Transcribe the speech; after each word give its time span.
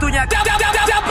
Waktunya 0.00 0.24
jam 0.32 0.40
jam 0.48 0.56
jam 0.56 0.72
jam 0.88 1.02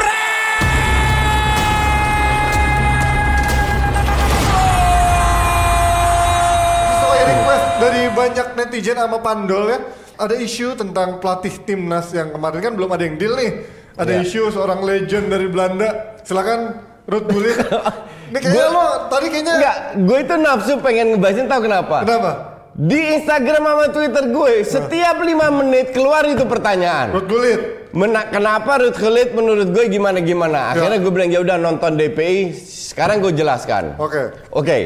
Sesuai 6.89 7.21
request 7.21 7.65
dari 7.77 8.01
banyak 8.09 8.47
netizen 8.57 8.97
sama 8.97 9.21
Pandol 9.21 9.69
ya, 9.69 9.77
ada 10.17 10.33
isu 10.33 10.73
tentang 10.73 11.21
pelatih 11.21 11.53
timnas 11.61 12.09
yang 12.17 12.33
kemarin 12.33 12.65
kan 12.65 12.73
belum 12.73 12.89
ada 12.89 13.05
yang 13.05 13.21
deal 13.21 13.37
nih. 13.37 13.61
Ada 13.93 14.09
Iya. 14.09 14.25
isu 14.25 14.57
seorang 14.57 14.81
legend 14.81 15.29
dari 15.29 15.45
Belanda. 15.45 16.17
Silakan 16.25 16.81
Ruth 17.05 17.29
Gullit. 17.29 17.61
Ini 18.33 18.41
kayaknya 18.41 18.65
lo 18.73 18.85
tadi 19.05 19.27
kayaknya 19.29 19.53
Enggak, 19.53 19.77
gue 20.01 20.17
itu 20.17 20.33
nafsu 20.33 20.73
pengen 20.81 21.13
ngebahasin 21.13 21.45
tahu 21.45 21.61
kenapa? 21.69 21.97
kenapa? 22.01 22.31
Di 22.73 23.21
Instagram 23.21 23.61
sama 23.61 23.85
Twitter 23.93 24.23
gue, 24.33 24.53
setiap 24.65 25.21
lima 25.21 25.53
menit 25.53 25.93
keluar 25.93 26.25
itu 26.25 26.41
pertanyaan. 26.49 27.13
Ruth 27.13 27.29
Gullit. 27.29 27.78
Mena 27.89 28.29
kenapa 28.29 28.77
Ruth 28.77 29.01
Gullit 29.01 29.33
menurut 29.33 29.73
gue 29.73 29.89
gimana 29.89 30.21
gimana? 30.21 30.77
Akhirnya 30.77 31.01
gue 31.01 31.09
bilang 31.09 31.29
ya 31.33 31.41
udah 31.41 31.57
nonton 31.57 31.97
DPI. 31.97 32.53
Sekarang 32.53 33.17
gue 33.17 33.33
jelaskan. 33.33 33.97
Oke. 33.97 34.29
Oke, 34.53 34.77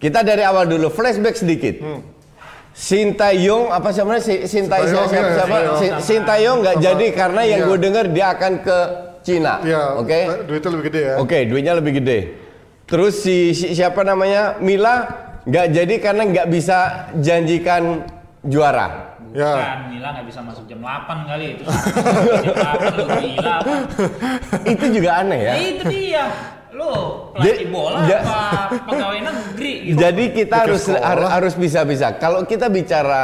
kita 0.00 0.24
dari 0.24 0.40
awal 0.40 0.64
dulu 0.64 0.88
flashback 0.88 1.36
sedikit. 1.36 1.76
Sintayong 2.72 3.68
apa 3.68 3.92
sih 3.92 4.00
namanya? 4.00 4.22
Si- 4.24 4.44
Sintai 4.48 4.88
Sintayong, 4.88 5.08
siapa? 5.10 5.20
iya, 5.20 5.34
siapa? 5.36 5.44
Sintayong. 5.44 5.76
Si- 5.76 5.94
Sintayong 6.06 6.56
nggak 6.64 6.76
jadi 6.80 7.06
karena 7.12 7.40
yang 7.44 7.60
iya. 7.60 7.68
gue 7.68 7.78
dengar 7.82 8.04
dia 8.08 8.26
akan 8.32 8.52
ke 8.64 8.78
Cina. 9.20 9.54
Iya. 9.60 9.82
Oke. 10.00 10.18
Duitnya 10.48 10.70
lebih 10.72 10.84
gede 10.88 11.00
ya. 11.04 11.14
Oke, 11.20 11.38
duitnya 11.44 11.74
lebih 11.76 11.92
gede. 12.00 12.18
Terus 12.88 13.20
si, 13.20 13.52
si- 13.52 13.76
siapa 13.76 14.00
namanya 14.00 14.56
Mila 14.58 14.96
nggak 15.44 15.66
jadi 15.68 15.94
karena 16.00 16.22
nggak 16.24 16.46
bisa 16.48 16.78
janjikan 17.20 18.06
juara. 18.40 19.18
Ya. 19.30 19.52
Kan 19.54 19.78
Mila 19.88 20.08
nggak 20.10 20.26
bisa 20.26 20.40
masuk 20.40 20.64
jam 20.66 20.80
8 20.80 21.22
kali 21.24 21.44
itu. 21.54 21.62
jam 21.62 22.54
8 22.56 22.98
lu 22.98 23.04
gila 23.14 23.52
apa? 23.58 23.74
Itu 24.66 24.84
juga 24.90 25.10
aneh 25.20 25.40
ya. 25.40 25.52
Ya 25.54 25.62
itu 25.70 25.84
dia. 25.86 26.24
Lu 26.70 26.90
Jadi- 27.34 27.66
pelatih 27.66 27.68
bola 27.68 27.98
ja- 28.06 28.22
apa 28.22 28.40
pegawai 28.86 29.20
negeri 29.22 29.72
gitu. 29.84 29.96
Jadi 29.98 30.24
kita 30.32 30.56
harus 30.60 30.82
har- 30.86 31.30
harus 31.30 31.54
bisa-bisa. 31.54 32.14
Kalau 32.16 32.42
kita 32.42 32.66
bicara 32.66 33.22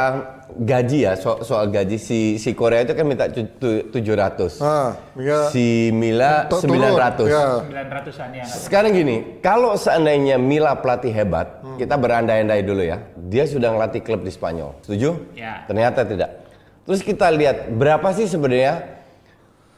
gaji 0.59 1.03
ya 1.03 1.13
so- 1.13 1.39
soal 1.39 1.67
gaji 1.67 1.95
si 1.95 2.19
si 2.35 2.51
Korea 2.51 2.81
itu 2.81 2.91
kan 2.91 3.03
minta 3.03 3.25
tu- 3.27 3.45
tu- 3.53 3.87
700. 3.89 4.57
Ah, 4.57 4.97
iya. 5.13 5.47
Si 5.47 5.89
Mila 5.89 6.45
To- 6.45 6.59
turun. 6.59 6.81
900. 6.81 7.27
Ya. 7.27 7.45
900-an 7.61 8.29
ya. 8.33 8.43
Sekarang 8.43 8.91
gini, 8.91 9.15
kalau 9.39 9.73
seandainya 9.73 10.35
Mila 10.35 10.73
pelatih 10.75 11.09
hebat, 11.09 11.47
kita 11.75 11.93
berandai-andai 11.93 12.61
dulu 12.61 12.81
ya. 12.81 12.97
Dia 13.15 13.43
sudah 13.43 13.69
ngelatih 13.69 14.01
klub 14.01 14.21
di 14.21 14.29
Spanyol. 14.29 14.75
Setuju? 14.81 15.33
Ya. 15.33 15.63
Ternyata 15.65 16.01
tidak. 16.01 16.45
Terus 16.83 17.01
kita 17.01 17.27
lihat 17.29 17.69
berapa 17.69 18.09
sih 18.11 18.25
sebenarnya 18.25 18.95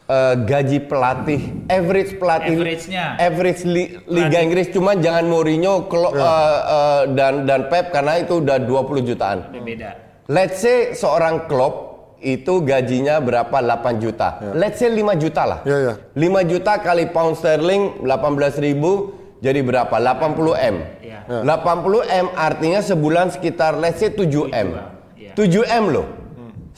eh, 0.06 0.36
gaji 0.40 0.82
pelatih, 0.82 1.42
average 1.68 2.18
pelatih, 2.18 2.58
Average-nya. 2.58 3.06
average 3.20 3.62
li- 3.62 3.94
Liga 4.08 4.42
Inggris. 4.42 4.70
Cuma 4.70 4.98
jangan 4.98 5.22
Mourinho 5.24 5.86
Klo- 5.86 6.12
Ya. 6.12 6.26
eh, 6.26 6.58
eh, 6.68 7.02
dan 7.14 7.46
dan 7.46 7.70
Pep 7.70 7.94
karena 7.94 8.18
itu 8.18 8.42
udah 8.42 8.58
20 8.58 9.06
jutaan. 9.06 9.46
Beda. 9.54 10.09
Let's 10.30 10.62
say 10.62 10.94
seorang 10.94 11.50
Klopp 11.50 11.90
itu 12.22 12.62
gajinya 12.62 13.18
berapa? 13.18 13.50
8 13.50 13.98
juta. 13.98 14.38
Let's 14.54 14.78
say 14.78 14.94
5 14.94 15.18
juta 15.18 15.42
lah. 15.42 15.60
Ya, 15.66 15.78
ya. 15.82 15.94
5 16.14 16.46
juta 16.46 16.78
kali 16.78 17.10
pound 17.10 17.34
sterling 17.34 18.06
18 18.06 18.62
ribu 18.62 19.18
jadi 19.42 19.66
berapa? 19.66 19.90
80 19.98 20.54
M. 20.54 20.76
Iya. 21.02 21.20
80 21.42 22.06
M 22.06 22.28
artinya 22.38 22.78
sebulan 22.86 23.34
sekitar 23.34 23.82
let's 23.82 23.98
say 23.98 24.14
7 24.14 24.54
M. 24.54 24.78
Iya. 25.18 25.34
7 25.34 25.66
M 25.66 25.86
loh. 25.90 26.08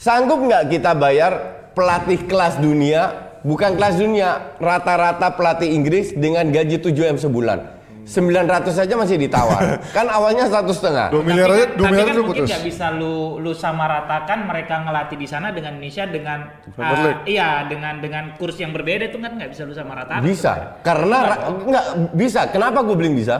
Sanggup 0.00 0.40
nggak 0.40 0.72
kita 0.72 0.96
bayar 0.96 1.32
pelatih 1.76 2.24
kelas 2.24 2.56
dunia, 2.56 3.36
bukan 3.44 3.76
kelas 3.76 4.00
dunia, 4.00 4.56
rata-rata 4.56 5.28
pelatih 5.36 5.68
Inggris 5.76 6.16
dengan 6.16 6.48
gaji 6.48 6.80
7 6.80 6.88
M 7.04 7.18
sebulan. 7.20 7.71
900 8.02 8.74
saja 8.74 8.94
masih 8.98 9.16
ditawar. 9.16 9.78
kan 9.96 10.06
awalnya 10.10 10.50
satu 10.50 10.74
setengah. 10.74 11.14
Dua 11.14 11.22
miliar 11.22 11.48
aja, 11.54 11.64
tapi 11.70 11.78
dua 11.78 11.86
kan, 11.86 11.92
miliar 11.94 12.06
tapi 12.06 12.10
kan 12.10 12.14
itu 12.14 12.22
mungkin 12.26 12.42
putus. 12.42 12.50
nggak 12.50 12.64
bisa 12.66 12.86
lu 12.94 13.14
lu 13.38 13.52
samaratakan 13.54 14.38
mereka 14.46 14.74
ngelatih 14.82 15.16
di 15.18 15.28
sana 15.30 15.54
dengan 15.54 15.78
Indonesia 15.78 16.04
dengan 16.10 16.38
League. 16.74 17.22
iya 17.30 17.66
dengan 17.70 18.02
dengan 18.02 18.24
kurs 18.34 18.58
yang 18.58 18.74
berbeda 18.74 19.10
itu 19.10 19.18
kan 19.22 19.38
nggak 19.38 19.50
bisa 19.54 19.62
lu 19.62 19.74
samaratakan. 19.74 20.22
Bisa, 20.22 20.82
karena 20.82 21.18
ra- 21.22 21.42
nggak 21.50 21.86
bisa. 22.14 22.40
Kenapa 22.50 22.82
gue 22.82 22.96
bilang 22.98 23.14
bisa? 23.14 23.36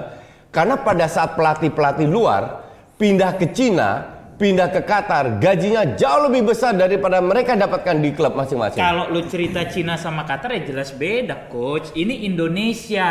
Karena 0.53 0.77
pada 0.79 1.09
saat 1.09 1.33
pelatih-pelatih 1.35 2.07
luar 2.07 2.63
pindah 3.01 3.41
ke 3.41 3.51
Cina, 3.57 4.05
pindah 4.37 4.69
ke 4.75 4.83
Qatar, 4.85 5.41
gajinya 5.41 5.97
jauh 5.97 6.29
lebih 6.29 6.51
besar 6.51 6.77
daripada 6.77 7.23
mereka 7.23 7.55
dapatkan 7.57 7.97
di 8.03 8.11
klub 8.13 8.35
masing-masing. 8.37 8.83
Kalau 8.83 9.09
lu 9.11 9.23
cerita 9.27 9.65
Cina 9.71 9.95
sama 9.95 10.27
Qatar 10.27 10.53
ya 10.55 10.67
jelas 10.67 10.93
beda, 10.93 11.47
coach. 11.49 11.95
Ini 11.95 12.27
Indonesia. 12.27 13.11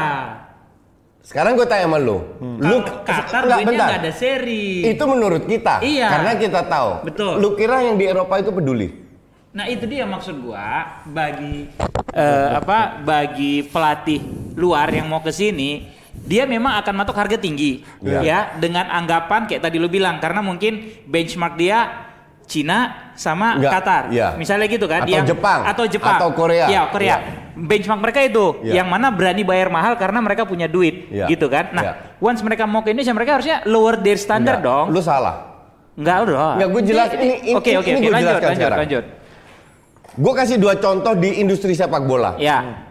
Sekarang 1.21 1.53
gue 1.53 1.63
tanya 1.63 1.85
sama 1.85 1.95
lu, 1.95 2.17
lu 2.57 2.81
Kalau 2.81 3.05
Qatar 3.05 3.43
bentar. 3.61 3.87
nggak 3.87 3.99
ada 4.01 4.11
seri. 4.11 4.81
Itu 4.83 5.05
menurut 5.05 5.45
kita, 5.45 5.79
Iya. 5.79 6.09
karena 6.09 6.31
kita 6.35 6.61
tahu. 6.65 6.89
Betul. 7.05 7.33
Lu 7.37 7.53
kira 7.53 7.81
yang 7.81 7.95
di 7.95 8.05
Eropa 8.05 8.37
itu 8.37 8.49
peduli? 8.49 8.89
Nah 9.51 9.67
itu 9.67 9.83
dia 9.83 10.03
maksud 10.03 10.41
gua 10.41 11.03
bagi 11.05 11.67
eh, 12.11 12.49
apa 12.53 12.97
bagi 12.97 13.61
pelatih 13.61 14.23
luar 14.55 14.87
yang 14.89 15.05
mau 15.05 15.19
ke 15.19 15.29
sini 15.29 15.91
dia 16.13 16.43
memang 16.45 16.79
akan 16.79 16.93
matok 16.97 17.17
harga 17.17 17.35
tinggi 17.35 17.83
Iya. 17.99 18.19
ya 18.21 18.39
dengan 18.55 18.88
anggapan 18.88 19.45
kayak 19.45 19.59
tadi 19.61 19.75
lu 19.75 19.88
bilang 19.88 20.19
karena 20.19 20.39
mungkin 20.39 20.79
benchmark 21.03 21.55
dia 21.55 22.10
Cina 22.46 23.09
sama 23.16 23.56
Enggak, 23.56 23.72
Qatar 23.74 24.03
iya. 24.09 24.34
misalnya 24.35 24.66
gitu 24.66 24.85
kan 24.85 25.02
Atau 25.02 25.24
Jepang, 25.24 25.59
atau 25.63 25.85
Jepang 25.85 26.16
atau 26.16 26.29
Korea. 26.31 26.66
ya 26.68 26.81
Korea 26.88 27.07
Iya. 27.07 27.18
benchmark 27.53 28.02
mereka 28.02 28.19
itu 28.22 28.46
Iya. 28.62 28.81
yang 28.81 28.88
mana 28.88 29.07
berani 29.09 29.41
bayar 29.41 29.68
mahal 29.68 29.96
karena 29.96 30.19
mereka 30.19 30.44
punya 30.44 30.66
duit 30.66 31.07
Iya. 31.07 31.25
gitu 31.28 31.47
kan 31.47 31.72
nah 31.72 31.84
Iya. 31.84 31.94
once 32.19 32.41
mereka 32.41 32.66
mau 32.66 32.81
ke 32.81 32.91
Indonesia 32.91 33.12
mereka 33.12 33.31
harusnya 33.35 33.63
lower 33.66 33.96
their 33.97 34.18
standard 34.18 34.59
Enggak, 34.59 34.68
dong 34.68 34.85
Lu 34.90 35.00
salah. 35.00 35.35
enggak 35.94 36.18
udah 36.24 36.35
Enggak, 36.56 36.69
gua 36.69 36.81
jelas- 36.81 37.13
ini- 37.13 37.40
ini- 37.41 37.56
oke 37.56 37.72
oke 37.74 37.90
gua 37.90 38.12
lanjut 38.12 38.12
jelaskan 38.28 38.41
lanjut 38.44 38.59
sekarang. 38.59 38.80
lanjut 38.80 39.06
Gue 40.12 40.34
kasih 40.35 40.57
dua 40.59 40.75
contoh 40.75 41.16
di 41.16 41.40
industri 41.40 41.72
sepak 41.72 42.03
bola. 42.03 42.35
ya 42.35 42.84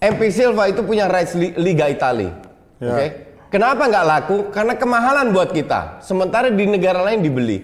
MP 0.00 0.32
Silva 0.32 0.64
itu 0.66 0.80
punya 0.80 1.04
rights 1.04 1.36
li- 1.36 1.54
Liga 1.54 1.86
Italia. 1.86 2.32
Ya. 2.80 2.88
Oke. 2.88 3.06
Kenapa 3.48 3.84
nggak 3.84 4.04
laku? 4.04 4.36
Karena 4.48 4.74
kemahalan 4.74 5.30
buat 5.30 5.52
kita. 5.52 6.00
Sementara 6.00 6.48
di 6.48 6.64
negara 6.64 7.04
lain 7.04 7.20
dibeli. 7.20 7.60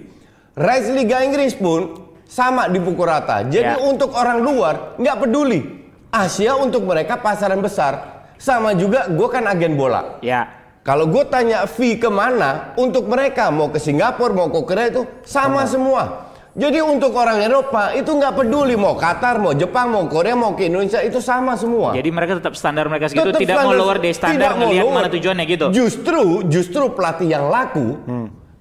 Rights 0.54 0.88
Liga 0.88 1.20
Inggris 1.20 1.53
pun 1.53 2.09
sama 2.25 2.66
dipukul 2.66 3.04
rata. 3.04 3.42
Jadi 3.42 3.75
Ya. 3.75 3.81
untuk 3.81 4.12
orang 4.12 4.38
luar 4.38 4.75
nggak 4.97 5.16
peduli. 5.19 5.60
Asia 6.09 6.56
untuk 6.56 6.82
mereka 6.82 7.16
pasaran 7.16 7.59
besar. 7.59 8.25
Sama 8.36 8.72
juga 8.72 9.08
gue 9.08 9.28
kan 9.28 9.44
agen 9.44 9.75
bola. 9.75 10.16
ya 10.20 10.47
Kalau 10.81 11.04
gue 11.04 11.20
tanya 11.26 11.69
fee 11.69 11.94
ke 11.94 12.08
mana 12.08 12.72
untuk 12.75 13.04
mereka 13.04 13.50
mau 13.50 13.69
ke 13.69 13.76
Singapura 13.76 14.32
mau 14.32 14.48
ke 14.48 14.60
Korea 14.62 14.88
itu 14.88 15.04
sama 15.20 15.69
semua. 15.69 16.32
Jadi 16.56 16.81
untuk 16.81 17.12
orang 17.12 17.38
Eropa 17.38 17.92
itu 17.92 18.08
nggak 18.08 18.34
peduli 18.34 18.72
mau 18.72 18.97
Qatar 18.97 19.37
mau 19.37 19.53
Jepang 19.53 19.92
mau 19.92 20.08
Korea 20.08 20.32
mau 20.32 20.56
ke 20.56 20.64
Indonesia 20.64 20.98
itu 20.98 21.20
sama 21.20 21.54
semua. 21.54 21.92
Jadi 21.92 22.08
mereka 22.08 22.41
tetap 22.41 22.56
standar 22.56 22.88
mereka 22.88 23.06
segitu, 23.06 23.31
Tetap 23.31 23.38
tidak 23.38 23.54
mau 23.54 23.62
standar- 23.69 23.78
lower 23.78 23.97
dari 23.97 24.14
standar 24.16 24.50
mau 24.50 24.58
ngelihat 24.64 24.81
lower. 24.82 24.97
mana 24.97 25.08
tujuannya 25.08 25.44
gitu. 25.47 25.66
Justru 25.70 26.22
justru 26.48 26.82
pelatih 26.88 27.28
yang 27.28 27.47
laku 27.47 27.87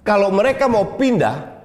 kalau 0.03 0.27
mereka 0.29 0.67
mau 0.67 0.83
pindah 0.93 1.56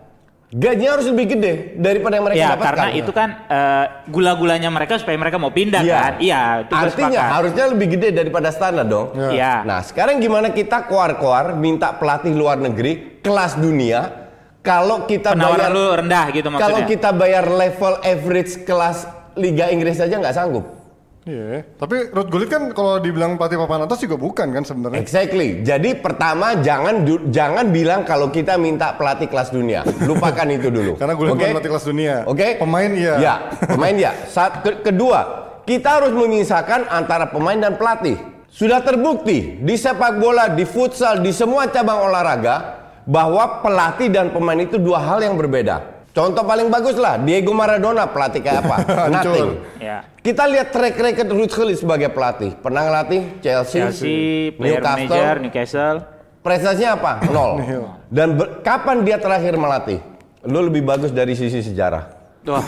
gajinya 0.53 0.91
harus 0.93 1.09
lebih 1.09 1.27
gede 1.31 1.53
daripada 1.75 2.15
yang 2.15 2.27
mereka 2.27 2.39
Ya 2.39 2.49
dapatkan. 2.51 2.69
karena 2.69 2.89
itu 2.93 3.11
kan 3.11 3.29
eh, 3.49 3.85
gula-gulanya 4.07 4.69
mereka 4.69 5.01
supaya 5.01 5.17
mereka 5.17 5.37
mau 5.37 5.49
pindah 5.49 5.81
Iya. 5.81 5.97
kan. 5.97 6.13
Iya, 6.19 6.41
itu 6.61 6.73
Artinya 6.75 7.09
sepakat. 7.11 7.33
harusnya 7.33 7.65
lebih 7.67 7.87
gede 7.91 8.09
daripada 8.13 8.49
standar 8.49 8.85
dong. 8.85 9.07
Iya. 9.33 9.65
Nah 9.65 9.81
sekarang 9.81 10.21
gimana 10.21 10.51
kita 10.51 10.85
koar-koar 10.85 11.57
minta 11.57 11.89
pelatih 11.93 12.31
luar 12.31 12.59
negeri 12.59 13.19
kelas 13.19 13.57
dunia 13.57 14.29
kalau 14.61 15.05
kita 15.05 15.33
Penawaran 15.33 15.59
bayar 15.59 15.73
lu 15.73 15.85
rendah 15.97 16.25
gitu 16.31 16.47
maksudnya. 16.47 16.69
kalau 16.69 16.79
kita 16.85 17.09
bayar 17.11 17.45
level 17.47 17.95
average 17.99 18.53
kelas 18.63 18.99
Liga 19.33 19.67
Inggris 19.67 19.97
saja 19.97 20.15
nggak 20.15 20.37
sanggup. 20.37 20.82
Iya. 21.23 21.63
Tapi 21.79 22.11
Ruth 22.11 22.31
Gullit 22.35 22.51
kan 22.51 22.75
kalau 22.75 22.99
dibilang 22.99 23.39
pelatih 23.39 23.55
papan 23.63 23.87
atas 23.87 24.03
juga 24.03 24.19
bukan 24.19 24.51
kan 24.51 24.63
sebenarnya. 24.67 24.99
Exactly. 24.99 25.63
Jadi 25.63 25.95
pertama 25.95 26.59
jangan 26.59 27.07
jangan 27.31 27.71
bilang 27.71 28.03
kalau 28.03 28.35
kita 28.35 28.59
minta 28.59 28.91
pelatih 28.99 29.31
kelas 29.31 29.55
dunia. 29.55 29.87
Lupakan 30.03 30.47
itu 30.51 30.69
dulu. 30.75 30.93
Karena 31.01 31.15
Gullit 31.15 31.39
bukan 31.39 31.49
pelatih 31.55 31.71
kelas 31.71 31.87
dunia. 31.87 32.15
Oke. 32.27 32.59
Pemain 32.59 32.91
iya. 32.91 33.15
Ya, 33.23 33.35
pemain 33.71 33.95
ya. 33.95 34.13
Saat 34.35 34.67
ke- 34.67 34.83
kedua, 34.83 35.21
kita 35.63 36.03
harus 36.03 36.11
memisahkan 36.11 36.91
antara 36.91 37.31
pemain 37.31 37.59
dan 37.59 37.79
pelatih. 37.79 38.19
Sudah 38.53 38.83
terbukti 38.83 39.63
di 39.63 39.75
sepak 39.79 40.19
bola, 40.19 40.51
di 40.53 40.67
futsal, 40.67 41.23
di 41.23 41.33
semua 41.33 41.71
cabang 41.71 42.05
olahraga 42.05 42.83
bahwa 43.07 43.63
pelatih 43.63 44.11
dan 44.11 44.29
pemain 44.35 44.59
itu 44.59 44.77
dua 44.77 44.99
hal 45.01 45.23
yang 45.23 45.39
berbeda. 45.39 46.02
Contoh 46.13 46.45
paling 46.45 46.69
bagus 46.69 47.01
lah 47.01 47.17
Diego 47.17 47.57
Maradona 47.57 48.05
pelatih 48.05 48.45
kayak 48.45 48.69
apa? 48.69 48.77
Nothing. 49.17 49.49
Ya. 49.81 50.05
Kita 50.21 50.45
lihat 50.45 50.69
track 50.69 50.95
record 50.95 51.29
Ruud 51.33 51.49
Gullit 51.49 51.81
sebagai 51.81 52.13
pelatih. 52.13 52.53
Pernah 52.61 52.85
ngelatih 52.85 53.21
Chelsea, 53.41 53.81
Chelsea, 53.81 54.17
player 54.53 54.79
Newcastle. 54.79 55.09
manager 55.09 55.35
Newcastle. 55.41 55.97
Prestasinya 56.45 56.91
apa? 57.01 57.13
Nol. 57.33 57.51
Dan 58.17 58.37
ber- 58.37 58.61
kapan 58.61 59.01
dia 59.03 59.17
terakhir 59.17 59.57
melatih? 59.57 60.05
Lu 60.45 60.61
lebih 60.61 60.85
bagus 60.85 61.09
dari 61.11 61.33
sisi 61.33 61.65
sejarah. 61.65 62.21
Wah, 62.43 62.59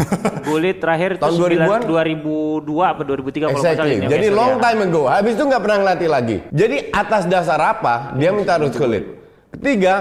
Gullit 0.47 0.79
terakhir 0.79 1.19
Tahun 1.19 1.35
9 1.35 1.67
2000-an? 1.67 1.81
2002 1.83 2.63
apa 2.79 3.03
2003 3.03 3.11
kalau 3.43 3.51
nggak 3.51 3.59
salah 3.59 3.75
Exactly. 3.75 3.95
ini. 3.99 4.07
Jadi 4.07 4.27
Wesel, 4.31 4.39
long 4.39 4.53
ya. 4.55 4.63
time 4.63 4.81
ago. 4.87 5.03
Habis 5.11 5.33
itu 5.35 5.45
nggak 5.45 5.63
pernah 5.67 5.79
ngelatih 5.83 6.09
lagi. 6.09 6.37
Jadi 6.55 6.77
atas 6.95 7.23
dasar 7.27 7.59
apa 7.61 7.95
dia 8.15 8.31
minta 8.31 8.55
Ruth 8.55 8.79
Gullit? 8.79 9.05
Ketiga, 9.51 9.95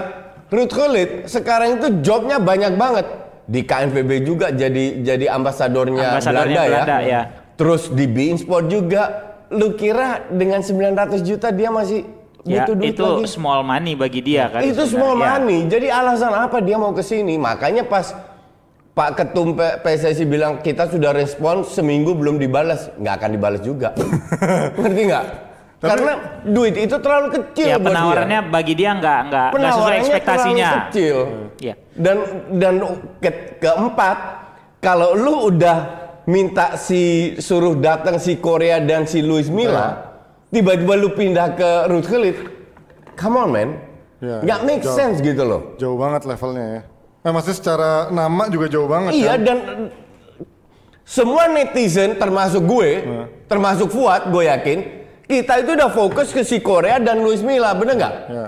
Ruth 0.48 0.69
Gullit 0.72 1.10
sekarang 1.25 1.81
itu 1.81 1.88
jobnya 2.06 2.38
banyak 2.38 2.78
banget. 2.78 3.06
Di 3.44 3.62
KNVB 3.62 4.12
juga 4.24 4.48
jadi 4.50 5.04
jadi 5.04 5.25
ambasadornya, 5.30 6.16
Ambasadornya 6.16 6.62
Belanda, 6.62 6.84
Belanda, 6.86 6.98
ya. 7.00 7.10
ya. 7.10 7.22
Terus 7.54 7.90
di 7.90 8.06
Bein 8.06 8.36
Sport 8.36 8.66
juga. 8.68 9.04
Lu 9.50 9.78
kira 9.78 10.25
dengan 10.28 10.60
900 10.60 11.22
juta 11.22 11.50
dia 11.50 11.69
masih 11.69 12.07
Ya, 12.44 12.68
butuh 12.68 12.75
duit 12.75 12.92
itu 12.92 13.06
lagi? 13.06 13.24
small 13.30 13.63
money 13.63 13.95
bagi 13.95 14.19
dia 14.19 14.51
kan. 14.51 14.60
itu 14.60 14.75
sebenarnya. 14.75 14.92
small 14.92 15.16
Ya. 15.16 15.25
money. 15.31 15.60
Jadi 15.63 15.88
alasan 15.88 16.34
apa 16.34 16.60
dia 16.60 16.75
mau 16.75 16.92
ke 16.92 17.00
sini? 17.00 17.40
Makanya 17.40 17.84
pas 17.84 18.12
Pak 18.92 19.10
Ketum 19.16 19.56
PSSI 19.56 20.22
bilang 20.24 20.60
kita 20.60 20.86
sudah 20.86 21.16
respon 21.16 21.63
seminggu 21.63 22.12
belum 22.12 22.36
dibalas, 22.36 22.92
nggak 22.96 23.13
akan 23.16 23.30
dibalas 23.31 23.62
juga. 23.62 23.96
Ngerti 24.75 25.01
nggak? 25.07 25.25
Karena 25.83 26.12
duit 26.47 26.80
itu 26.80 26.95
terlalu 26.95 27.27
kecil 27.35 27.68
Ya 27.68 27.75
buat 27.75 27.91
penawarannya 27.91 28.39
bagi 28.47 28.71
dia 28.71 28.95
nggak 28.95 29.19
nggak 29.27 29.50
sesuai 29.51 29.95
ekspektasinya. 30.00 30.69
terlalu 30.71 30.88
kecil. 30.88 31.18
Ya. 31.59 31.75
Dan 31.91 32.18
dan 32.56 32.74
ke, 33.19 33.30
keempat, 33.59 34.18
kalau 34.80 35.12
lu 35.12 35.51
udah 35.51 35.77
minta 36.24 36.80
si 36.80 37.35
suruh 37.35 37.75
datang 37.75 38.15
si 38.15 38.39
Korea 38.39 38.80
dan 38.80 39.03
si 39.03 39.19
Luis 39.19 39.51
Milla, 39.51 40.15
tiba-tiba 40.47 40.95
lu 40.95 41.12
pindah 41.12 41.51
ke 41.51 41.69
Ruth 41.91 42.07
Gullit, 42.07 42.38
come 43.13 43.36
on 43.36 43.50
man, 43.51 43.69
Ya, 44.24 44.39
nggak 44.39 44.59
make 44.63 44.83
jauh. 44.88 44.95
sense 44.95 45.19
gitu 45.19 45.44
loh. 45.44 45.75
Jauh 45.75 46.00
banget 46.00 46.24
levelnya 46.24 46.63
ya. 46.63 46.81
Eh, 47.24 47.31
maksudnya 47.31 47.57
secara 47.59 47.91
nama 48.07 48.47
juga 48.47 48.71
jauh 48.71 48.88
banget 48.88 49.12
Iya 49.12 49.36
kan? 49.36 49.39
dan 49.44 49.57
semua 51.03 51.51
netizen 51.51 52.15
termasuk 52.15 52.63
gue, 52.63 52.89
termasuk 53.45 53.91
Fuad, 53.91 54.31
gue 54.31 54.47
yakin 54.47 54.79
kita 55.25 55.54
itu 55.60 55.72
udah 55.74 55.90
fokus 55.90 56.30
ke 56.30 56.42
si 56.42 56.60
Korea 56.60 56.98
dan 56.98 57.20
Luis 57.20 57.40
Milla, 57.40 57.72
bener 57.72 57.96
nggak? 57.96 58.14
Ya. 58.28 58.48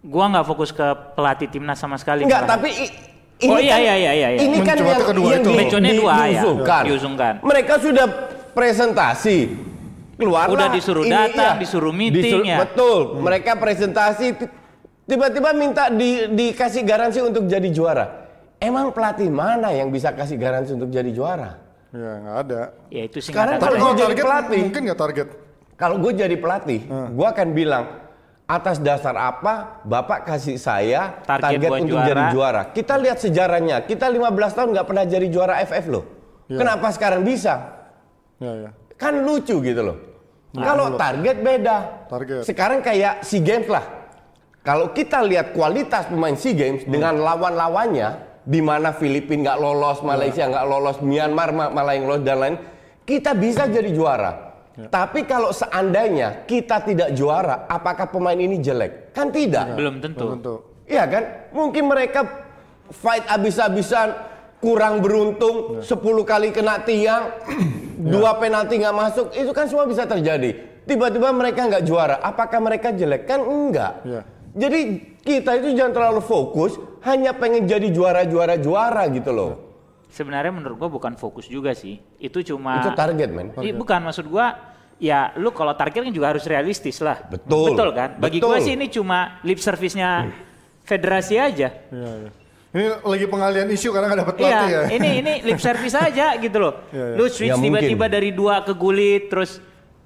Gua 0.00 0.24
nggak 0.28 0.46
fokus 0.46 0.70
ke 0.70 0.86
pelatih 1.12 1.48
timnas 1.48 1.76
sama 1.76 1.96
sekali. 1.96 2.24
Enggak, 2.24 2.44
malahan. 2.44 2.56
tapi 2.56 2.70
i- 2.72 2.94
Oh, 3.40 3.56
ini 3.56 3.64
iya, 3.64 3.72
kan, 3.72 3.80
iya, 3.80 3.94
iya, 3.96 4.12
iya, 4.12 4.28
iya. 4.28 4.40
Ini 4.44 4.56
kan 4.60 4.76
yang, 4.76 5.00
kedua 5.00 5.30
yang 5.32 5.40
itu. 5.40 5.50
di, 5.80 5.90
dua, 5.96 6.12
ya. 6.12 6.44
diusulkan. 6.44 6.82
Diusulkan. 6.84 7.32
Mereka 7.40 7.74
sudah 7.80 8.06
presentasi. 8.52 9.38
Keluar 10.20 10.52
Udah 10.52 10.68
disuruh 10.68 11.08
datang, 11.08 11.56
disuruh 11.56 11.88
meeting, 11.90 12.44
ya. 12.44 12.60
Betul. 12.60 13.16
Mereka 13.16 13.56
presentasi 13.56 14.36
ti- 14.36 14.52
tiba-tiba 15.08 15.56
minta 15.56 15.88
di, 15.88 16.28
dikasih 16.28 16.84
garansi 16.84 17.24
untuk 17.24 17.48
jadi 17.48 17.64
juara. 17.72 18.28
Emang 18.60 18.92
pelatih 18.92 19.32
mana 19.32 19.72
yang 19.72 19.88
bisa 19.88 20.12
kasih 20.12 20.36
garansi 20.36 20.76
untuk 20.76 20.92
jadi 20.92 21.08
juara? 21.08 21.56
Ya 21.90 22.12
nggak 22.20 22.36
ada. 22.44 22.60
Ya 22.92 23.08
itu 23.08 23.24
sih 23.24 23.32
Sekarang 23.32 23.56
nggak 23.56 23.72
kalau 23.72 23.96
target 23.96 24.20
pelatih. 24.20 24.60
mungkin 24.60 24.80
nggak 24.84 25.00
target. 25.00 25.28
Kalau 25.80 25.96
gue 25.96 26.12
jadi 26.12 26.36
pelatih, 26.36 26.84
gue 26.86 27.26
akan 27.26 27.48
bilang 27.56 27.84
atas 28.44 28.82
dasar 28.82 29.14
apa 29.14 29.80
Bapak 29.86 30.26
kasih 30.26 30.58
saya 30.58 31.22
Target 31.22 31.56
target, 31.56 31.70
untuk 31.70 31.88
juara. 31.88 32.04
jadi 32.04 32.22
juara. 32.34 32.62
Kita 32.68 32.94
lihat 33.00 33.18
sejarahnya. 33.22 33.76
Kita 33.88 34.12
15 34.12 34.28
tahun 34.52 34.68
nggak 34.76 34.86
pernah 34.90 35.04
jadi 35.08 35.26
juara 35.32 35.62
AFF 35.62 35.86
loh. 35.88 36.04
Iya. 36.50 36.58
Kenapa 36.60 36.90
sekarang 36.92 37.24
bisa? 37.24 37.80
Ya 38.36 38.52
ya. 38.58 38.70
Kan 38.98 39.24
lucu 39.24 39.62
gitu 39.62 39.80
loh. 39.80 39.96
Kalau 40.50 40.98
target 40.98 41.36
beda. 41.40 41.76
Target. 42.10 42.42
Sekarang 42.42 42.82
kayak 42.82 43.22
SEA 43.22 43.40
Games 43.40 43.70
lah. 43.70 43.86
Kalau 44.60 44.92
kita 44.92 45.22
lihat 45.24 45.54
kualitas 45.56 46.10
pemain 46.10 46.34
SEA 46.36 46.52
Games 46.52 46.82
dengan 46.84 47.16
lawan-lawannya, 47.16 48.08
di 48.44 48.58
mana 48.58 48.90
Filipina 48.92 49.54
nggak 49.54 49.58
lolos, 49.62 50.02
Malaysia 50.02 50.44
nggak 50.44 50.66
lolos, 50.66 50.98
Myanmar 51.00 51.54
ma- 51.54 51.70
malah 51.70 51.94
yang 51.96 52.04
lolos 52.10 52.26
dan 52.26 52.36
lain, 52.36 52.56
kita 53.06 53.32
bisa 53.32 53.70
jadi 53.70 53.88
juara. 53.94 54.49
Tapi 54.88 55.26
kalau 55.26 55.50
seandainya 55.50 56.46
kita 56.46 56.80
tidak 56.86 57.10
juara, 57.12 57.66
apakah 57.66 58.08
pemain 58.08 58.38
ini 58.38 58.62
jelek? 58.62 59.12
Kan 59.12 59.28
tidak. 59.34 59.74
Belum 59.74 59.98
tentu. 59.98 60.26
Tentu. 60.38 60.54
Iya 60.86 61.04
kan? 61.10 61.22
Mungkin 61.52 61.84
mereka 61.90 62.20
fight 62.90 63.26
abis-abisan, 63.28 64.14
kurang 64.62 65.04
beruntung, 65.04 65.82
10 65.82 65.90
kali 66.26 66.50
kena 66.54 66.82
tiang, 66.82 67.34
dua 68.14 68.36
penalti 68.40 68.80
nggak 68.80 68.96
masuk, 68.96 69.26
itu 69.34 69.50
kan 69.54 69.66
semua 69.70 69.86
bisa 69.86 70.04
terjadi. 70.08 70.82
Tiba-tiba 70.88 71.30
mereka 71.30 71.70
nggak 71.70 71.84
juara, 71.86 72.16
apakah 72.18 72.58
mereka 72.58 72.90
jelek? 72.90 73.28
Kan 73.28 73.44
enggak. 73.46 74.02
Iya. 74.02 74.22
Jadi 74.50 74.80
kita 75.22 75.62
itu 75.62 75.78
jangan 75.78 75.94
terlalu 75.94 76.22
fokus, 76.26 76.74
hanya 77.06 77.30
pengen 77.38 77.70
jadi 77.70 77.86
juara-juara 77.94 78.58
juara 78.58 79.06
gitu 79.14 79.30
loh. 79.30 79.69
Sebenarnya 80.10 80.50
menurut 80.50 80.76
gua 80.76 80.90
bukan 80.90 81.14
fokus 81.14 81.46
juga 81.46 81.70
sih. 81.72 82.02
Itu 82.18 82.42
cuma 82.42 82.82
Itu 82.82 82.92
target 82.98 83.30
men. 83.30 83.54
Ih, 83.62 83.72
bukan 83.72 84.02
maksud 84.02 84.26
gua 84.26 84.58
ya 85.00 85.32
lu 85.38 85.54
kalau 85.54 85.72
target 85.72 86.04
kan 86.04 86.12
juga 86.12 86.34
harus 86.34 86.44
realistis 86.44 86.98
lah. 87.00 87.22
Betul. 87.30 87.72
Betul 87.72 87.88
kan? 87.94 88.18
Bagi 88.18 88.42
Betul. 88.42 88.50
gua 88.50 88.58
sih 88.58 88.74
ini 88.74 88.90
cuma 88.90 89.38
lip 89.46 89.62
service-nya 89.62 90.28
federasi 90.82 91.34
aja. 91.38 91.68
Iya 91.70 92.10
iya. 92.26 92.30
Ini 92.70 93.02
lagi 93.02 93.26
pengalian 93.26 93.66
isu 93.74 93.90
karena 93.90 94.06
nggak 94.14 94.20
dapat 94.22 94.34
Iya, 94.38 94.46
pelatih 94.46 94.70
ya. 94.70 94.82
ini 94.94 95.08
ini 95.18 95.32
lip 95.42 95.58
service 95.58 95.96
aja 95.98 96.38
gitu 96.38 96.58
loh. 96.62 96.74
Iya, 96.94 97.02
iya. 97.02 97.16
Lu 97.18 97.24
switch 97.26 97.50
Ya, 97.50 97.58
tiba-tiba 97.58 98.06
dari 98.06 98.30
dua 98.30 98.62
ke 98.62 98.70
gulit 98.74 99.26
terus 99.26 99.58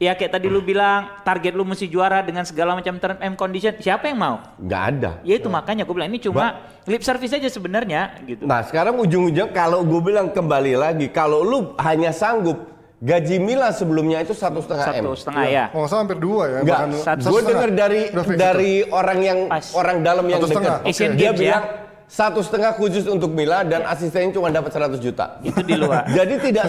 ya 0.05 0.13
kayak 0.13 0.37
tadi 0.37 0.47
lu 0.53 0.61
bilang 0.61 1.25
target 1.25 1.57
lu 1.57 1.65
mesti 1.65 1.89
juara 1.89 2.21
dengan 2.21 2.45
segala 2.45 2.77
macam 2.77 3.01
term 3.01 3.17
and 3.25 3.35
condition. 3.41 3.73
Siapa 3.81 4.13
yang 4.13 4.21
mau? 4.21 4.37
Nggak 4.61 4.83
ada. 4.93 5.11
Ya 5.25 5.41
itu 5.41 5.49
makanya 5.49 5.89
gue 5.89 5.95
bilang 5.97 6.13
ini 6.13 6.21
cuma 6.21 6.69
lip 6.85 7.01
service 7.01 7.33
aja 7.33 7.49
sebenarnya 7.49 8.21
gitu. 8.29 8.45
Nah 8.45 8.61
sekarang 8.63 9.01
ujung-ujung 9.01 9.51
kalau 9.57 9.81
gue 9.83 10.01
bilang 10.05 10.29
kembali 10.29 10.77
lagi, 10.77 11.09
kalau 11.09 11.41
lu 11.41 11.59
hanya 11.81 12.13
sanggup 12.13 12.75
gaji 13.05 13.37
Mila 13.37 13.69
sebelumnya 13.73 14.25
itu 14.25 14.33
satu 14.33 14.65
setengah 14.65 14.87
m. 14.93 15.05
Satu 15.05 15.13
setengah 15.17 15.45
ya. 15.49 15.65
Oh, 15.73 15.85
salah 15.89 16.09
hampir 16.09 16.21
dua 16.21 16.43
ya. 16.49 16.59
Enggak, 16.61 16.79
satu 17.01 17.23
satu 17.25 17.33
gue 17.33 17.41
dengar 17.49 17.71
dari 17.73 18.01
dari 18.37 18.73
orang 18.89 19.19
yang 19.25 19.39
Pas. 19.49 19.67
orang 19.73 19.97
dalam 20.05 20.25
yang 20.29 20.41
Satu 20.45 20.61
dekat. 20.61 20.81
Asian 20.85 21.13
Dia 21.17 21.33
Games 21.33 21.41
ya. 21.41 21.59
Satu 22.05 22.45
setengah 22.45 22.77
khusus 22.77 23.09
untuk 23.09 23.33
Mila 23.33 23.65
dan 23.65 23.83
asistennya 23.89 24.37
cuma 24.37 24.53
dapat 24.53 24.71
100 24.71 25.01
juta. 25.01 25.41
Itu 25.41 25.65
di 25.65 25.75
luar. 25.75 26.07
Jadi 26.19 26.35
tidak 26.51 26.67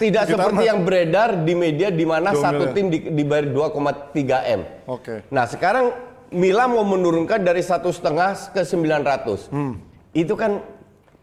tidak 0.00 0.24
seperti 0.26 0.62
yang 0.64 0.82
beredar 0.82 1.44
di 1.44 1.54
media 1.54 1.92
di 1.92 2.04
mana 2.08 2.32
satu 2.32 2.72
tim 2.72 2.88
di, 2.88 3.12
dibayar 3.12 3.46
2,3 3.46 4.56
m. 4.58 4.60
Oke. 4.88 5.28
Nah 5.28 5.44
sekarang 5.44 5.92
Mila 6.28 6.68
mau 6.68 6.84
menurunkan 6.84 7.40
dari 7.40 7.64
satu 7.64 7.88
setengah 7.88 8.52
ke 8.52 8.60
900. 8.64 9.48
Hmm. 9.48 9.80
Itu 10.12 10.36
kan 10.36 10.60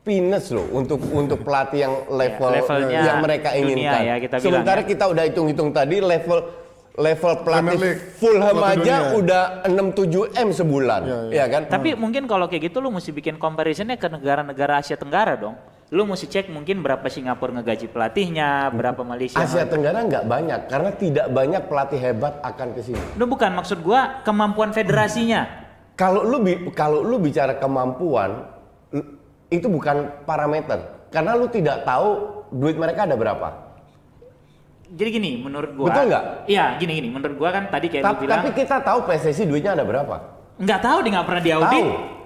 peanuts 0.05 0.53
loh 0.53 0.69
untuk 0.69 1.01
untuk 1.09 1.41
pelatih 1.41 1.79
yang 1.81 1.93
level 2.13 2.49
levelnya 2.53 2.99
yang 3.01 3.17
mereka 3.25 3.49
dunia 3.57 3.65
inginkan. 3.65 4.01
ya, 4.05 4.15
kita 4.21 4.35
bilang 4.37 4.45
Sementara 4.45 4.81
ya. 4.85 4.87
kita 4.93 5.03
udah 5.09 5.23
hitung-hitung 5.25 5.69
tadi 5.73 5.97
level 5.97 6.39
level 6.95 7.33
pelatih 7.43 7.99
Fulham 8.15 8.57
aja 8.63 9.11
dunia. 9.11 9.19
udah 9.19 9.43
6-7 9.67 10.31
m 10.31 10.49
sebulan, 10.55 11.01
Iya, 11.03 11.19
iya. 11.27 11.43
ya 11.43 11.45
kan? 11.51 11.61
Tapi 11.67 11.89
mungkin 11.99 12.23
kalau 12.25 12.47
kayak 12.47 12.71
gitu 12.71 12.79
lu 12.79 12.89
mesti 12.91 13.11
bikin 13.11 13.35
comparisonnya 13.35 13.99
ke 13.99 14.07
negara-negara 14.07 14.79
Asia 14.79 14.95
Tenggara 14.95 15.35
dong. 15.35 15.55
Lu 15.93 16.01
mesti 16.09 16.25
cek 16.25 16.49
mungkin 16.49 16.81
berapa 16.81 17.05
Singapura 17.11 17.61
ngegaji 17.61 17.93
pelatihnya, 17.93 18.73
berapa 18.73 19.05
Malaysia. 19.05 19.37
Asia 19.37 19.69
Tenggara 19.69 20.01
nggak 20.01 20.25
banyak 20.25 20.59
karena 20.71 20.89
tidak 20.97 21.27
banyak 21.29 21.61
pelatih 21.69 21.99
hebat 22.01 22.41
akan 22.41 22.67
ke 22.73 22.81
sini. 22.81 23.01
Itu 23.13 23.25
bukan 23.29 23.53
maksud 23.53 23.85
gua 23.85 24.25
kemampuan 24.25 24.73
federasinya. 24.73 25.45
Kalau 25.93 26.25
lu 26.25 26.41
kalau 26.73 27.05
lu 27.05 27.21
bicara 27.21 27.55
kemampuan 27.61 28.49
itu 29.47 29.67
bukan 29.69 30.25
parameter 30.25 31.07
karena 31.13 31.37
lu 31.37 31.47
tidak 31.47 31.85
tahu 31.85 32.43
duit 32.55 32.75
mereka 32.75 33.05
ada 33.05 33.15
berapa. 33.15 33.64
Jadi 34.85 35.09
gini, 35.09 35.31
menurut 35.41 35.71
gua. 35.73 35.89
Betul 35.89 36.03
nggak? 36.13 36.23
Iya, 36.45 36.65
gini 36.77 36.91
gini. 37.01 37.09
Menurut 37.09 37.35
gua 37.41 37.49
kan 37.49 37.63
tadi 37.73 37.89
kayak 37.89 38.03
lu 38.05 38.13
Ta- 38.13 38.21
bilang 38.21 38.37
tapi 38.37 38.49
kita 38.53 38.75
tahu 38.85 38.99
PSSI 39.09 39.43
duitnya 39.49 39.73
ada 39.73 39.85
berapa? 39.85 40.15
nggak 40.55 40.79
tahu 40.79 40.97
dia 41.03 41.11
nggak 41.19 41.27
pernah 41.27 41.43
diaudit. 41.43 41.85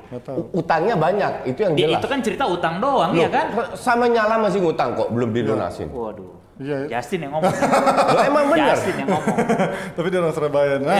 Tahu. 0.10 0.40
Utangnya 0.58 0.98
banyak, 0.98 1.54
itu 1.54 1.60
yang 1.62 1.74
Dia 1.78 1.86
jelas. 1.86 2.02
itu 2.02 2.08
kan 2.10 2.20
cerita 2.26 2.46
utang 2.50 2.82
doang 2.82 3.14
Loh, 3.14 3.22
ya 3.22 3.30
kan? 3.30 3.46
Sama 3.78 4.10
nyala 4.10 4.42
masih 4.42 4.58
ngutang 4.66 4.98
kok, 4.98 5.14
belum 5.14 5.30
dilunasin. 5.30 5.86
Waduh. 5.94 6.34
Iya, 6.60 6.76
iya. 6.86 6.88
Justin 6.94 7.24
yang 7.24 7.32
ngomong. 7.34 7.56
Loh, 7.56 8.24
emang 8.30 8.46
benar. 8.48 8.76
Justin 8.76 8.96
yang 9.00 9.10
ngomong. 9.10 9.36
tapi 9.96 10.08
dia 10.08 10.20
orang 10.20 10.34
Surabaya. 10.34 10.76
Nah, 10.78 11.00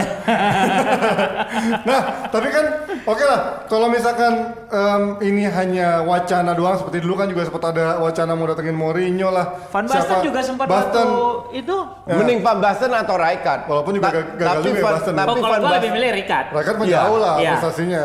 nah 1.84 2.00
tapi 2.26 2.48
kan 2.48 2.64
oke 3.04 3.20
lah. 3.22 3.40
Kalau 3.66 3.86
misalkan 3.86 4.32
em, 4.66 5.02
ini 5.22 5.44
hanya 5.44 6.00
wacana 6.02 6.52
doang, 6.52 6.76
seperti 6.76 6.98
dulu 7.00 7.14
kan 7.14 7.28
juga 7.28 7.44
sempat 7.44 7.62
ada 7.70 8.00
wacana 8.00 8.32
mau 8.32 8.48
datengin 8.48 8.72
Mourinho 8.72 9.28
lah. 9.28 9.68
Van 9.68 9.84
Basten 9.84 10.00
Siapa- 10.02 10.24
juga 10.24 10.40
sempat 10.40 10.66
Basten. 10.66 11.06
itu. 11.52 11.76
Ya. 12.06 12.14
Mending 12.16 12.40
Van 12.40 12.58
Basten 12.58 12.90
atau 12.90 13.14
Rijkaard. 13.14 13.62
Walaupun 13.66 13.92
juga 13.94 14.08
gagal 14.10 14.40
tapi 14.56 14.64
juga 14.64 14.72
ya 14.72 14.82
Van- 14.82 14.94
Basten. 14.96 15.12
Tapi 15.14 15.28
Oh, 15.28 15.36
kalau 15.36 15.52
Van 15.52 15.60
gua 15.60 15.70
lebih 15.70 15.80
Basten, 15.84 15.92
milih 15.94 16.10
Ricard. 16.14 16.46
Rakyat 16.50 16.74
mah 16.74 16.86
Iya. 16.86 16.96
jauh 16.98 17.18
lah 17.18 17.34
Iya. 17.36 17.50
prestasinya. 17.54 18.04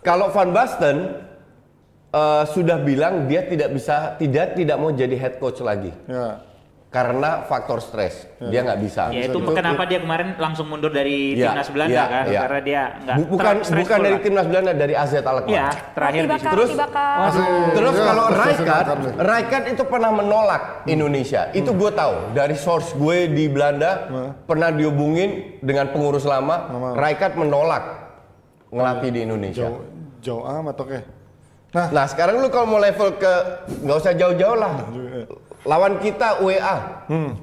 kalau 0.00 0.30
Van 0.30 0.50
Basten 0.50 0.96
eh, 2.08 2.44
sudah 2.48 2.78
bilang 2.78 3.26
dia 3.26 3.42
tidak 3.42 3.68
bisa 3.70 4.14
tidak 4.16 4.54
tidak 4.54 4.76
mau 4.78 4.88
jadi 4.88 5.12
head 5.12 5.34
coach 5.36 5.58
lagi. 5.60 5.90
Ya. 6.06 6.45
Karena 6.96 7.44
faktor 7.44 7.84
stres. 7.84 8.24
Dia 8.40 8.64
nggak 8.64 8.80
bisa. 8.80 9.12
Ya 9.12 9.28
itu 9.28 9.36
kenapa 9.52 9.84
dia 9.84 10.00
kemarin 10.00 10.32
langsung 10.40 10.64
mundur 10.64 10.88
dari 10.88 11.36
Iya, 11.36 11.52
timnas 11.52 11.68
Belanda 11.68 11.92
iya, 11.92 12.04
kan? 12.08 12.24
iya. 12.24 12.40
Karena 12.40 12.60
dia 12.64 12.82
nggak 12.96 13.16
Bu- 13.20 13.28
bukan 13.36 13.54
bukan 13.60 13.98
dari 14.00 14.18
timnas 14.24 14.46
Belanda 14.48 14.72
dari 14.72 14.94
AZ 14.96 15.12
Alkmaar. 15.12 15.52
Iya, 15.52 15.66
terakhir 15.92 16.22
di 16.24 16.28
Tibakar, 16.32 16.52
Terus- 16.56 16.72
Terus 17.76 17.94
ya, 17.94 18.04
kalau 18.08 18.24
Raikat. 18.32 18.84
Raikat 19.20 19.62
itu 19.68 19.82
pernah 19.84 20.10
menolak 20.10 20.62
Indonesia. 20.88 21.52
Itu 21.52 21.76
gue 21.76 21.90
tahu 21.92 22.32
dari 22.32 22.56
source 22.56 22.96
gue 22.96 23.28
di 23.28 23.44
Belanda 23.52 24.08
pernah 24.48 24.72
dihubungin 24.72 25.60
dengan 25.60 25.92
pengurus 25.92 26.24
lama. 26.24 26.72
Raikat 26.96 27.36
menolak 27.36 27.84
ngelatih 28.72 29.10
di 29.12 29.20
Indonesia. 29.20 29.68
Jauh, 29.68 29.84
jauh 30.24 30.42
amat 30.48 30.76
oke. 30.80 30.98
Nah, 31.76 31.92
Nah 31.92 32.04
sekarang 32.08 32.40
lu 32.40 32.48
kalau 32.48 32.64
mau 32.66 32.80
level 32.80 33.20
ke 33.20 33.32
nggak 33.84 33.96
usah 34.00 34.16
jauh-jauh 34.16 34.56
lah. 34.56 34.80
Lawan 35.66 35.98
kita 35.98 36.38
UEA, 36.40 36.76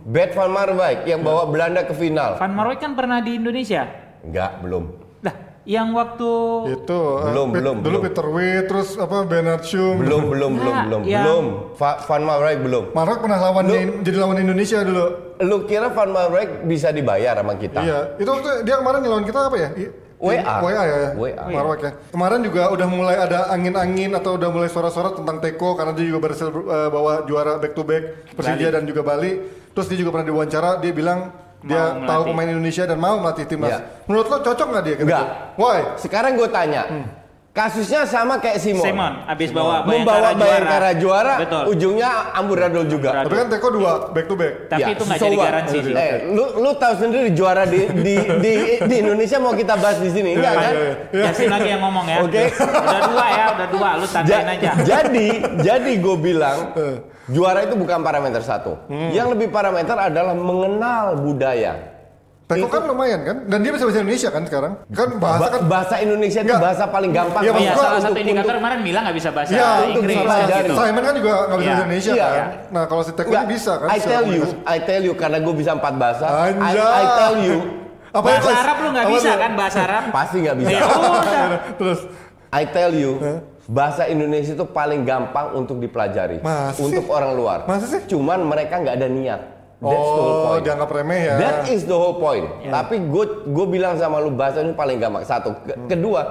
Bert 0.02 0.32
van 0.32 0.48
Marwijk 0.48 1.04
yang 1.04 1.20
bawa 1.20 1.44
Belanda 1.46 1.84
ke 1.84 1.92
final. 1.92 2.36
Van 2.36 2.50
Marwijk 2.50 2.80
kan 2.80 2.92
pernah 2.94 3.20
di 3.20 3.36
Indonesia. 3.36 3.84
Enggak, 4.24 4.64
belum. 4.64 4.84
Lah, 5.20 5.36
yang 5.64 5.92
waktu 5.92 6.32
itu 6.74 7.00
eh, 7.20 7.24
Belum, 7.26 7.48
Pit- 7.50 7.60
belum, 7.60 7.76
dulu 7.78 7.88
belum. 7.90 8.02
Peter 8.02 8.26
Witt 8.26 8.64
terus 8.66 8.90
apa 8.96 9.18
Bernard 9.24 9.64
Schum. 9.64 9.96
Belum, 9.98 10.24
belum, 10.26 10.52
belum, 10.56 10.74
Nah, 10.74 10.84
belum, 10.86 11.02
yang- 11.04 11.20
belum. 11.22 11.46
Va- 11.76 12.00
Van 12.02 12.24
Marwijk 12.24 12.60
belum. 12.62 12.84
Marok 12.92 13.18
pernah 13.20 13.40
lawan 13.42 13.64
Lu- 13.66 13.76
di- 13.76 13.92
jadi 14.02 14.18
lawan 14.18 14.38
Indonesia 14.38 14.80
dulu. 14.82 15.06
Lu 15.40 15.56
kira 15.64 15.88
Van 15.90 16.10
Marwijk 16.10 16.64
bisa 16.64 16.88
dibayar 16.90 17.36
sama 17.36 17.56
kita? 17.56 17.80
Iya, 17.80 18.00
itu 18.16 18.30
waktu 18.30 18.64
dia 18.64 18.76
kemarin 18.78 19.04
lawan 19.04 19.24
kita 19.24 19.40
apa 19.42 19.58
ya? 19.58 19.70
I- 19.74 19.92
WA. 20.24 20.56
WA 20.64 20.84
ya. 20.88 21.10
WA. 21.20 21.44
Marwak 21.52 21.80
ya. 21.84 21.92
Kemarin 22.16 22.40
juga 22.48 22.72
udah 22.72 22.88
mulai 22.88 23.20
ada 23.20 23.52
angin-angin 23.52 24.16
atau 24.16 24.40
udah 24.40 24.48
mulai 24.48 24.72
suara-suara 24.72 25.12
tentang 25.12 25.44
Teko 25.44 25.76
karena 25.76 25.92
dia 25.92 26.08
juga 26.08 26.20
berhasil 26.24 26.48
eh, 26.48 26.90
bawa 26.90 27.28
juara 27.28 27.60
back 27.60 27.76
to 27.76 27.84
back 27.84 28.32
Persija 28.32 28.72
dan 28.72 28.88
juga 28.88 29.04
Bali. 29.04 29.44
Terus 29.76 29.86
dia 29.92 29.98
juga 30.00 30.16
pernah 30.16 30.32
diwawancara, 30.32 30.80
dia 30.80 30.94
bilang 30.96 31.20
dia 31.60 31.96
Mau 31.96 32.08
tahu 32.08 32.22
melatih. 32.24 32.32
pemain 32.32 32.50
Indonesia 32.52 32.84
dan 32.88 32.98
mau 33.00 33.16
melatih 33.20 33.46
timnas. 33.48 33.72
Iya. 33.72 33.80
Menurut 34.08 34.28
lo 34.28 34.38
cocok 34.40 34.68
nggak 34.72 34.84
dia? 34.84 34.96
gitu? 34.96 35.06
Nggak. 35.08 35.26
Why? 35.60 35.80
Sekarang 36.00 36.32
gue 36.36 36.50
tanya, 36.52 36.82
kasusnya 37.54 38.10
sama 38.10 38.42
kayak 38.42 38.58
Simon. 38.58 38.82
Simon 38.82 39.14
abis 39.24 39.54
bawa 39.54 39.86
Membawa 39.86 40.34
Bayangkara 40.34 40.92
juara, 40.98 41.34
Betul. 41.38 41.64
ujungnya 41.70 42.10
amburadul 42.34 42.90
juga. 42.90 43.22
Tapi 43.22 43.34
kan 43.38 43.48
Teko 43.48 43.70
dua 43.70 43.92
back 44.10 44.26
to 44.26 44.34
back. 44.34 44.54
Tapi 44.68 44.82
Ya, 44.82 44.88
itu 44.90 45.04
nggak 45.06 45.20
so 45.22 45.26
jadi 45.30 45.38
garansi 45.38 45.78
sih. 45.80 45.94
Eh, 45.94 46.14
lu 46.34 46.46
lu 46.58 46.72
tahu 46.74 46.94
sendiri 46.98 47.30
juara 47.32 47.64
di 47.64 47.86
di 47.94 48.16
di, 48.42 48.54
di 48.82 48.96
Indonesia 48.98 49.38
mau 49.38 49.54
kita 49.54 49.78
bahas 49.78 50.02
di 50.02 50.10
sini 50.10 50.34
enggak 50.34 50.54
kan? 50.56 50.74
iya, 50.74 50.94
iya. 51.14 51.24
Yasin 51.30 51.48
lagi 51.48 51.70
yang 51.70 51.82
ngomong 51.82 52.06
ya. 52.10 52.18
Oke. 52.26 52.44
Udah 52.58 53.02
dua 53.06 53.26
ya, 53.30 53.46
udah 53.54 53.68
dua. 53.70 53.90
Lu 53.96 54.06
Ja- 54.06 54.14
tandain 54.16 54.48
aja. 54.50 54.72
jadi 54.82 55.28
jadi 55.62 55.92
gue 55.96 56.18
bilang 56.18 56.58
Eh. 56.74 56.96
juara 57.30 57.64
itu 57.64 57.78
bukan 57.78 58.02
parameter 58.02 58.42
satu. 58.42 58.82
Hmm. 58.90 59.14
Yang 59.14 59.38
lebih 59.38 59.54
parameter 59.54 59.94
adalah 59.94 60.34
mengenal 60.34 61.22
budaya. 61.22 61.93
Teko 62.56 62.68
kan 62.68 62.84
lumayan 62.84 63.22
kan? 63.22 63.38
Dan 63.46 63.60
dia 63.60 63.72
bisa 63.72 63.84
bahasa 63.84 64.00
Indonesia 64.00 64.30
kan 64.30 64.44
sekarang? 64.44 64.74
Kan 64.90 65.10
bahasa 65.18 65.40
Ba- 65.40 65.52
kan 65.52 65.62
bahasa 65.66 65.96
Indonesia 65.98 66.40
itu 66.40 66.54
bahasa 66.56 66.84
paling 66.86 67.12
gampang. 67.12 67.42
Iya, 67.42 67.52
Oh 67.52 67.58
iya, 67.58 67.72
gua 67.72 67.84
salah 67.84 67.94
satu 67.96 68.08
untuk- 68.08 68.22
indikator 68.22 68.46
untuk- 68.46 68.58
kemarin 68.60 68.80
bilang 68.82 69.02
nggak 69.04 69.18
bisa 69.18 69.30
bahasa 69.30 69.52
Iya, 69.52 69.68
untuk 69.68 69.94
Inggris. 69.96 70.18
gitu. 70.18 70.74
Simon 70.74 71.02
kan 71.02 71.14
juga 71.14 71.32
nggak 71.34 71.48
bisa 71.52 71.64
Iya. 71.64 71.72
bahasa 71.72 71.82
Indonesia 71.82 72.12
Iya. 72.12 72.28
kan? 72.30 72.48
Nah 72.70 72.84
kalau 72.86 73.02
si 73.02 73.12
Teko 73.12 73.30
ini 73.32 73.46
bisa 73.48 73.72
kan? 73.76 73.88
I 73.88 74.00
tell 74.00 74.26
you. 74.26 74.44
I 74.66 74.78
tell 74.80 75.02
you 75.02 75.14
karena 75.14 75.38
gue 75.40 75.54
bisa 75.54 75.72
empat 75.74 75.94
bahasa. 75.96 76.26
I, 76.30 76.52
tell 77.18 77.38
you 77.40 77.58
Apa 78.14 78.30
Bahasa 78.30 78.46
itu? 78.46 78.62
Arab 78.62 78.78
lu 78.78 78.90
nggak 78.92 79.08
bisa 79.10 79.32
kan 79.34 79.52
bahasa 79.54 79.80
Arab? 79.82 80.04
pasti 80.12 80.38
nggak 80.40 80.56
bisa. 80.56 80.70
Ya. 80.70 80.86
Terus 81.82 82.00
I 82.54 82.64
tell 82.64 82.94
you, 82.94 83.12
bahasa 83.66 84.06
Indonesia 84.06 84.54
itu 84.54 84.66
paling 84.68 85.02
gampang 85.02 85.56
untuk 85.56 85.82
dipelajari 85.82 86.38
Masa 86.38 86.78
sih? 86.78 86.86
untuk 86.86 87.10
orang 87.10 87.34
luar. 87.34 87.60
Masa 87.66 87.90
sih? 87.90 88.06
Cuman 88.06 88.46
mereka 88.46 88.78
nggak 88.78 88.94
ada 88.94 89.10
niat. 89.10 89.42
That's 89.86 90.08
the 90.10 90.16
whole 90.16 90.32
Oh, 90.34 90.46
point. 90.50 90.64
dianggap 90.64 90.90
remeh 90.90 91.22
ya. 91.22 91.36
That 91.38 91.60
is 91.68 91.84
the 91.84 91.94
whole 91.94 92.16
point. 92.16 92.48
Tapi 92.64 92.96
gue 93.04 93.26
gue 93.46 93.66
bilang 93.68 93.96
sama 93.96 94.18
lu 94.18 94.32
bahasa 94.32 94.60
ini 94.60 94.72
paling 94.72 94.98
gampang. 94.98 95.24
Satu, 95.24 95.52
Ke- 95.60 95.76
Hmm. 95.76 95.88
kedua, 95.88 96.22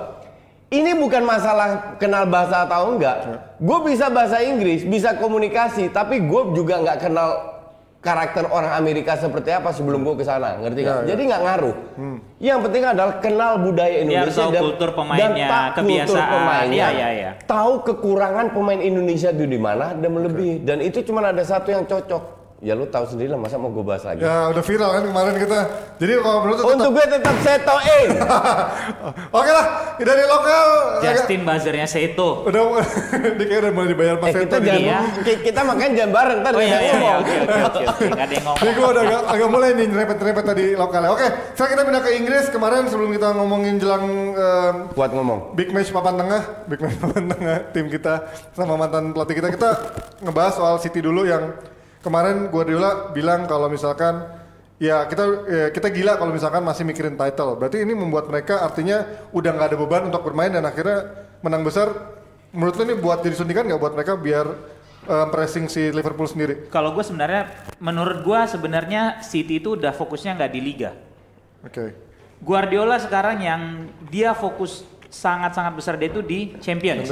ini 0.68 0.92
bukan 0.94 1.22
masalah 1.22 1.68
kenal 1.96 2.24
bahasa 2.24 2.64
atau 2.64 2.88
enggak. 2.90 3.16
Ya. 3.22 3.36
Gue 3.58 3.78
bisa 3.86 4.08
bahasa 4.08 4.40
Inggris, 4.40 4.82
bisa 4.82 5.12
komunikasi, 5.14 5.88
tapi 5.88 6.18
gue 6.18 6.42
juga 6.52 6.80
nggak 6.80 6.98
kenal 6.98 7.28
karakter 8.00 8.50
orang 8.50 8.74
Amerika 8.74 9.14
seperti 9.14 9.54
apa 9.54 9.70
sebelum 9.70 10.02
gue 10.02 10.16
ke 10.16 10.24
sana, 10.24 10.58
ngerti 10.58 10.80
nggak? 10.80 10.98
Ya. 10.98 11.06
Jadi 11.06 11.22
nggak 11.22 11.42
ngaruh. 11.44 11.76
Yang 12.40 12.58
penting 12.66 12.82
adalah 12.84 13.14
kenal 13.16 13.52
budaya 13.60 13.96
Indonesia 14.00 14.42
tahu 14.42 14.58
kultur 14.58 14.90
pemainnya, 14.92 15.46
tak 15.46 15.66
kultur 15.78 15.78
kebiasaan. 15.86 16.30
pemainnya, 16.34 16.74
Iya, 16.74 16.88
iya, 16.90 17.08
iya. 17.14 17.30
tahu 17.44 17.72
kekurangan 17.84 18.50
pemain 18.50 18.80
Indonesia 18.80 19.30
itu 19.30 19.46
di 19.46 19.54
mana 19.54 19.94
dan 19.94 20.10
melebihi. 20.10 20.66
Dan 20.66 20.82
itu 20.82 20.98
cuma 21.02 21.22
ada 21.22 21.44
satu 21.44 21.70
yang 21.70 21.86
cocok. 21.86 22.41
Ya 22.62 22.72
lu 22.72 22.86
tahu 22.86 23.02
sendiri 23.04 23.26
lah, 23.26 23.34
masa 23.36 23.58
mau 23.58 23.68
gue 23.68 23.82
bahas 23.82 24.06
lagi? 24.06 24.22
Ya 24.22 24.46
udah 24.46 24.62
viral 24.62 24.90
kan 24.92 25.02
kemarin 25.02 25.34
kita. 25.34 25.58
Jadi 25.98 26.12
kalau 26.16 26.38
menurut 26.40 26.56
tetap- 26.56 26.70
Untuk 26.72 26.90
gue 26.92 27.06
tetap 27.10 27.34
setoin. 27.42 28.08
Oke 29.34 29.50
lah, 29.50 29.66
dari 29.98 30.22
lokal. 30.22 30.66
Justin 31.02 31.40
buzzernya 31.42 31.86
Seto. 31.86 32.46
Udah, 32.46 32.62
dia 33.36 33.44
kayak 33.44 33.60
udah 33.60 33.72
mulai 33.72 33.88
dibayar 33.90 34.14
Mas 34.16 34.30
eh 34.30 34.34
kita 34.40 34.46
Seto 34.46 34.56
nih. 34.60 34.70
jangan 34.78 35.04
ki- 35.20 35.42
kita 35.42 35.60
makan 35.60 35.88
jangan 35.90 36.10
bareng 36.14 36.38
ntar 36.38 36.52
Oh 36.52 36.62
iya 36.62 36.78
iya 36.78 36.94
ngomong. 36.94 37.18
Oke 37.18 37.34
oke 37.34 37.82
oke. 37.82 38.04
Nggak 38.06 38.22
ada 38.22 38.32
yang 38.32 38.44
ngomong. 38.46 38.60
Jadi 38.62 38.70
gue 38.72 38.86
udah 38.86 39.02
agak, 39.02 39.20
agak 39.26 39.48
mulai 39.50 39.68
nih 39.72 39.86
nyerempet-nyerempet 39.88 40.44
tadi 40.46 40.64
lokalnya. 40.72 41.10
Oke, 41.10 41.26
sekarang 41.52 41.70
kita 41.72 41.82
pindah 41.82 42.02
ke 42.02 42.10
Inggris. 42.14 42.44
Kemarin 42.48 42.82
sebelum 42.86 43.10
kita 43.10 43.28
ngomongin 43.32 43.74
jelang 43.76 44.04
em, 44.32 44.74
Kuat 44.94 45.10
ngomong. 45.10 45.50
big 45.52 45.68
match 45.68 45.90
papan 45.90 46.14
tengah, 46.14 46.42
big 46.66 46.78
match 46.78 46.94
papan 47.02 47.26
tengah 47.26 47.56
tim 47.70 47.86
kita 47.88 48.22
sama 48.54 48.78
mantan 48.78 49.10
pelatih 49.10 49.34
kita. 49.34 49.50
Kita 49.50 49.70
ngebahas 50.20 50.54
soal 50.54 50.78
City 50.78 51.00
dulu 51.00 51.26
yang 51.26 51.50
kemarin 52.02 52.50
Guardiola 52.50 53.14
bilang 53.14 53.46
kalau 53.46 53.70
misalkan 53.70 54.26
ya 54.82 55.06
kita 55.06 55.24
ya, 55.46 55.66
kita 55.70 55.88
gila 55.94 56.18
kalau 56.18 56.34
misalkan 56.34 56.66
masih 56.66 56.82
mikirin 56.82 57.14
title. 57.14 57.54
Berarti 57.54 57.80
ini 57.86 57.94
membuat 57.94 58.26
mereka 58.26 58.60
artinya 58.66 59.06
udah 59.30 59.50
nggak 59.54 59.68
ada 59.72 59.78
beban 59.78 60.02
untuk 60.10 60.26
bermain 60.26 60.50
dan 60.50 60.66
akhirnya 60.66 61.30
menang 61.40 61.62
besar. 61.62 61.88
Menurut 62.52 62.76
lo 62.76 62.82
ini 62.84 62.96
buat 62.98 63.24
jadi 63.24 63.38
suntikan 63.38 63.64
nggak 63.64 63.80
buat 63.80 63.94
mereka 63.96 64.12
biar 64.18 64.44
em, 65.08 65.28
pressing 65.32 65.72
si 65.72 65.88
Liverpool 65.88 66.28
sendiri? 66.28 66.68
Kalau 66.68 66.92
gue 66.92 67.00
sebenarnya, 67.00 67.48
menurut 67.80 68.20
gue 68.20 68.40
sebenarnya 68.44 69.24
City 69.24 69.56
itu 69.56 69.78
udah 69.78 69.96
fokusnya 69.96 70.36
nggak 70.36 70.52
di 70.52 70.60
Liga. 70.60 70.92
Oke. 71.64 71.96
Guardiola 72.42 72.98
sekarang 72.98 73.40
yang 73.40 73.62
dia 74.10 74.36
fokus 74.36 74.84
sangat-sangat 75.08 75.72
besar 75.76 75.94
dia 75.96 76.10
itu 76.10 76.20
di 76.20 76.56
Champions. 76.58 77.08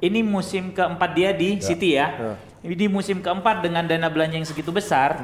Ini 0.00 0.20
musim 0.26 0.74
keempat 0.74 1.10
dia 1.12 1.30
di 1.30 1.60
City 1.62 1.94
ya. 1.94 2.08
Ini 2.18 2.49
di 2.60 2.86
musim 2.88 3.24
keempat 3.24 3.64
dengan 3.64 3.88
dana 3.88 4.08
belanja 4.12 4.36
yang 4.36 4.48
segitu 4.48 4.68
besar. 4.68 5.16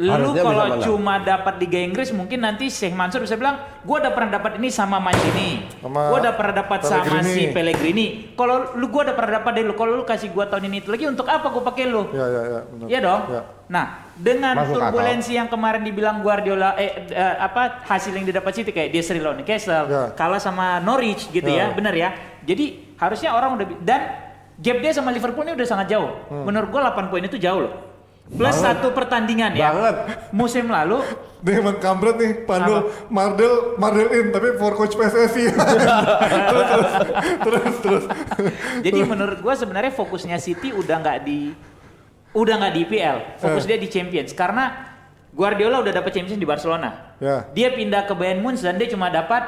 Lu 0.00 0.08
Harusnya 0.08 0.40
kalau 0.40 0.64
cuma 0.80 1.20
dapat 1.20 1.60
Liga 1.60 1.76
Inggris 1.76 2.08
mungkin 2.16 2.40
nanti 2.40 2.72
Sheikh 2.72 2.96
Mansur 2.96 3.20
bisa 3.20 3.36
bilang, 3.36 3.60
gua 3.84 4.00
udah 4.00 4.16
pernah 4.16 4.40
dapat 4.40 4.56
ini 4.56 4.72
sama 4.72 4.96
Mancini, 4.96 5.60
gua 5.84 6.16
udah 6.16 6.40
pernah 6.40 6.64
dapat 6.64 6.88
sama 6.88 7.04
Pellegrini." 7.04 7.36
si 7.36 7.42
Pellegrini. 7.52 8.06
Kalau 8.32 8.72
lu 8.80 8.88
gua 8.88 9.12
udah 9.12 9.16
pernah 9.20 9.44
dapat 9.44 9.60
dari 9.60 9.68
lu, 9.68 9.76
kalau 9.76 10.00
lu 10.00 10.08
kasih 10.08 10.32
gua 10.32 10.48
tahun 10.48 10.72
ini 10.72 10.80
itu 10.80 10.88
lagi 10.88 11.04
untuk 11.04 11.28
apa 11.28 11.52
gua 11.52 11.68
pakai 11.68 11.84
lu? 11.84 12.08
Ya 12.16 12.24
ya 12.32 12.42
ya. 12.48 12.60
benar. 12.72 12.86
Iya 12.88 12.98
dong. 13.04 13.20
Ya. 13.28 13.42
Nah, 13.68 13.84
dengan 14.16 14.54
Masuk 14.56 14.80
turbulensi 14.80 15.32
yang 15.36 15.52
kemarin 15.52 15.84
dibilang 15.84 16.24
Guardiola 16.24 16.80
eh, 16.80 17.12
eh, 17.12 17.34
apa 17.36 17.84
hasil 17.84 18.16
yang 18.16 18.24
didapat 18.24 18.56
City 18.56 18.72
kayak 18.72 18.96
dia 18.96 19.04
seri 19.04 19.20
lawan 19.20 19.36
Newcastle, 19.36 19.84
Ya. 19.84 20.16
kalah 20.16 20.40
sama 20.40 20.80
Norwich 20.80 21.28
gitu 21.28 21.44
Ya. 21.44 21.68
ya, 21.68 21.76
bener 21.76 21.92
ya. 21.92 22.16
Jadi 22.48 22.96
harusnya 22.96 23.36
orang 23.36 23.60
udah 23.60 23.66
dan 23.84 24.29
gap 24.60 24.78
dia 24.84 24.92
sama 24.92 25.10
Liverpool 25.10 25.44
ini 25.48 25.56
udah 25.56 25.68
sangat 25.68 25.96
jauh. 25.96 26.10
Hmm. 26.28 26.44
Menurut 26.44 26.68
gua 26.68 26.92
8 26.92 27.08
poin 27.08 27.24
itu 27.24 27.40
jauh 27.40 27.64
loh. 27.64 27.74
Plus 28.30 28.54
satu 28.54 28.94
pertandingan 28.94 29.58
ya. 29.58 29.74
Banget. 29.74 29.96
Musim 30.30 30.70
lalu 30.70 31.02
Nih 31.40 31.56
emang 31.56 31.80
kampret 31.80 32.20
nih, 32.20 32.44
Pandul, 32.44 32.92
Mardel, 33.08 33.80
Mardel 33.80 34.12
in, 34.12 34.26
tapi 34.28 34.60
for 34.60 34.76
coach 34.76 34.92
PSSI. 34.92 35.48
terus, 35.48 35.88
terus, 36.76 36.90
terus, 37.40 37.74
terus. 37.80 38.04
Jadi 38.84 39.00
menurut 39.08 39.40
gua 39.40 39.56
sebenarnya 39.56 39.88
fokusnya 39.88 40.36
City 40.36 40.76
udah 40.76 41.00
nggak 41.00 41.18
di 41.24 41.56
udah 42.36 42.54
nggak 42.60 42.72
di 42.76 42.80
IPL, 42.86 43.18
fokus 43.42 43.64
Eh. 43.66 43.74
dia 43.74 43.78
di 43.80 43.88
Champions 43.88 44.30
karena 44.36 44.92
Guardiola 45.32 45.82
udah 45.82 45.90
dapat 45.96 46.12
Champions 46.12 46.38
di 46.38 46.46
Barcelona. 46.46 47.16
Ya. 47.18 47.48
Dia 47.56 47.72
pindah 47.72 48.04
ke 48.04 48.12
Bayern 48.14 48.44
Munich 48.44 48.62
dan 48.62 48.76
dia 48.76 48.86
cuma 48.92 49.08
dapat 49.08 49.42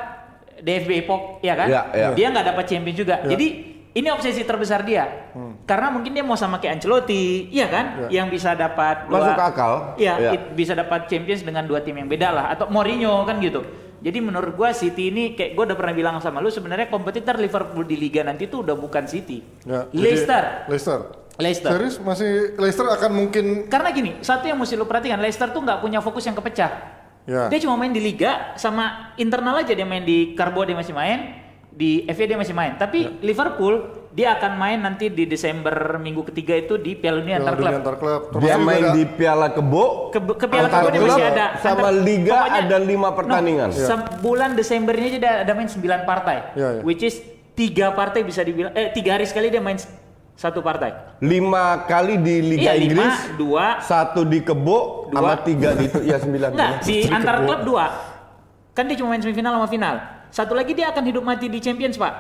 DFB 0.63 1.07
Epoch, 1.07 1.43
ya 1.43 1.55
kan? 1.59 1.69
Ya, 1.69 1.83
ya. 1.93 2.09
Dia 2.17 2.27
nggak 2.33 2.47
dapat 2.55 2.65
Champions 2.71 2.99
juga. 2.99 3.21
Ya. 3.27 3.37
Jadi 3.37 3.72
ini 3.93 4.09
obsesi 4.09 4.43
terbesar 4.43 4.83
dia. 4.83 5.33
Karena 5.63 5.89
mungkin 5.89 6.11
dia 6.11 6.21
mau 6.21 6.35
sama 6.35 6.57
kayak 6.57 6.81
Ancelotti, 6.81 7.49
iya 7.49 7.69
kan? 7.69 8.09
Ya. 8.09 8.23
Yang 8.23 8.41
bisa 8.41 8.51
dapat 8.53 9.05
Masuk 9.07 9.33
dua- 9.33 9.47
akal. 9.47 9.73
Iya, 9.95 10.15
Ya. 10.19 10.31
it- 10.33 10.53
bisa 10.53 10.73
dapat 10.73 11.07
Champions 11.07 11.41
dengan 11.41 11.65
dua 11.65 11.81
tim 11.81 11.95
yang 11.95 12.09
beda 12.09 12.29
lah 12.29 12.47
atau 12.51 12.67
Mourinho 12.67 13.23
kan 13.23 13.37
gitu. 13.39 13.61
Jadi 14.03 14.19
menurut 14.19 14.53
gua 14.53 14.75
City 14.75 15.09
ini 15.09 15.33
kayak 15.33 15.55
gua 15.55 15.69
udah 15.69 15.79
pernah 15.79 15.95
bilang 15.95 16.19
sama 16.19 16.43
lu 16.43 16.51
sebenarnya 16.51 16.89
kompetitor 16.89 17.39
Liverpool 17.39 17.85
di 17.85 17.95
liga 17.95 18.21
nanti 18.21 18.49
tuh 18.49 18.67
udah 18.67 18.75
bukan 18.75 19.07
City. 19.07 19.39
Ya, 19.63 19.87
jadi- 19.87 19.95
Leicester. 19.95 20.43
Leicester. 20.67 21.01
Leicester. 21.33 21.71
Serius 21.73 21.97
masih 21.97 22.31
Leicester 22.57 22.85
akan 22.85 23.11
mungkin 23.11 23.45
Karena 23.67 23.89
gini, 23.91 24.21
satu 24.21 24.45
yang 24.45 24.59
mesti 24.59 24.75
lu 24.75 24.85
perhatikan, 24.85 25.17
Leicester 25.17 25.49
tuh 25.49 25.61
nggak 25.61 25.81
punya 25.81 25.99
fokus 25.99 26.25
yang 26.25 26.35
kepecah. 26.35 26.71
ya. 27.23 27.47
Dia 27.47 27.59
cuma 27.63 27.79
main 27.79 27.89
di 27.89 28.03
liga 28.03 28.53
sama 28.57 29.15
internal 29.15 29.55
aja 29.57 29.71
dia 29.71 29.87
main 29.87 30.03
di 30.03 30.35
Carbo 30.35 30.67
dia 30.67 30.75
masih 30.75 30.91
main, 30.91 31.42
di 31.73 32.05
FA 32.07 32.25
dia 32.25 32.37
masih 32.37 32.53
main. 32.53 32.77
Tapi 32.77 32.99
Ya. 33.01 33.11
Liverpool 33.23 33.75
Dia 34.13 34.37
akan 34.37 34.61
main 34.61 34.77
nanti 34.77 35.09
di 35.09 35.25
Desember 35.25 35.73
minggu 35.97 36.21
ketiga 36.29 36.53
itu 36.53 36.77
di 36.77 36.93
Piala 36.93 37.25
Dunia 37.25 37.41
antar 37.41 37.57
klub. 37.57 37.73
antar 37.73 37.97
klub. 37.97 38.23
Dia 38.37 38.53
juga 38.53 38.61
main 38.61 38.85
ada- 38.85 38.93
di 38.93 39.03
Piala 39.09 39.49
Kebo, 39.49 40.13
Ke, 40.13 40.21
ke 40.37 40.47
Piala 40.47 40.69
antar 40.69 40.81
Kebo 40.83 40.89
dia 40.91 41.01
klub 41.01 41.17
masih 41.17 41.25
ada. 41.33 41.47
sama 41.57 41.73
Antar- 41.81 41.97
liga 42.05 42.33
pokoknya- 42.37 42.61
ada 42.61 42.77
lima 42.79 43.09
pertandingan. 43.11 43.69
No, 43.73 43.81
sebulan 43.81 44.51
Desembernya 44.53 45.07
aja 45.09 45.17
ada, 45.19 45.33
ada 45.41 45.53
main 45.55 45.65
9 45.65 46.05
partai. 46.05 46.37
Ya, 46.53 46.69
ya. 46.77 46.81
Which 46.85 47.01
is 47.01 47.25
tiga 47.55 47.89
partai 47.91 48.21
bisa 48.21 48.45
dibilang 48.45 48.73
eh 48.75 48.93
tiga 48.93 49.17
hari 49.17 49.25
sekali 49.25 49.49
dia 49.49 49.65
main 49.65 49.81
satu 50.35 50.61
partai. 50.61 50.93
Lima 51.19 51.81
kali 51.83 52.21
di 52.21 52.37
Liga 52.43 52.69
Iya, 52.69 52.85
lima, 52.85 53.09
Inggris, 53.09 53.17
dua, 53.35 53.81
satu 53.81 54.29
di 54.29 54.45
Kebo, 54.45 55.09
Dua. 55.09 55.17
sama 55.17 55.35
tiga 55.41 55.73
di 55.73 55.89
itu 55.89 56.05
ya 56.05 56.21
sembilan. 56.21 56.53
Enggak, 56.53 56.73
di 56.83 57.09
antar 57.09 57.37
klub 57.41 57.65
dua. 57.65 57.87
Kan 58.73 58.93
dia 58.93 58.97
cuma 58.97 59.17
main 59.17 59.21
semifinal 59.21 59.57
sama 59.57 59.65
final. 59.67 60.12
Satu 60.33 60.57
lagi 60.57 60.73
dia 60.73 60.89
akan 60.89 61.05
hidup 61.05 61.23
mati 61.23 61.47
di 61.47 61.61
Champions, 61.61 61.95
Pak. 61.95 62.15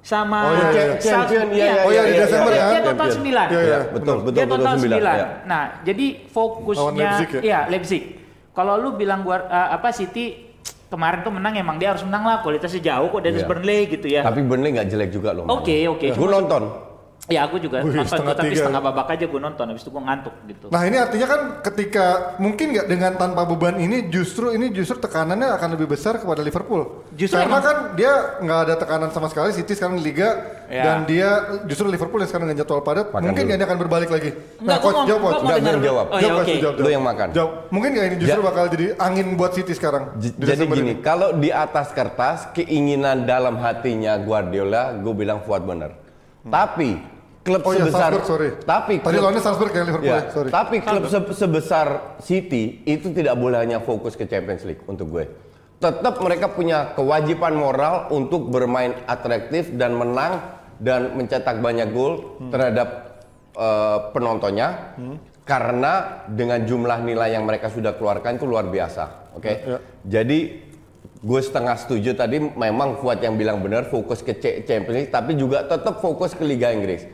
Sama 0.00 0.38
Oh, 0.40 0.54
iya, 0.54 0.70
iya. 0.70 0.84
South- 1.02 1.26
Champion, 1.26 1.46
iya, 1.50 1.66
iya, 1.66 1.82
Oh, 1.82 1.90
iya, 1.90 2.00
di 2.00 2.08
iya, 2.08 2.20
Desember 2.22 2.52
iya, 2.52 2.62
kan? 2.62 2.70
Dia 2.70 2.80
total. 2.80 3.08
9. 3.10 3.26
Iya, 3.26 3.42
iya. 3.50 3.66
Ya, 3.66 3.80
betul, 3.90 4.16
betul, 4.22 4.32
dia 4.32 4.44
betul 4.46 4.56
total 4.56 4.74
sembilan. 4.78 5.00
9. 5.02 5.26
Nah, 5.44 5.62
jadi 5.82 6.06
fokusnya 6.30 6.92
Leipzig 6.94 7.28
ya? 7.28 7.40
iya 7.42 7.60
Leipzig. 7.66 8.02
Kalau 8.54 8.74
lu 8.78 8.94
bilang 8.94 9.20
gua 9.20 9.36
eh, 9.42 9.68
apa 9.74 9.90
City 9.90 10.24
kemarin 10.86 11.20
tuh 11.20 11.34
menang 11.34 11.58
emang 11.58 11.76
dia 11.76 11.90
harus 11.90 12.06
menang 12.06 12.22
lah 12.22 12.38
kualitasnya 12.40 12.78
jauh 12.80 13.10
kok 13.10 13.18
dari 13.20 13.36
Iya. 13.36 13.44
Burnley 13.44 13.80
gitu 13.90 14.06
ya. 14.06 14.22
Tapi 14.22 14.40
Burnley 14.40 14.70
nggak 14.72 14.86
jelek 14.86 15.10
juga 15.10 15.34
loh. 15.34 15.44
Oke, 15.50 15.74
oke. 15.84 16.06
Gue 16.08 16.28
nonton. 16.30 16.62
Ya 17.26 17.42
aku 17.42 17.58
juga 17.58 17.82
Wih, 17.82 17.90
nonton 17.90 18.06
setengah 18.06 18.34
tapi 18.34 18.54
tiga. 18.54 18.58
setengah 18.62 18.80
babak 18.80 19.08
aja 19.10 19.26
gue 19.26 19.40
nonton 19.40 19.64
habis 19.66 19.82
itu 19.82 19.90
gue 19.90 19.98
ngantuk 19.98 20.34
gitu. 20.46 20.66
Nah 20.70 20.82
ini 20.82 20.94
artinya 20.94 21.26
kan 21.26 21.40
ketika 21.60 22.06
mungkin 22.38 22.70
nggak 22.70 22.86
dengan 22.86 23.12
tanpa 23.14 23.42
beban 23.42 23.76
ini 23.76 24.06
justru 24.06 24.50
ini 24.50 24.70
justru 24.70 24.94
tekanannya 24.96 25.50
akan 25.50 25.74
lebih 25.74 25.90
besar 25.90 26.16
kepada 26.16 26.38
Liverpool. 26.38 27.02
Justru 27.12 27.34
Karena 27.36 27.50
emang- 27.50 27.66
kan 27.66 27.76
dia 27.92 28.12
nggak 28.38 28.60
ada 28.62 28.74
tekanan 28.76 29.10
sama 29.10 29.26
sekali 29.26 29.50
City 29.50 29.74
sekarang 29.74 29.98
di 29.98 30.06
Liga 30.06 30.28
Ya. 30.66 30.82
dan 30.84 30.96
dia 31.02 31.30
justru 31.64 31.86
Liverpool 31.86 32.18
yang 32.18 32.26
sekarang 32.26 32.46
dengan 32.46 32.62
jadwal 32.62 32.78
padat 32.80 33.10
Makan 33.10 33.22
mungkin 33.24 33.42
dulu. 33.44 33.50
dia 33.52 33.66
akan 33.66 33.78
berbalik 33.80 34.08
lagi. 34.08 34.30
Nah 34.60 34.76
coach 34.76 34.94
mau- 34.94 35.06
jawab 35.06 35.22
coach. 35.24 35.34
mau 35.34 35.42
Enggak, 35.42 35.58
gue 35.58 35.82
jawab. 35.82 36.06
Oh, 36.06 36.14
ya, 36.14 36.22
Jawab, 36.22 36.38
oke. 36.38 36.46
coach, 36.46 36.62
jawab, 36.62 36.74
Lu 36.78 36.88
yang 36.88 37.04
makan. 37.04 37.28
Jawab. 37.32 37.50
Mungkin 37.68 37.88
nggak 37.90 38.06
ini 38.06 38.16
justru 38.20 38.38
Ja- 38.38 38.46
bakal 38.46 38.64
jadi 38.68 38.86
angin 38.96 39.26
buat 39.34 39.50
City 39.50 39.72
sekarang. 39.72 40.14
J- 40.16 40.30
di 40.30 40.46
Jadi 40.46 40.62
Desember 40.62 40.76
gini, 40.76 40.92
ini. 40.92 41.02
kalau 41.02 41.34
di 41.34 41.50
atas 41.50 41.90
kertas 41.90 42.46
keinginan 42.52 43.26
dalam 43.26 43.58
hatinya 43.58 44.14
Guardiola, 44.16 44.94
gue 44.94 45.10
bilang 45.12 45.42
Fuad 45.42 45.62
bener. 45.64 45.90
Tapi 46.44 47.15
klub 47.46 47.62
Oh 47.62 47.70
iya, 47.70 47.78
sebesar, 47.80 48.10
Salzburg, 48.10 48.26
sorry. 48.26 48.48
tapi 48.60 48.94
Tadi 48.96 49.06
klub- 49.06 49.22
lawannya 49.22 49.40
Salzburg 49.40 49.70
ya 49.70 49.82
Liverpool, 49.84 50.04
Ya, 50.04 50.18
ya, 50.18 50.22
sorry. 50.28 50.50
tapi 50.50 50.76
klub 50.80 51.04
se- 51.06 51.34
sebesar 51.36 51.86
City 52.18 52.64
itu 52.84 53.06
tidak 53.10 53.34
boleh 53.34 53.58
hanya 53.58 53.78
fokus 53.78 54.12
ke 54.12 54.24
Champions 54.24 54.62
League 54.62 54.82
untuk 54.84 55.06
gue. 55.08 55.24
Tetap 55.76 56.18
mereka 56.18 56.50
punya 56.50 56.90
kewajiban 56.90 57.54
moral 57.54 58.10
untuk 58.10 58.48
bermain 58.48 58.96
atraktif 59.06 59.70
dan 59.72 59.94
menang 59.94 60.40
dan 60.76 61.14
mencetak 61.14 61.58
banyak 61.58 61.88
gol 61.88 62.36
Hmm. 62.36 62.50
terhadap 62.50 62.88
eh, 63.54 63.98
penontonnya. 64.10 64.98
Karena 65.42 65.92
dengan 66.26 66.60
jumlah 66.60 67.00
nilai 67.00 67.30
yang 67.30 67.42
mereka 67.42 67.68
sudah 67.68 67.94
keluarkan 67.94 68.34
itu 68.34 68.44
luar 68.44 68.66
biasa. 68.66 69.32
Oke. 69.32 69.52
Ya. 69.56 69.78
Jadi 70.02 70.60
gue 71.16 71.40
setengah 71.40 71.72
setuju 71.74 72.12
tadi 72.12 72.36
memang 72.36 72.98
Fuad 72.98 73.18
yang 73.18 73.34
bilang 73.34 73.58
benar 73.58 73.86
fokus 73.86 74.20
ke 74.20 74.36
Champions 74.36 74.92
League 74.98 75.08
tapi 75.08 75.32
juga 75.32 75.64
tetap 75.64 75.98
fokus 75.98 76.32
ke 76.32 76.42
Liga 76.42 76.68
Inggris. 76.68 77.06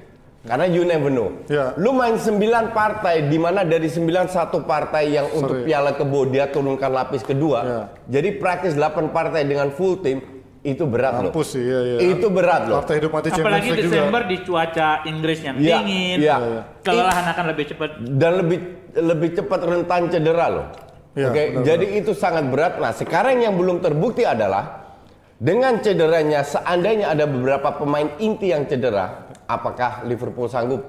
Karena 0.43 0.67
you 0.67 0.83
never 0.83 1.07
know. 1.07 1.31
Ya. 1.47 1.71
Lu 1.79 1.95
main 1.95 2.19
9 2.19 2.35
partai 2.75 3.31
di 3.31 3.39
mana 3.39 3.63
dari 3.63 3.87
9 3.87 4.03
satu 4.27 4.67
partai 4.67 5.15
yang 5.15 5.31
untuk 5.31 5.63
Sorry. 5.63 5.71
Piala 5.71 5.95
Kebo 5.95 6.27
dia 6.27 6.51
turunkan 6.51 6.91
lapis 6.91 7.23
kedua. 7.23 7.59
Ya. 7.63 7.81
Jadi 8.19 8.43
praktis 8.43 8.75
8 8.75 9.15
partai 9.15 9.47
dengan 9.47 9.71
full 9.71 10.03
tim 10.03 10.19
itu 10.63 10.83
berat 10.87 11.19
loh. 11.19 11.31
Mampus 11.31 11.55
sih, 11.55 11.63
iya, 11.63 11.81
iya. 11.95 11.99
Itu 12.15 12.31
berat 12.31 12.67
loh. 12.67 12.83
Partai 12.83 12.99
hidup 12.99 13.11
mati 13.11 13.29
Apalagi 13.31 13.71
Desember 13.75 14.23
juga. 14.23 14.31
di 14.31 14.37
cuaca 14.43 14.89
Inggris 15.07 15.39
yang 15.43 15.55
Iya, 15.59 15.79
dingin, 15.79 16.17
iya. 16.23 16.37
kelelahan 16.83 17.25
akan 17.35 17.45
lebih 17.51 17.65
cepat. 17.71 17.91
dan 18.15 18.33
lebih 18.43 18.59
lebih 18.95 19.29
cepat 19.35 19.61
rentan 19.63 20.03
cedera 20.11 20.47
loh. 20.51 20.67
Iya, 21.15 21.29
Oke, 21.29 21.43
benar-benar. 21.55 21.67
jadi 21.67 21.87
itu 21.99 22.13
sangat 22.15 22.45
berat. 22.47 22.73
Nah, 22.79 22.91
sekarang 22.91 23.43
yang 23.43 23.55
belum 23.55 23.79
terbukti 23.79 24.23
adalah 24.23 24.87
dengan 25.37 25.83
cederanya 25.83 26.47
seandainya 26.47 27.11
ada 27.11 27.27
beberapa 27.27 27.75
pemain 27.75 28.15
inti 28.17 28.55
yang 28.55 28.63
cedera, 28.65 29.22
apakah 29.45 30.03
Liverpool 30.03 30.47
sanggup? 30.47 30.83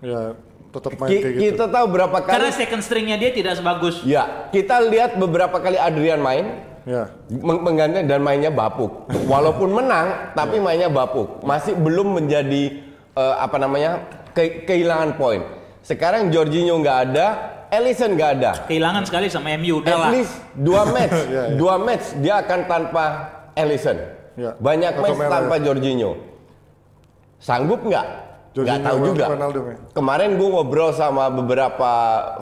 Ya, 0.00 0.32
tetap 0.70 0.96
main 0.96 1.08
Ki- 1.08 1.20
kayak 1.20 1.34
gitu. 1.34 1.42
Kita 1.50 1.64
tahu 1.66 1.86
berapa 1.90 2.18
kali 2.18 2.32
Karena 2.32 2.50
second 2.50 2.80
stringnya 2.80 3.16
dia 3.16 3.30
tidak 3.30 3.54
sebagus. 3.54 4.00
Ya, 4.02 4.48
kita 4.48 4.80
lihat 4.82 5.14
beberapa 5.14 5.56
kali 5.56 5.76
Adrian 5.76 6.18
main 6.18 6.46
Ya. 6.82 7.12
meng- 7.28 7.60
mengganti 7.60 8.00
dan 8.02 8.20
mainnya 8.20 8.48
bapuk. 8.48 9.04
Walaupun 9.24 9.68
menang, 9.70 10.32
tapi 10.32 10.56
mainnya 10.56 10.88
bapuk. 10.88 11.42
Masih 11.42 11.74
belum 11.74 12.16
menjadi 12.16 12.80
eh, 13.10 13.34
apa 13.36 13.56
namanya 13.56 14.00
ke- 14.30 14.64
kehilangan 14.64 15.14
poin. 15.14 15.42
Sekarang 15.80 16.30
Jorginho 16.30 16.78
nggak 16.78 16.98
ada, 17.06 17.26
Ellison 17.68 18.14
nggak 18.14 18.30
ada. 18.34 18.50
Kehilangan 18.64 19.02
sekali 19.02 19.26
sama 19.26 19.52
MU 19.52 19.78
udah 19.78 19.92
lah. 19.92 20.08
At 20.08 20.14
least 20.14 20.34
dua 20.54 20.82
match, 20.94 21.18
Ya, 21.26 21.26
ya. 21.28 21.42
dua 21.54 21.74
match 21.76 22.06
dia 22.16 22.34
akan 22.38 22.60
tanpa 22.64 23.04
Ellison. 23.52 23.98
Ya. 24.34 24.54
Banyak 24.56 24.92
Atau 24.94 25.02
match 25.04 25.20
tanpa 25.28 25.54
ya. 25.54 25.62
Jorginho. 25.66 26.10
Sanggup 27.40 27.80
nggak? 27.82 28.06
Nggak 28.52 28.78
tahu 28.84 28.96
juga. 29.14 29.24
Ronaldo, 29.32 29.58
ya. 29.64 29.76
Kemarin 29.96 30.30
gue 30.36 30.48
ngobrol 30.50 30.90
sama 30.92 31.32
beberapa 31.32 31.90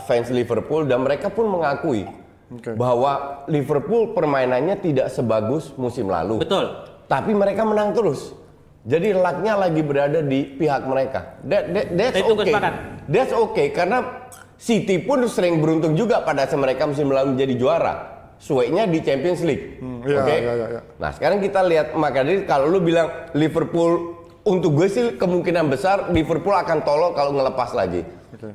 fans 0.03 0.29
Liverpool 0.29 0.89
dan 0.89 1.05
mereka 1.07 1.31
pun 1.31 1.47
mengakui 1.47 2.09
Oke. 2.51 2.75
bahwa 2.75 3.45
Liverpool 3.47 4.17
permainannya 4.17 4.75
tidak 4.81 5.13
sebagus 5.13 5.71
musim 5.79 6.11
lalu. 6.11 6.43
Betul. 6.43 6.89
Tapi 7.07 7.31
mereka 7.37 7.63
menang 7.63 7.95
terus. 7.95 8.35
Jadi 8.89 9.13
lucknya 9.13 9.55
lagi 9.55 9.85
berada 9.85 10.25
di 10.25 10.49
pihak 10.49 10.83
mereka. 10.89 11.37
That, 11.45 11.77
that- 11.77 11.91
that's 11.93 12.17
Itu 12.19 12.33
okay. 12.35 12.53
That's 13.09 13.35
okay 13.37 13.67
karena 13.71 13.99
City 14.59 14.99
pun 14.99 15.23
sering 15.31 15.63
beruntung 15.63 15.95
juga 15.95 16.25
pada 16.27 16.43
saat 16.43 16.59
mereka 16.59 16.89
musim 16.89 17.13
lalu 17.13 17.39
menjadi 17.39 17.55
juara. 17.55 17.95
Sueknya 18.39 18.87
di 18.87 19.03
Champions 19.03 19.43
League. 19.43 19.83
iya, 20.07 20.19
Oke. 20.19 20.35
iya, 20.35 20.53
iya, 20.55 20.67
iya. 20.79 20.83
Nah 20.99 21.11
sekarang 21.11 21.39
kita 21.39 21.59
lihat 21.63 21.95
maka 21.95 22.23
dari 22.23 22.47
kalau 22.47 22.71
lu 22.71 22.79
bilang 22.79 23.29
Liverpool 23.35 24.18
untuk 24.49 24.73
gue 24.73 24.89
sih 24.89 25.05
kemungkinan 25.15 25.69
besar 25.69 26.09
Liverpool 26.09 26.53
akan 26.53 26.81
tolong 26.81 27.13
kalau 27.13 27.33
ngelepas 27.33 27.73
lagi. 27.73 28.03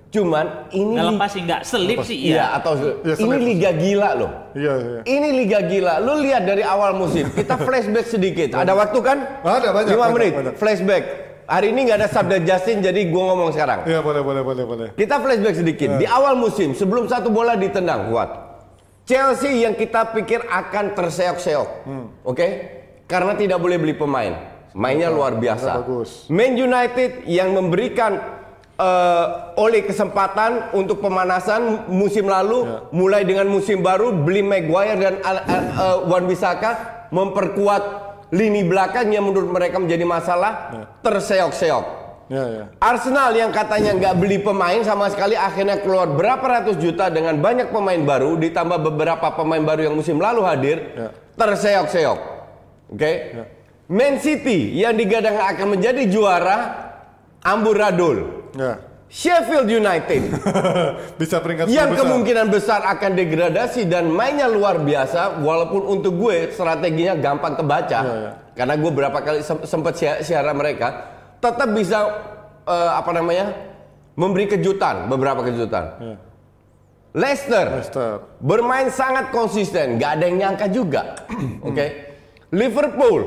Cuman 0.09 0.69
ini 0.69 0.95
Nggak 0.95 1.03
li- 1.03 1.11
lepas 1.11 1.29
sih 1.29 1.41
nggak, 1.41 1.61
selip 1.63 1.97
sih 2.03 2.17
Iya 2.19 2.31
iya. 2.31 2.45
atau 2.55 2.71
Iya, 3.01 3.13
ini 3.15 3.35
selip. 3.35 3.41
liga 3.43 3.69
gila 3.73 4.09
loh. 4.13 4.31
Iya, 4.53 4.73
iya. 4.75 4.99
Ini 5.03 5.27
liga 5.33 5.59
gila. 5.61 5.93
Lu 5.97 6.13
lihat 6.15 6.43
dari 6.43 6.61
awal 6.61 6.93
musim. 6.93 7.27
Kita 7.27 7.57
flashback 7.65 8.05
sedikit. 8.05 8.53
Ada 8.53 8.71
waktu 8.71 8.99
kan? 8.99 9.17
Ada, 9.41 9.69
banyak, 9.71 9.91
5 9.91 9.97
banyak, 9.97 10.13
menit. 10.13 10.31
banyak. 10.33 10.55
Flashback. 10.55 11.03
Hari 11.43 11.67
ini 11.69 11.79
nggak 11.83 11.97
ada 11.99 12.07
sabda 12.07 12.37
Justin, 12.39 12.79
jadi 12.79 13.01
gua 13.05 13.33
ngomong 13.33 13.51
sekarang. 13.51 13.83
Iya, 13.83 13.99
boleh, 13.99 14.21
boleh, 14.21 14.41
boleh, 14.41 14.63
boleh. 14.63 14.87
Kita 14.93 15.19
flashback 15.19 15.55
sedikit. 15.57 15.89
Di 15.97 16.07
awal 16.07 16.37
musim, 16.37 16.71
sebelum 16.71 17.05
satu 17.05 17.27
bola 17.27 17.57
ditendang, 17.57 18.07
kuat. 18.07 18.29
Chelsea 19.03 19.59
yang 19.59 19.75
kita 19.75 20.15
pikir 20.15 20.39
akan 20.39 20.95
terseok-seok, 20.95 21.69
oke? 22.23 22.47
Karena 23.03 23.35
tidak 23.35 23.59
boleh 23.59 23.75
beli 23.75 23.91
pemain. 23.91 24.52
Mainnya 24.73 25.09
luar 25.09 25.37
biasa. 25.37 25.79
bagus. 25.79 26.25
Man 26.27 26.53
United 26.53 27.25
yang 27.25 27.53
memberikan 27.53 28.17
eh, 28.73 29.25
oleh 29.55 29.85
kesempatan 29.85 30.73
untuk 30.73 30.97
pemanasan 30.97 31.85
musim 31.87 32.25
lalu, 32.25 32.65
mulai 32.89 33.21
dengan 33.21 33.45
musim 33.45 33.79
baru 33.79 34.09
beli 34.11 34.41
Maguire 34.41 34.97
dan 34.97 35.15
Al- 35.21 35.45
eh, 35.45 35.97
Wan 36.05 36.25
Bissaka 36.25 37.05
memperkuat 37.13 37.83
lini 38.33 38.65
belakang 38.65 39.13
yang 39.13 39.29
menurut 39.29 39.45
mereka 39.45 39.77
menjadi 39.77 40.01
masalah, 40.03 40.73
terseok-seok. 41.05 42.01
Iya, 42.33 42.45
iya. 42.49 42.65
Arsenal 42.81 43.29
yang 43.35 43.53
katanya 43.53 43.93
nggak 43.93 44.15
beli 44.17 44.41
pemain 44.41 44.81
sama 44.81 45.05
sekali 45.11 45.37
akhirnya 45.37 45.77
keluar 45.77 46.09
berapa 46.09 46.41
ratus 46.41 46.81
juta 46.81 47.13
dengan 47.13 47.37
banyak 47.37 47.69
pemain 47.69 47.99
baru 47.99 48.39
ditambah 48.41 48.79
beberapa 48.81 49.27
pemain 49.37 49.61
baru 49.61 49.85
yang 49.85 49.95
musim 49.95 50.17
lalu 50.17 50.41
hadir 50.41 50.77
Ya. 50.97 51.07
terseok-seok. 51.37 52.19
Oke. 52.89 53.11
Man 53.85 54.17
City 54.17 54.73
yang 54.73 54.93
digadang 54.93 55.35
akan 55.35 55.67
menjadi 55.71 56.03
juara 56.05 56.57
amburadul. 57.41 58.47
Ya. 58.53 58.79
Sheffield 59.05 59.69
United 59.69 60.25
Bisa 61.21 61.37
peringkat 61.37 61.69
yang 61.69 61.85
10 61.85 61.93
besar. 61.93 62.01
kemungkinan 62.01 62.47
besar 62.49 62.79
akan 62.87 63.11
degradasi 63.13 63.85
dan 63.85 64.09
mainnya 64.09 64.49
luar 64.49 64.81
biasa 64.81 65.37
walaupun 65.37 65.85
untuk 65.87 66.17
gue 66.17 66.49
strateginya 66.49 67.13
gampang 67.15 67.53
kebaca 67.53 67.99
Iya, 67.99 68.13
iya. 68.15 68.31
karena 68.53 68.73
gue 68.73 68.89
berapa 68.91 69.13
kali 69.15 69.39
sem- 69.39 69.61
sempat 69.63 69.93
sia- 69.93 70.17
siaran 70.19 70.57
mereka 70.57 71.13
tetap 71.37 71.69
bisa 71.69 72.09
eh, 72.65 72.91
apa 72.91 73.13
namanya 73.13 73.53
memberi 74.15 74.49
kejutan 74.49 75.05
beberapa 75.05 75.45
kejutan 75.45 75.85
Iya. 75.99 76.17
Leicester 77.13 77.65
Leicester. 77.69 78.11
bermain 78.39 78.89
sangat 78.89 79.29
konsisten 79.29 80.01
nggak 80.01 80.09
ada 80.11 80.23
yang 80.25 80.37
nyangka 80.41 80.65
juga 80.67 81.21
oke 81.61 81.85
Liverpool 82.49 83.21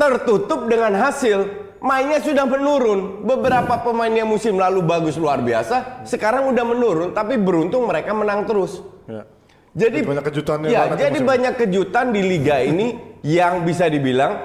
tertutup 0.00 0.64
dengan 0.64 0.96
hasil 0.96 1.44
mainnya 1.84 2.24
sudah 2.24 2.48
menurun 2.48 3.24
beberapa 3.28 3.76
pemain 3.84 4.08
yang 4.08 4.28
musim 4.28 4.56
lalu 4.56 4.80
bagus 4.80 5.20
luar 5.20 5.44
biasa 5.44 6.08
sekarang 6.08 6.48
udah 6.48 6.64
menurun 6.64 7.08
tapi 7.12 7.36
beruntung 7.36 7.84
mereka 7.84 8.16
menang 8.16 8.48
terus 8.48 8.80
Ya. 9.10 9.26
jadi 9.74 10.06
Banyak 10.06 10.22
kejutannya 10.22 10.68
ya 10.70 10.86
ya 10.86 10.94
jadi 10.94 11.18
musim 11.18 11.26
banyak 11.26 11.54
kejutan 11.66 12.14
di 12.14 12.22
liga 12.22 12.62
ini 12.62 12.94
yang 13.36 13.66
bisa 13.66 13.90
dibilang 13.90 14.38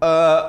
eh, 0.00 0.40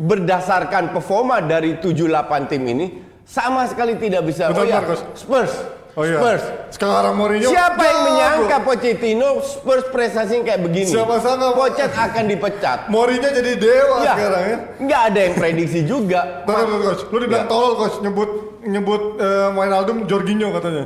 berdasarkan 0.00 0.96
performa 0.96 1.44
dari 1.44 1.76
7-8 1.76 2.48
tim 2.48 2.64
ini 2.64 2.86
sama 3.28 3.68
sekali 3.68 4.00
tidak 4.00 4.26
bisa. 4.26 4.48
Betul, 4.50 4.64
oh 4.64 4.66
ya, 4.66 4.80
Marcos. 4.80 5.00
Spurs. 5.14 5.52
Oh 5.92 6.06
iya. 6.06 6.16
Spurs. 6.16 6.44
Sekarang 6.70 7.18
Mourinho. 7.18 7.50
Siapa 7.50 7.82
yang 7.82 8.00
menyangka 8.06 8.56
Pochettino 8.62 9.42
Spurs 9.42 9.84
prestasinya 9.90 10.46
kayak 10.46 10.60
begini? 10.62 10.86
Siapa 10.86 11.18
sangka? 11.18 11.50
Pochet 11.52 11.90
akan 11.90 12.24
dipecat. 12.26 12.78
Mourinho 12.86 13.26
jadi 13.26 13.52
dewa 13.58 13.96
Ya, 14.00 14.14
sekarang 14.14 14.42
ya. 14.46 14.56
nggak 14.78 15.00
ada 15.10 15.20
yang 15.20 15.34
prediksi 15.34 15.80
juga. 15.82 16.46
Bentar, 16.46 16.62
bentar, 16.64 16.80
coach. 16.86 17.02
Lu 17.10 17.16
dibilang 17.18 17.44
Ya. 17.44 17.50
tolol 17.50 17.72
coach 17.74 17.96
nyebut 18.00 18.30
nyebut 18.62 19.02
eh, 19.18 19.48
Wijnaldum 19.50 19.96
Jorginho 20.06 20.48
katanya. 20.52 20.84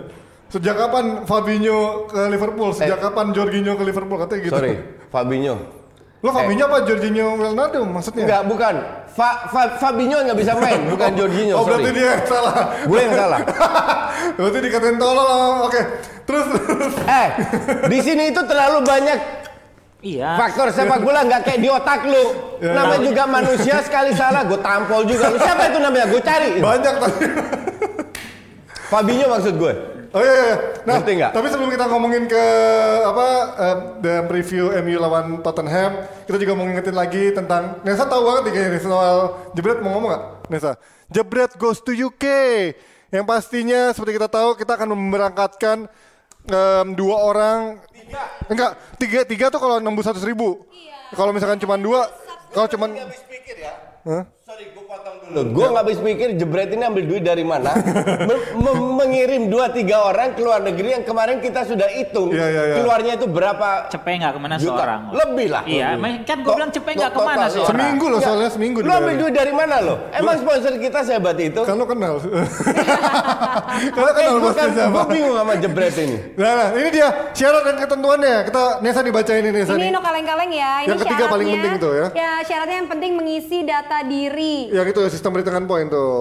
Sejak 0.49 0.77
kapan 0.79 1.05
Fabinho 1.25 2.07
ke 2.07 2.21
Liverpool? 2.31 2.71
Sejak 2.73 2.99
kapan 2.99 3.35
Jorginho 3.35 3.75
ke 3.75 3.83
Liverpool 3.83 4.19
katanya 4.19 4.41
gitu. 4.41 4.53
Eh. 4.53 4.57
Sorry, 4.57 4.75
Fabinho. 5.11 5.84
Lo 6.25 6.33
Fabinho 6.33 6.65
apa 6.65 6.89
Jorginho 6.89 7.37
Wijnaldum 7.37 7.87
maksudnya? 7.93 8.25
Enggak, 8.25 8.43
bukan. 8.49 8.75
Fa, 9.13 9.45
Fa- 9.47 9.77
Fabinho 9.77 10.17
nggak 10.19 10.39
bisa 10.41 10.57
main, 10.57 10.81
bukan 10.93 11.11
Jorginho. 11.13 11.55
Oh 11.55 11.69
berarti 11.69 11.85
sorry. 11.85 11.95
dia 11.95 12.07
yang 12.09 12.25
salah. 12.25 12.55
Gue 12.83 12.99
yang 12.99 13.13
salah. 13.15 13.41
berarti 14.41 14.59
dikatain 14.59 14.97
tolol. 14.97 15.29
Oke. 15.69 15.81
Terus 16.25 16.47
Eh, 17.05 17.29
di 17.87 17.99
sini 18.01 18.33
itu 18.33 18.41
terlalu 18.43 18.81
banyak 18.83 19.19
Iya. 20.01 20.37
faktor 20.37 20.69
sepak 20.69 21.01
bola 21.01 21.25
nggak 21.25 21.45
kayak 21.45 21.61
di 21.61 21.69
otak 21.69 22.05
lu. 22.05 22.25
Ya. 22.59 22.73
Namanya 22.73 23.05
juga 23.05 23.25
manusia 23.25 23.77
sekali 23.81 24.13
salah, 24.13 24.45
gue 24.45 24.57
tampol 24.59 25.05
juga. 25.05 25.29
Lu 25.29 25.37
siapa 25.37 25.69
itu 25.69 25.79
namanya? 25.79 26.09
Gue 26.09 26.21
cari. 26.21 26.51
banyak 26.59 26.95
tadi. 26.99 27.25
Fabinho 28.87 29.27
maksud 29.29 29.55
gue. 29.55 29.73
Oh 30.15 30.23
iya, 30.23 30.35
iya. 30.39 30.55
Nah, 30.87 31.03
Ngerti 31.03 31.13
nggak? 31.19 31.31
tapi 31.35 31.47
sebelum 31.51 31.71
kita 31.75 31.91
ngomongin 31.91 32.31
ke 32.31 32.45
apa 33.03 33.27
eh, 33.59 33.77
dalam 33.99 34.25
preview 34.31 34.71
MU 34.79 34.97
lawan 35.03 35.43
Tottenham, 35.43 36.07
kita 36.31 36.39
juga 36.39 36.53
mau 36.55 36.63
ngingetin 36.71 36.95
lagi 36.95 37.35
tentang 37.35 37.83
Nesa 37.83 38.07
tahu 38.07 38.23
banget 38.23 38.43
nih 38.47 38.53
kayaknya 38.55 38.81
soal 38.87 39.19
jebret 39.59 39.83
mau 39.83 39.99
ngomong 39.99 40.15
nggak? 40.15 40.25
Nesa, 40.55 40.79
jebret 41.11 41.59
goes 41.59 41.83
to 41.83 41.91
UK. 41.91 42.25
Yang 43.11 43.25
pastinya 43.27 43.91
seperti 43.91 44.23
kita 44.23 44.31
tahu 44.31 44.55
kita 44.55 44.79
akan 44.79 44.95
memberangkatkan 44.95 45.91
em, 46.47 46.89
dua 46.95 47.17
orang, 47.19 47.59
enggak 48.47 48.71
tiga 49.03 49.21
tiga 49.27 49.45
tuh 49.51 49.59
kalau 49.59 49.83
nembus 49.83 50.07
seratus 50.07 50.23
ribu. 50.23 50.63
Kalau 51.11 51.35
misalkan 51.35 51.59
cuma 51.59 51.75
dua, 51.75 52.07
kalau 52.55 52.71
cuma 52.71 52.87
Hah? 54.05 54.23
Sorry, 54.55 54.71
gue 54.71 54.87
potong 54.87 55.17
dulu. 55.21 55.41
Gue 55.51 55.67
nggak 55.67 55.83
habis 55.83 55.99
pikir 55.99 56.29
jebret 56.39 56.71
ini 56.71 56.87
ambil 56.87 57.03
duit 57.05 57.23
dari 57.23 57.43
mana? 57.43 57.75
Me- 58.29 58.55
me- 58.55 58.83
mengirim 58.95 59.51
dua 59.51 59.67
tiga 59.69 60.07
orang 60.07 60.31
ke 60.31 60.41
luar 60.41 60.63
negeri 60.63 60.95
yang 60.95 61.03
kemarin 61.03 61.43
kita 61.43 61.67
sudah 61.67 61.91
hitung. 61.91 62.31
Iya, 62.31 62.47
iya, 62.47 62.63
iya. 62.65 62.75
Keluarnya 62.79 63.13
itu 63.19 63.27
berapa 63.27 63.91
Cepet 63.91 64.15
nggak 64.15 64.31
ke 64.31 64.39
mana 64.39 64.55
juta? 64.57 64.79
seorang? 64.79 65.01
Lebih 65.11 65.47
lah. 65.51 65.63
Iya, 65.67 65.87
Lebih. 65.93 66.15
kan 66.23 66.37
gue 66.39 66.53
bilang 66.55 66.71
cepet 66.71 66.87
kok- 66.89 67.01
nggak 67.01 67.13
ke 67.13 67.21
mana 67.21 67.47
seorang. 67.49 67.67
seminggu 67.69 68.07
loh 68.07 68.15
Ya. 68.15 68.25
soalnya 68.25 68.51
seminggu 68.53 68.79
Lu 68.79 68.93
ambil 68.95 69.15
duit 69.19 69.35
dari 69.35 69.51
mana 69.53 69.77
lo? 69.81 69.95
Emang 70.13 70.37
sponsor 70.39 70.73
kita 70.79 70.99
sehebat 71.03 71.35
itu? 71.37 71.61
Kan 71.61 71.75
lo 71.75 71.87
kenal. 71.89 72.15
Kalau 73.91 74.07
Eh, 74.07 74.15
kenal 74.15 74.33
gue 74.33 74.43
bosnya 74.45 74.63
kan 74.63 74.71
siapa? 74.73 74.95
gue 74.95 75.05
bingung 75.11 75.35
sama 75.35 75.53
jebret 75.57 75.95
ini. 75.99 76.17
Nah, 76.37 76.53
nah, 76.55 76.69
ini 76.73 76.89
dia 76.93 77.09
syarat 77.33 77.63
dan 77.65 77.77
ketentuannya. 77.77 78.37
Kita 78.47 78.63
Nesa 78.79 79.01
dibacain 79.03 79.43
ini 79.43 79.51
Nesa 79.53 79.75
Ini 79.75 79.83
nih. 79.83 79.91
no 79.91 79.99
kaleng-kaleng 79.99 80.51
ya. 80.53 80.73
Ini 80.81 80.89
Yang 80.89 81.01
ketiga 81.03 81.25
paling 81.27 81.47
penting 81.51 81.75
tuh 81.77 81.93
ya. 81.93 82.07
Ya 82.15 82.31
syaratnya 82.41 82.77
yang 82.79 82.89
penting 82.89 83.11
mengisi 83.13 83.59
data 83.61 83.99
diri. 84.05 84.44
Yang 84.73 84.87
itu 84.95 85.01
sistem 85.13 85.31
perhitungan 85.35 85.65
poin 85.65 85.87
tuh. 85.89 86.15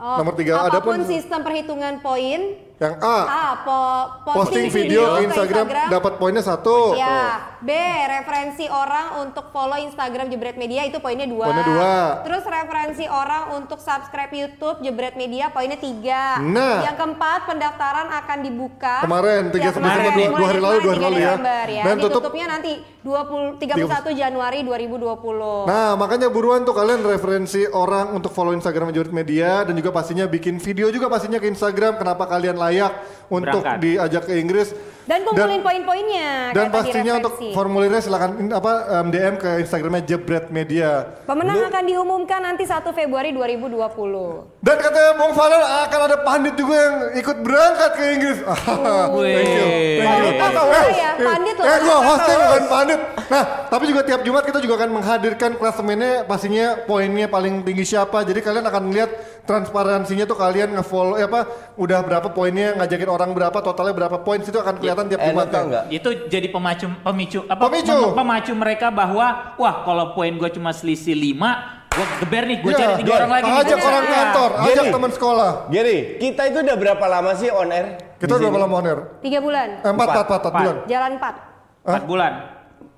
Oh, 0.00 0.16
Nomor 0.16 0.32
tiga. 0.36 0.64
Apa 0.64 0.80
pun 0.80 0.96
Adapun 0.96 0.98
sistem 1.04 1.40
perhitungan 1.44 1.94
poin. 2.00 2.69
Yang 2.80 2.96
A, 3.04 3.18
A. 3.28 3.46
Po, 3.60 3.80
posting 4.24 4.72
video 4.72 5.20
ke 5.20 5.28
Instagram, 5.28 5.68
dapat 5.92 6.12
poinnya 6.16 6.40
satu. 6.40 6.96
Ya. 6.96 7.52
B. 7.60 7.68
Referensi 8.08 8.64
orang 8.72 9.20
untuk 9.20 9.52
follow 9.52 9.76
Instagram 9.76 10.32
Jebret 10.32 10.56
Media 10.56 10.88
itu 10.88 10.96
poinnya 10.96 11.28
dua. 11.28 11.44
Poinnya 11.52 11.66
dua. 11.68 11.92
Terus 12.24 12.44
referensi 12.48 13.04
orang 13.04 13.60
untuk 13.60 13.84
subscribe 13.84 14.32
YouTube 14.32 14.80
Jebret 14.80 15.12
Media 15.12 15.52
poinnya 15.52 15.76
tiga. 15.76 16.40
Nah. 16.40 16.88
Yang 16.88 16.96
keempat 17.04 17.40
pendaftaran 17.52 18.08
akan 18.16 18.38
dibuka. 18.40 19.04
Kemarin, 19.04 19.52
tiga 19.52 19.68
Ya, 19.68 19.72
September, 19.76 20.00
dua- 20.08 20.32
dua 20.32 20.48
hari 20.48 20.60
lalu, 20.64 20.76
dua 20.80 20.92
hari 20.96 21.02
lalu 21.04 21.18
ya. 21.20 21.34
Ya. 21.68 21.84
Dan 21.84 21.96
tutup- 22.00 22.08
Ditutupnya 22.20 22.46
nanti 22.48 22.72
20, 23.00 23.56
31 23.56 24.12
Januari 24.12 24.60
2020. 24.60 25.64
Nah, 25.64 25.96
makanya 25.96 26.28
buruan 26.28 26.68
tuh 26.68 26.76
kalian 26.76 27.00
referensi 27.00 27.64
orang 27.66 28.12
untuk 28.12 28.32
follow 28.32 28.52
Instagram 28.52 28.92
Majorit 28.92 29.12
Media 29.12 29.64
dan 29.64 29.72
juga 29.72 29.88
pastinya 29.88 30.24
bikin 30.24 30.60
video 30.60 30.88
juga 30.88 31.08
pastinya 31.08 31.40
ke 31.40 31.48
Instagram 31.48 31.96
kenapa 31.96 32.28
kalian 32.28 32.60
layak 32.70 32.92
untuk 33.26 33.62
Berangkat. 33.62 33.82
diajak 33.82 34.22
ke 34.30 34.34
Inggris. 34.38 34.70
Dan 35.04 35.24
kumpulin 35.24 35.60
poin-poinnya. 35.60 36.52
dan 36.52 36.66
pastinya 36.68 37.12
untuk 37.18 37.34
formulirnya 37.50 37.98
silakan 37.98 38.30
in- 38.38 38.52
apa 38.52 38.72
em, 39.00 39.06
DM 39.08 39.34
ke 39.36 39.50
Instagramnya 39.60 40.02
Jebret 40.04 40.48
Media. 40.48 41.20
Pemenang 41.24 41.66
akan 41.66 41.84
diumumkan 41.84 42.40
nanti 42.40 42.64
1 42.64 42.90
Februari 42.90 43.30
2020. 43.30 44.60
Dan 44.60 44.76
katanya 44.76 45.12
Bung 45.14 45.32
Fadel 45.32 45.62
akan 45.62 46.00
ada 46.04 46.16
pandit 46.20 46.54
juga 46.54 46.74
yang 46.76 46.96
ikut 47.16 47.36
berangkat 47.40 47.90
ke 47.94 48.02
Inggris. 48.12 48.38
Wih. 48.40 49.34
Thank 49.36 49.50
you. 49.50 49.66
Thank 49.66 49.90
you. 49.90 50.04
Pandit 50.04 50.34
apa 50.36 50.60
saya? 50.68 51.10
Pandit 51.16 51.54
loh. 51.56 51.66
Eh, 51.66 51.78
gua 51.80 51.96
hostnya 52.02 52.36
bukan 52.36 52.64
pandit. 52.66 53.00
Nah, 53.30 53.44
tapi 53.66 53.84
juga 53.86 54.00
tiap 54.02 54.20
Jumat 54.20 54.42
kita 54.42 54.58
juga 54.58 54.74
akan 54.76 54.90
menghadirkan 54.90 55.50
klasemennya 55.54 56.12
pastinya 56.24 56.66
poinnya 56.82 57.26
paling 57.26 57.62
tinggi 57.62 57.86
siapa. 57.86 58.22
Jadi 58.22 58.42
kalian 58.42 58.66
akan 58.66 58.82
melihat 58.90 59.10
transparansinya 59.46 60.26
tuh 60.26 60.34
kalian 60.34 60.76
nge-follow 60.76 61.14
eh, 61.14 61.26
apa 61.26 61.46
udah 61.74 61.98
berapa 62.02 62.28
poinnya, 62.30 62.76
ngajakin 62.76 63.08
orang 63.08 63.30
berapa, 63.32 63.58
totalnya 63.58 63.94
berapa 63.96 64.18
poin 64.20 64.38
itu 64.38 64.52
akan 64.52 64.76
kelihatan 64.76 64.89
tiap 64.96 65.18
Eh, 65.20 65.32
tau 65.46 65.64
nggak? 65.66 65.84
Itu 65.88 66.08
jadi 66.26 66.48
pemacu 66.48 66.86
pemicu 67.00 67.40
apa 67.44 67.62
Pemicu. 67.66 67.96
pemacu 68.12 68.52
mereka 68.54 68.88
bahwa 68.88 69.26
wah 69.54 69.74
kalau 69.82 70.12
poin 70.12 70.32
gue 70.32 70.50
cuma 70.50 70.70
selisih 70.70 71.14
5, 71.14 71.50
gue 71.88 72.06
geber 72.20 72.44
nih, 72.46 72.58
gue 72.58 72.72
Iya, 72.72 72.78
cari 72.78 72.92
tiga 72.98 73.08
iya. 73.08 73.18
orang 73.18 73.30
lagi. 73.30 73.44
nih. 73.44 73.60
Ajak 73.60 73.78
orang 73.80 74.04
kantor, 74.06 74.50
ajak 74.60 74.84
teman 74.88 75.10
sekolah. 75.10 75.50
Gini, 75.68 75.96
kita 76.18 76.42
itu 76.46 76.58
udah 76.60 76.76
berapa 76.76 77.04
lama 77.06 77.30
sih 77.34 77.48
on 77.48 77.68
air? 77.68 77.86
Kita 78.16 78.32
udah 78.32 78.48
berapa 78.48 78.60
lama 78.64 78.74
on 78.74 78.86
air? 78.86 79.00
3 79.20 79.38
bulan. 79.38 79.68
Eh, 79.78 79.88
empat, 79.88 80.06
empat, 80.06 80.24
empat, 80.24 80.40
empat 80.40 80.52
bulan. 80.54 80.76
Jalan 80.86 81.10
4. 81.16 81.34
Empat 81.80 82.04
bulan. 82.04 82.32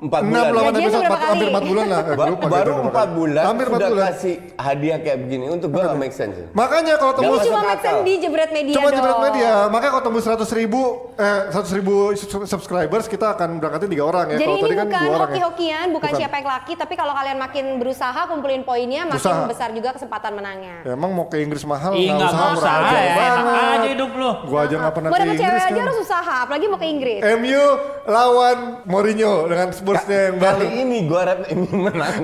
Empat 0.03 0.19
Enam 0.21 0.31
bulan. 0.33 0.51
lawan 0.53 0.73
Gajinya 0.73 0.83
episode, 0.83 1.07
empat- 1.07 1.23
hampir 1.25 1.47
empat 1.47 1.65
bulan 1.65 1.85
lah. 1.87 2.01
Eh, 2.03 2.11
Ba- 2.13 2.27
lupa 2.27 2.47
baru 2.49 2.73
empat 2.83 3.09
bulan 3.13 3.45
Hampir 3.45 3.65
empat 3.65 3.79
sudah 3.79 3.89
bulan. 3.89 4.07
kasih 4.11 4.35
hadiah 4.59 4.99
kayak 4.99 5.19
begini 5.21 5.47
untuk 5.49 5.69
gue 5.71 5.79
gak 5.81 5.95
make 5.97 6.11
sense. 6.13 6.37
Makanya 6.51 6.95
kalau 6.97 7.13
tembus 7.15 7.39
cuma 7.41 7.61
make 7.63 7.79
sense 7.81 8.03
di 8.03 8.15
Jebret 8.19 8.51
Media 8.51 8.75
Cuma 8.75 8.89
jebret 8.91 9.19
media, 9.23 9.53
makanya 9.69 9.93
kalau 9.93 10.05
tembus 10.05 10.25
100 10.25 10.51
ribu, 10.53 10.83
eh 11.15 11.39
100 11.49 11.71
ribu 11.73 11.95
sub- 12.15 12.45
subscribers 12.45 13.07
kita 13.07 13.31
akan 13.31 13.49
berangkatin 13.57 13.89
tiga 13.89 14.05
orang 14.05 14.27
ya. 14.29 14.35
Jadi 14.35 14.43
Kalau 14.43 14.57
ini 14.57 14.65
tadi 14.65 14.75
kan 14.75 14.87
bukan 14.89 14.99
ya. 15.05 15.19
hoki-hokian, 15.23 15.87
bukan, 15.93 16.11
siapa 16.13 16.35
yang 16.37 16.49
laki, 16.51 16.73
tapi 16.75 16.95
kalau 16.95 17.13
kalian 17.13 17.39
makin 17.39 17.65
berusaha 17.79 18.21
kumpulin 18.27 18.63
poinnya, 18.63 19.03
makin 19.05 19.23
Usaha. 19.23 19.47
besar 19.47 19.71
juga 19.71 19.93
kesempatan 19.93 20.33
menangnya. 20.33 20.77
Ya, 20.83 20.93
emang 20.93 21.11
mau 21.13 21.27
ke 21.27 21.39
Inggris 21.39 21.63
mahal, 21.63 21.95
Ih, 21.95 22.11
nggak 22.11 22.27
usah, 22.27 22.43
usah, 22.43 22.51
murah 22.53 22.75
aja. 22.83 22.99
ya, 22.99 23.13
enak 23.31 23.45
aja 23.71 23.89
hidup 23.89 24.11
lu. 24.13 24.31
Gua 24.45 24.61
aja 24.61 24.75
nggak 24.77 24.93
pernah 24.93 25.09
Mau 25.09 25.15
ke 25.15 25.23
dapet 25.23 25.31
cewek 25.31 25.47
Inggris 25.47 25.63
aja 25.63 25.71
kan. 25.73 25.85
harus 25.85 25.99
usaha, 26.01 26.35
apalagi 26.43 26.65
mau 26.67 26.77
ke 26.77 26.89
Inggris. 26.89 27.21
MU 27.39 27.65
lawan 28.05 28.59
Mourinho 28.85 29.47
dengan 29.47 29.69
Spursnya 29.95 30.19
yang 30.23 30.35
Kali 30.35 30.43
baru. 30.63 30.81
ini 30.81 30.99
gue 31.03 31.19
harap 31.19 31.39
ini 31.47 31.67
menang. 31.71 32.15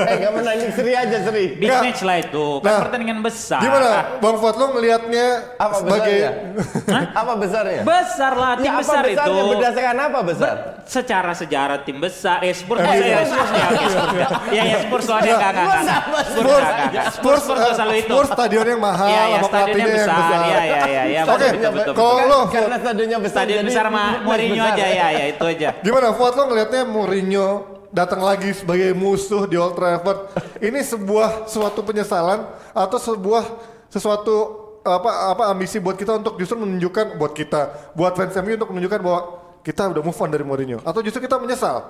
eh 0.00 0.14
gak 0.18 0.32
menang, 0.32 0.56
seri 0.70 0.92
aja 0.94 1.16
seri. 1.20 1.44
Big 1.54 1.66
Nggak. 1.66 1.80
match 1.82 2.02
lah 2.02 2.16
itu, 2.18 2.46
kan 2.58 2.66
Nah, 2.68 2.78
pertandingan 2.82 3.18
besar. 3.20 3.60
Gimana, 3.60 3.88
Bang 4.18 4.36
Fuad 4.36 4.54
lo 4.54 4.66
ngelihatnya 4.70 5.26
Apa 5.56 5.74
sebagai 5.76 6.16
besarnya? 6.18 7.08
apa 7.20 7.32
besarnya? 7.34 7.80
Besar 7.82 8.32
lah 8.34 8.52
tim 8.54 8.64
Ya, 8.64 8.70
apa 8.70 8.80
besar 8.80 9.02
itu. 9.02 9.14
besarnya? 9.14 9.42
Berdasarkan 9.48 9.96
apa 9.98 10.20
besar? 10.22 10.54
Secara 10.84 11.32
sejarah 11.32 11.78
tim 11.82 11.98
besar, 11.98 12.38
ya 12.40 12.52
Spurs 12.52 12.78
Eh, 12.78 12.86
eh, 12.86 12.96
iya. 12.98 13.04
ya 13.10 13.22
Spurs 13.22 13.50
ya, 13.50 13.66
Spurs 13.68 14.14
ya. 14.14 14.28
Ya 14.48 14.62
ya 14.64 14.76
Spurs 14.80 15.04
enggak 15.04 15.20
enggak 15.20 15.50
enggak. 15.50 16.00
Spurs 16.00 16.26
Spurs. 16.26 16.64
Spurs 16.88 17.12
Spurs, 17.12 17.40
Spurs 17.42 17.60
eh, 17.62 17.74
selalu 17.74 17.94
itu. 17.98 18.12
Spurs 18.14 18.30
stadion 18.30 18.66
yang 18.66 18.80
mahal, 18.80 19.06
iya, 19.06 19.22
sama 19.36 19.46
stadionnya 19.46 19.94
besar. 19.98 20.16
Iya, 20.18 20.38
iya, 20.38 20.62
iya, 20.86 21.02
iya, 21.04 21.20
Oke, 21.28 21.46
kalau 21.90 22.14
lo, 22.24 22.38
Karena 22.48 22.76
stadionnya 22.78 23.18
besar. 23.18 23.36
Stadion 23.38 23.58
jadi 23.58 23.68
besar 23.68 23.86
match 23.86 24.20
Mourinho 24.26 24.64
aja 24.64 24.86
ya, 24.88 25.06
ya 25.12 25.24
itu 25.28 25.44
aja. 25.44 25.68
Gimana 25.78 26.08
Fuad 26.10 26.34
lo 26.34 26.42
ngelihatnya 26.46 26.82
Mourinho 26.98 27.78
datang 27.94 28.18
lagi 28.26 28.50
sebagai 28.50 28.90
musuh 28.98 29.46
di 29.46 29.54
Old 29.54 29.78
Trafford. 29.78 30.34
Ini 30.58 30.82
sebuah 30.82 31.46
suatu 31.46 31.86
penyesalan 31.86 32.42
atau 32.74 32.98
sebuah 32.98 33.46
sesuatu 33.86 34.66
apa 34.82 35.36
apa 35.36 35.42
ambisi 35.54 35.78
buat 35.78 35.94
kita 35.94 36.18
untuk 36.18 36.34
justru 36.42 36.58
menunjukkan 36.58 37.14
buat 37.14 37.32
kita, 37.38 37.94
buat 37.94 38.18
fans 38.18 38.34
MU 38.42 38.58
untuk 38.58 38.70
menunjukkan 38.74 38.98
bahwa 38.98 39.20
kita 39.62 39.94
udah 39.94 40.02
move 40.02 40.18
on 40.18 40.30
dari 40.34 40.42
Mourinho 40.42 40.82
atau 40.82 40.98
justru 40.98 41.22
kita 41.22 41.38
menyesal. 41.38 41.86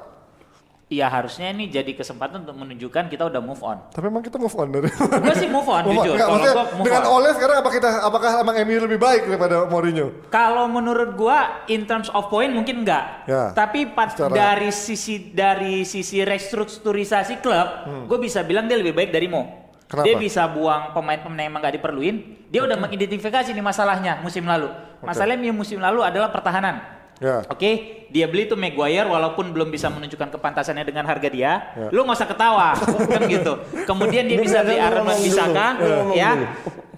Iya 0.89 1.05
harusnya 1.13 1.53
ini 1.53 1.69
jadi 1.69 1.93
kesempatan 1.93 2.49
untuk 2.49 2.65
menunjukkan 2.65 3.13
kita 3.13 3.29
udah 3.29 3.45
move 3.45 3.61
on. 3.61 3.77
Tapi 3.93 4.09
emang 4.09 4.25
kita 4.25 4.41
move 4.41 4.57
on 4.57 4.73
dari 4.73 4.89
Gue 4.89 5.35
sih 5.37 5.45
move 5.53 5.69
on, 5.69 5.85
Move 5.85 6.01
jujur. 6.01 6.17
Kalau 6.17 6.41
gue 6.41 6.53
move 6.81 6.87
dengan 6.89 7.05
on. 7.05 7.13
Ole 7.21 7.29
sekarang 7.37 7.57
apa 7.61 7.69
kita 7.69 7.89
apakah 8.09 8.31
emang 8.41 8.57
MU 8.65 8.89
lebih 8.89 8.97
baik 8.97 9.29
daripada 9.29 9.69
Mourinho? 9.69 10.25
Kalau 10.33 10.65
menurut 10.65 11.13
gua 11.13 11.69
in 11.69 11.85
terms 11.85 12.09
of 12.17 12.33
point 12.33 12.49
mungkin 12.57 12.89
enggak. 12.89 13.29
Ya, 13.29 13.53
Tapi 13.53 13.93
secara- 13.93 14.33
dari 14.33 14.73
sisi 14.73 15.29
dari 15.37 15.85
sisi 15.85 16.25
restrukturisasi 16.25 17.45
klub, 17.45 17.69
gue 18.09 18.19
bisa 18.25 18.41
bilang 18.49 18.65
dia 18.65 18.81
lebih 18.81 18.97
baik 18.97 19.13
dari 19.13 19.29
Mo. 19.29 19.45
Hmm. 19.45 19.69
Kenapa? 19.93 20.05
Dia 20.09 20.17
bisa 20.17 20.45
buang 20.49 20.97
pemain-pemain 20.97 21.37
yang 21.37 21.53
emang 21.53 21.65
gak 21.65 21.81
diperluin. 21.81 22.17
Dia 22.49 22.65
udah 22.65 22.77
mengidentifikasi 22.77 23.53
nih 23.53 23.65
masalahnya 23.65 24.21
musim 24.25 24.45
lalu. 24.45 24.73
Masalahnya 25.05 25.53
musim 25.53 25.81
lalu 25.81 26.01
adalah 26.01 26.33
pertahanan. 26.33 26.98
Ya. 27.19 27.43
Oke, 27.51 27.71
dia 28.09 28.31
beli 28.31 28.47
tuh 28.47 28.55
Maguire 28.55 29.05
walaupun 29.05 29.51
belum 29.51 29.69
bisa 29.69 29.91
menunjukkan 29.91 30.39
kepantasannya 30.39 30.87
dengan 30.87 31.03
harga 31.03 31.29
dia. 31.29 31.53
Ya. 31.75 31.89
Lu 31.91 32.07
nggak 32.07 32.19
usah 32.19 32.29
ketawa, 32.31 32.79
kan 33.11 33.23
gitu. 33.27 33.53
Kemudian 33.85 34.25
dia 34.25 34.39
bisa 34.39 34.63
beli 34.63 34.79
Aaron. 34.79 35.03
Wan-Bissaka, 35.03 35.67
ya. 36.15 36.31
dulu. 36.39 36.47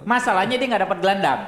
Masalahnya 0.05 0.57
dia 0.61 0.67
nggak 0.69 0.83
dapat 0.85 0.99
gelandang. 1.01 1.41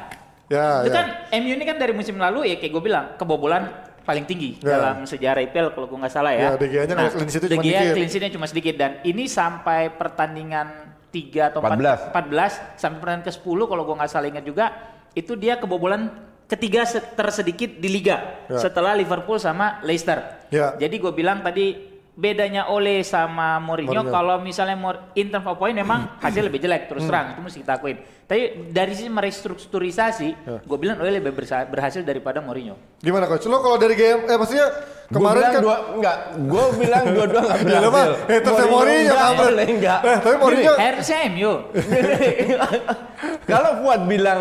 Ya, 0.48 0.85
Itu 0.85 0.92
ya. 0.92 0.96
kan 1.00 1.06
MU 1.40 1.52
ini 1.52 1.64
kan 1.64 1.76
dari 1.76 1.92
musim 1.96 2.16
lalu 2.16 2.44
ya 2.44 2.56
kayak 2.61 2.72
gue 2.72 2.82
bilang 2.85 3.04
kebobolan 3.16 3.72
paling 4.02 4.28
tinggi 4.28 4.61
Ya. 4.61 4.76
dalam 4.76 5.08
sejarah 5.08 5.40
IPL 5.40 5.72
kalau 5.72 5.88
gue 5.88 5.96
nggak 5.96 6.12
salah 6.12 6.32
ya. 6.37 6.52
Ya, 6.52 6.61
De 6.61 6.66
Gea-nya 6.68 6.92
nggak 6.92 7.12
clean 7.14 7.30
sheet-nya 7.30 7.48
De 7.48 7.56
cuma 7.56 7.64
Gea 7.64 7.72
dikit. 7.72 7.94
clean 7.96 8.11
sheet-nya 8.12 8.30
cuma 8.32 8.46
sedikit 8.48 8.74
dan 8.76 8.90
ini 9.00 9.24
sampai 9.24 9.88
pertandingan 9.88 10.66
3 11.08 11.48
atau 11.48 11.61
14. 11.64 12.12
14 12.12 12.76
sampai 12.76 12.96
pertandingan 13.00 13.26
ke-10 13.28 13.58
kalau 13.64 13.82
gue 13.85 13.96
nggak 13.96 14.11
salah 14.11 14.28
ingat 14.28 14.44
juga 14.44 14.64
itu 15.12 15.32
dia 15.37 15.56
kebobolan 15.56 16.12
ketiga 16.52 16.84
se- 16.84 17.00
tersedikit 17.00 17.70
di 17.74 17.88
liga 17.88 18.44
Ya. 18.46 18.60
setelah 18.60 18.92
Liverpool 18.92 19.36
sama 19.36 19.80
Leicester. 19.80 20.44
Ya. 20.48 20.76
Jadi 20.76 21.00
gue 21.00 21.10
bilang 21.10 21.40
tadi 21.40 21.72
bedanya 22.12 22.68
Ole 22.68 23.00
sama 23.02 23.56
Mourinho, 23.56 23.88
Mourinho. 23.96 24.12
kalau 24.12 24.36
misalnya 24.38 24.76
in 25.14 25.26
terms 25.26 25.48
of 25.48 25.56
point 25.56 25.72
memang 25.72 26.20
hasil 26.20 26.44
lebih 26.44 26.60
jelek 26.60 26.84
terus 26.86 27.02
terang 27.02 27.32
itu 27.32 27.40
mesti 27.40 27.58
kita 27.58 27.72
akuin. 27.74 27.96
Tapi 28.22 28.40
dari 28.68 28.92
sisi 28.92 29.08
merestrukturisasi, 29.08 30.28
Ya. 30.38 30.60
gue 30.60 30.78
bilang 30.78 31.00
Ole 31.00 31.08
lebih 31.14 31.32
berhasil 31.66 32.00
daripada 32.00 32.38
Mourinho. 32.38 32.76
Gimana 32.98 33.24
coach? 33.24 33.44
Lo 33.44 33.60
kalau 33.60 33.76
dari 33.76 33.92
game 33.92 34.24
eh 34.24 34.36
maksudnya 34.36 34.68
kemarin 35.12 35.20
Gua 35.22 35.38
bilang 35.38 35.53
kan 35.53 35.62
dua 35.62 35.77
enggak, 35.92 36.16
gue 36.35 36.64
bilang 36.77 37.05
dua-dua 37.07 37.40
enggak 37.42 37.59
Ya, 37.72 37.79
lu 37.79 37.88
mah 37.88 38.05
berhasil. 38.05 38.27
hatersnya 38.27 38.66
Mourinho, 38.66 39.12
enggak, 39.12 39.31
boleh 39.37 39.66
enggak. 39.68 40.01
Eh, 40.03 40.16
tapi 40.18 40.37
Mourinho 40.37 40.72
Harusnya 40.75 41.18
MU. 41.29 41.53
Kalau 43.51 43.70
Fuad 43.79 44.01
bilang 44.07 44.40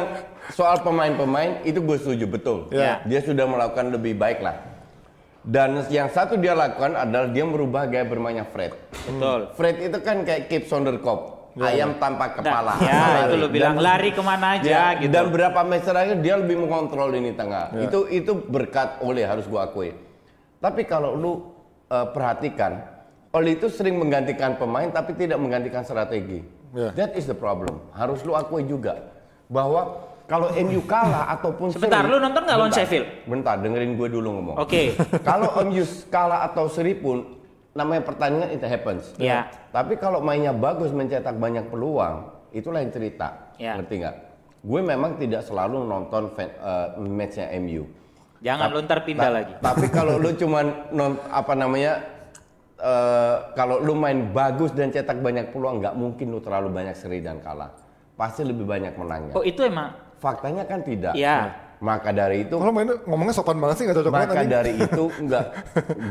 soal 0.51 0.77
pemain-pemain 0.79 1.63
itu 1.63 1.79
gue 1.79 1.97
setuju 1.97 2.25
betul. 2.25 2.57
Ya. 2.69 2.99
Dia 3.03 3.19
sudah 3.19 3.45
melakukan 3.45 3.91
lebih 3.91 4.15
baik 4.15 4.39
lah. 4.39 4.55
Dan 5.41 5.81
yang 5.89 6.05
satu 6.07 6.37
dia 6.37 6.53
lakukan 6.53 6.93
adalah 6.93 7.25
dia 7.25 7.41
merubah 7.41 7.83
gaya 7.83 8.05
bermainnya 8.05 8.45
Fred. 8.45 8.77
Betul. 9.09 9.49
Fred 9.55 9.75
itu 9.81 9.97
kan 9.99 10.21
kayak 10.21 10.45
Kip 10.45 10.69
Sonderkop, 10.69 11.19
ayam 11.57 11.97
tanpa 11.97 12.29
kepala. 12.31 12.77
Ya, 12.77 13.25
itu 13.25 13.33
Lari. 13.33 13.41
lu 13.41 13.47
bilang 13.49 13.73
Dan- 13.73 13.81
lari 13.81 14.09
ke 14.13 14.21
mana 14.21 14.47
aja 14.53 14.67
Ya, 14.69 14.85
gitu. 14.95 15.09
Dan 15.09 15.33
berapa 15.33 15.59
match 15.65 15.89
terakhir 15.89 16.21
dia 16.21 16.37
lebih 16.37 16.61
mengontrol 16.61 17.09
ini 17.11 17.33
tengah. 17.33 17.73
Ya. 17.73 17.89
Itu 17.89 18.05
itu 18.05 18.37
berkat 18.37 19.01
Ole 19.01 19.25
harus 19.25 19.49
gua 19.49 19.65
akui. 19.65 19.97
Tapi 20.61 20.85
kalau 20.85 21.17
lu 21.17 21.31
uh, 21.89 22.07
perhatikan, 22.13 22.85
Ole 23.33 23.57
itu 23.57 23.65
sering 23.71 23.97
menggantikan 23.97 24.59
pemain 24.61 24.85
tapi 24.93 25.17
tidak 25.17 25.41
menggantikan 25.41 25.81
strategi. 25.81 26.45
Ya. 26.71 26.93
That 26.93 27.17
is 27.17 27.25
the 27.25 27.35
problem. 27.35 27.81
Harus 27.91 28.21
lu 28.21 28.37
akui 28.37 28.63
juga 28.69 29.09
bahwa 29.49 30.07
kalau 30.29 30.53
MU 30.55 30.79
kalah 30.87 31.27
ataupun 31.35 31.75
Sebentar, 31.75 32.05
seri- 32.05 32.11
lu 32.13 32.17
nonton 32.21 32.41
nggak 32.47 32.55
lawan 32.55 32.71
Bentar, 32.71 32.79
Sheffield? 32.87 33.07
Bentar, 33.27 33.55
dengerin 33.59 33.91
gue 33.99 34.07
dulu 34.07 34.27
ngomong. 34.37 34.55
Oke. 34.61 34.95
kalau 35.27 35.49
MU 35.67 35.83
kalah 36.07 36.47
atau 36.47 36.71
seri 36.71 36.95
pun 36.95 37.41
namanya 37.71 38.03
pertandingan 38.05 38.51
it 38.51 38.63
happens. 38.63 39.11
Ya. 39.19 39.47
Tapi 39.71 39.95
kalau 39.99 40.23
mainnya 40.23 40.55
bagus 40.55 40.91
mencetak 40.91 41.35
banyak 41.35 41.67
peluang, 41.67 42.31
itu 42.51 42.67
lain 42.71 42.91
cerita. 42.91 43.55
Ya. 43.59 43.75
Ngerti 43.79 43.95
nggak? 44.03 44.15
Gue 44.61 44.79
memang 44.83 45.17
tidak 45.17 45.41
selalu 45.43 45.83
nonton 45.87 46.31
fan, 46.37 46.51
eh, 46.51 46.87
matchnya 47.01 47.47
MU. 47.57 47.87
Jangan 48.41 48.67
lu 48.73 48.79
ntar 48.89 48.99
pindah 49.05 49.29
Ta- 49.29 49.35
lagi. 49.37 49.53
Tapi 49.61 49.85
kalau 49.93 50.17
lu 50.17 50.33
cuman 50.33 50.65
non 50.91 51.13
apa 51.29 51.53
namanya 51.53 52.01
eh, 52.81 53.35
kalau 53.53 53.77
lu 53.77 53.93
main 53.93 54.33
bagus 54.33 54.73
dan 54.73 54.89
cetak 54.89 55.21
banyak 55.21 55.53
peluang, 55.53 55.77
nggak 55.79 55.93
mungkin 55.93 56.33
lu 56.33 56.41
terlalu 56.41 56.73
banyak 56.73 56.97
seri 56.97 57.21
dan 57.21 57.37
kalah. 57.39 57.69
Pasti 58.17 58.41
lebih 58.41 58.65
banyak 58.65 58.97
menangnya. 58.97 59.33
Oh, 59.37 59.45
itu 59.45 59.61
emang 59.65 59.93
Faktanya 60.21 60.69
kan 60.69 60.85
tidak. 60.85 61.17
Iya. 61.17 61.49
Maka 61.81 62.13
dari 62.13 62.45
itu 62.45 62.53
kalau 62.53 62.69
mainnya 62.69 63.01
ngomongnya 63.03 63.33
sopan 63.33 63.57
banget 63.57 63.75
sih 63.75 63.85
nggak 63.89 63.97
cocok 63.97 64.11
banget 64.13 64.27
maka 64.29 64.37
anjing. 64.37 64.53
dari 64.53 64.71
itu 64.77 65.03
enggak 65.25 65.45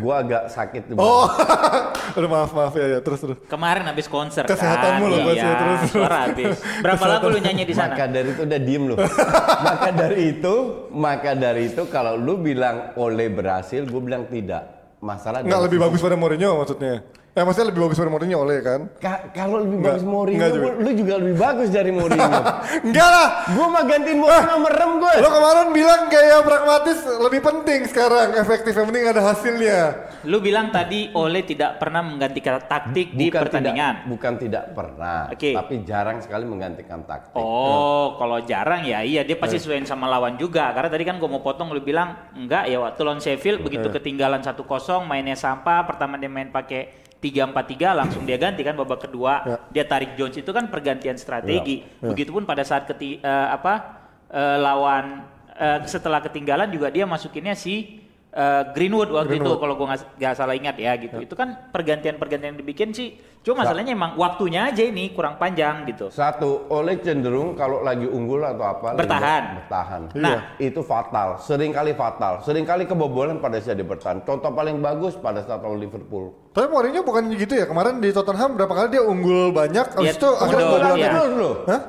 gua 0.02 0.14
agak 0.18 0.42
sakit 0.50 0.82
tuh. 0.90 0.94
Oh, 0.98 1.30
aduh 2.18 2.26
maaf 2.26 2.50
maaf 2.50 2.74
ya 2.74 2.86
ya 2.88 2.98
terus 2.98 3.22
terus. 3.22 3.38
kemarin 3.46 3.86
habis 3.86 4.10
konser 4.10 4.42
Kesehatanmu 4.44 5.06
kan. 5.06 5.12
loh, 5.14 5.18
iya, 5.30 5.30
ya, 5.32 5.54
terus, 5.54 5.78
terus. 5.78 5.90
suara 5.94 6.18
habis. 6.26 6.58
Berapa 6.82 7.04
lagu 7.06 7.26
lu 7.30 7.38
nyanyi 7.38 7.62
di 7.62 7.74
sana? 7.78 7.94
Maka 7.94 8.04
dari 8.04 8.28
itu 8.28 8.42
udah 8.42 8.58
diem 8.58 8.82
lu. 8.84 8.96
maka 9.70 9.90
dari 9.94 10.22
itu, 10.28 10.54
maka 10.90 11.30
dari 11.32 11.62
itu 11.70 11.82
kalau 11.86 12.18
lu 12.18 12.34
bilang 12.36 12.76
oleh 12.98 13.30
berhasil, 13.30 13.86
gue 13.86 14.00
bilang 14.02 14.26
tidak. 14.26 14.66
Masalah 14.98 15.40
Nggak 15.40 15.62
lebih 15.64 15.78
sisi- 15.78 15.86
bagus 15.86 16.00
pada 16.02 16.16
Mourinho 16.18 16.50
maksudnya. 16.58 16.94
Eh 17.30 17.46
maksudnya 17.46 17.70
lebih 17.70 17.86
bagus 17.86 17.94
pada 17.94 18.10
Mourinho 18.10 18.42
oleh 18.42 18.58
kan? 18.58 18.80
Ka- 18.98 19.30
kalau 19.30 19.62
lebih 19.62 19.78
Nggak, 19.78 19.92
bagus 19.94 20.02
Mourinho, 20.02 20.38
nggak 20.42 20.50
juga. 20.50 20.70
lu 20.82 20.90
juga 20.98 21.14
lebih 21.22 21.36
bagus 21.38 21.68
dari 21.70 21.90
Mourinho. 21.94 22.40
Enggak 22.90 23.06
lah. 23.06 23.28
gue 23.46 23.66
mah 23.70 23.84
gantiin 23.86 24.18
Mourinho 24.18 24.56
merem 24.58 24.92
gue. 24.98 25.14
Lo 25.22 25.28
kemarin 25.30 25.68
bilang 25.70 26.02
gaya 26.10 26.36
pragmatis 26.42 26.98
lebih 27.06 27.38
penting 27.38 27.80
sekarang, 27.86 28.34
efektif 28.34 28.74
yang 28.74 28.86
penting 28.90 29.04
ada 29.06 29.22
hasilnya. 29.22 29.78
Lu 30.26 30.42
bilang 30.42 30.74
tadi 30.74 31.14
Ole 31.14 31.46
tidak 31.46 31.78
pernah 31.78 32.02
menggantikan 32.02 32.66
taktik 32.66 33.14
di 33.14 33.30
pertandingan. 33.30 34.02
Tidak, 34.02 34.10
bukan 34.10 34.32
tidak 34.34 34.64
pernah, 34.74 35.30
Oke. 35.30 35.54
tapi 35.54 35.74
jarang 35.86 36.18
sekali 36.18 36.44
menggantikan 36.44 37.06
taktik. 37.06 37.38
Oh, 37.38 38.18
kalau 38.18 38.42
jarang 38.42 38.82
ya 38.82 39.06
iya 39.06 39.22
dia 39.22 39.38
pasti 39.38 39.54
sesuaiin 39.54 39.86
sama 39.86 40.10
lawan 40.10 40.34
juga. 40.34 40.74
Karena 40.74 40.90
tadi 40.90 41.06
kan 41.06 41.22
gue 41.22 41.30
mau 41.30 41.46
potong 41.46 41.70
lu 41.70 41.78
bilang 41.78 42.34
enggak 42.34 42.66
ya 42.66 42.82
waktu 42.82 43.00
lawan 43.06 43.22
Sheffield 43.22 43.62
begitu 43.62 43.86
ketinggalan 43.86 44.42
1-0 44.42 44.66
mainnya 45.06 45.38
sampah, 45.38 45.86
pertama 45.86 46.18
dia 46.18 46.26
main 46.26 46.50
pakai 46.50 47.06
3-4-3 47.20 47.52
langsung 47.92 48.24
dia 48.24 48.40
ganti 48.40 48.64
kan 48.64 48.72
babak 48.74 49.04
kedua 49.04 49.32
Ya. 49.44 49.56
dia 49.70 49.84
tarik 49.84 50.16
Jones 50.16 50.34
itu 50.34 50.48
kan 50.50 50.72
pergantian 50.72 51.20
strategi. 51.20 51.84
Ya. 52.00 52.08
Begitupun 52.10 52.48
pada 52.48 52.64
saat 52.64 52.88
keti, 52.88 53.20
eh, 53.20 53.48
apa 53.52 54.00
eh, 54.32 54.56
lawan 54.56 55.28
eh, 55.52 55.84
setelah 55.84 56.24
ketinggalan 56.24 56.72
juga 56.72 56.88
dia 56.88 57.04
masukinnya 57.04 57.52
si 57.52 57.99
eh, 58.30 58.62
Greenwood 58.72 59.10
waktu 59.10 59.36
itu 59.36 59.42
Greenwood. 59.42 59.60
kalau 59.60 59.74
gue 59.74 59.86
nggak 60.16 60.34
salah 60.34 60.54
ingat 60.54 60.76
ya 60.78 60.94
gitu. 60.96 61.18
Itu 61.18 61.34
kan 61.34 61.70
pergantian-pergantian 61.70 62.54
yang 62.54 62.60
dibikin 62.60 62.90
sih. 62.90 63.14
Cuma 63.40 63.64
masalahnya 63.64 63.96
emang 63.96 64.20
waktunya 64.20 64.68
aja 64.68 64.84
ini 64.84 65.16
kurang 65.16 65.40
panjang 65.40 65.88
gitu. 65.88 66.12
Satu, 66.12 66.68
oleh 66.68 67.00
cenderung 67.00 67.56
kalau 67.56 67.80
lagi 67.80 68.04
unggul 68.04 68.44
atau 68.44 68.68
apa 68.68 68.92
Bertahan. 69.00 69.42
baik 69.56 69.56
bertahan. 69.64 70.02
Nah. 70.12 70.52
itu 70.60 70.84
fatal, 70.84 71.40
sering 71.40 71.72
kali 71.72 71.96
fatal, 71.96 72.44
sering 72.44 72.68
kali 72.68 72.84
kebobolan 72.84 73.40
pada 73.40 73.56
saat 73.56 73.80
dia 73.80 73.88
bertahan. 73.88 74.20
Contoh 74.28 74.52
paling 74.52 74.84
bagus 74.84 75.16
pada 75.16 75.40
saat 75.40 75.64
lawan 75.64 75.80
Liverpool. 75.80 76.36
Tapi 76.52 76.68
Mourinho 76.68 77.00
bukan 77.00 77.32
gitu 77.32 77.56
ya. 77.56 77.64
Kemarin 77.64 77.96
di 78.04 78.12
Tottenham 78.12 78.60
berapa 78.60 78.74
kali 78.76 78.88
dia 78.92 79.02
unggul 79.08 79.56
banyak, 79.56 79.86
habis 79.96 80.12
Iya, 80.12 80.20
itu 80.20 80.28
akhirnya 80.36 80.64
kebobolan 80.68 80.84
iya. 80.84 80.92
lagi. 80.92 81.08
terus 81.16 81.34
loh. 81.40 81.54
Hah? 81.64 81.80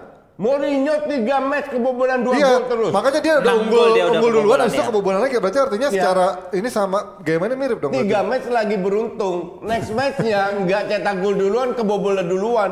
Mourinho 0.41 0.95
3 1.05 1.21
match 1.43 1.67
kebobolan 1.69 2.25
2 2.25 2.33
Iya, 2.33 2.49
gol 2.49 2.63
terus. 2.65 2.89
makanya 2.89 3.19
dia 3.21 3.33
udah 3.37 3.53
unggul, 3.53 3.61
unggul, 3.61 3.87
dia 3.93 4.03
udah 4.03 4.11
unggul 4.11 4.31
duluan, 4.31 4.41
kebobolan, 4.41 4.59
habis 4.59 4.73
itu 4.73 4.81
ya. 4.81 4.87
kebobolan 4.89 5.19
lagi. 5.21 5.35
Berarti 5.37 5.59
artinya 5.61 5.87
Iya. 5.87 5.93
secara 5.93 6.25
ini 6.51 6.67
sama 6.67 6.97
game 7.21 7.39
mainnya 7.39 7.55
mirip 7.55 7.77
dong. 7.77 7.91
Tiga 7.93 8.01
berarti. 8.19 8.29
match 8.33 8.47
lagi 8.49 8.75
beruntung. 8.75 9.37
Next 9.61 9.89
matchnya 9.91 10.41
nggak 10.57 10.81
cetak 10.87 11.15
gol 11.15 11.35
duluan, 11.35 11.69
kebobolan 11.71 12.25
duluan. 12.25 12.71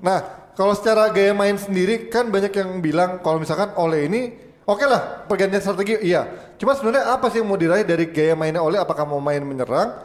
Nah, 0.00 0.18
kalau 0.52 0.72
secara 0.72 1.08
gaya 1.08 1.32
main 1.32 1.54
sendiri 1.54 2.08
kan 2.08 2.28
banyak 2.28 2.48
yang 2.50 2.80
bilang 2.80 3.20
kalau 3.20 3.36
misalkan 3.36 3.76
Ole 3.76 4.04
ini 4.04 4.20
oke 4.62 4.80
lah 4.82 5.24
pergantian 5.24 5.60
strategi 5.60 6.00
iya. 6.00 6.24
Cuma 6.56 6.72
sebenarnya 6.72 7.08
apa 7.10 7.28
sih 7.28 7.40
yang 7.40 7.48
mau 7.48 7.56
diraih 7.56 7.84
dari 7.84 8.08
gaya 8.08 8.32
mainnya 8.32 8.60
Ole? 8.60 8.76
Apakah 8.76 9.04
mau 9.04 9.16
main 9.18 9.40
menyerang, 9.40 10.00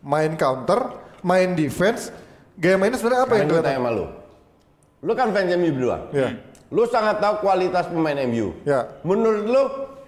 main 0.00 0.34
counter, 0.34 0.94
main 1.20 1.54
defense? 1.54 2.14
Gaya 2.54 2.74
mainnya 2.74 2.98
sebenarnya 2.98 3.22
apa 3.24 3.30
Sekarang 3.32 3.40
yang 3.40 3.48
gue 3.48 3.54
kelihatan? 3.56 3.74
tanya 3.74 3.82
sama 3.82 3.98
lu. 3.98 4.06
Lu 5.00 5.12
kan 5.16 5.32
fans 5.32 5.48
MU 5.56 5.70
berdua. 5.72 5.96
Iya. 6.12 6.28
Lu 6.70 6.84
sangat 6.86 7.18
tahu 7.18 7.40
kualitas 7.42 7.88
pemain 7.88 8.16
MU. 8.28 8.52
Ya. 8.68 9.00
Menurut 9.00 9.44
lu 9.48 9.62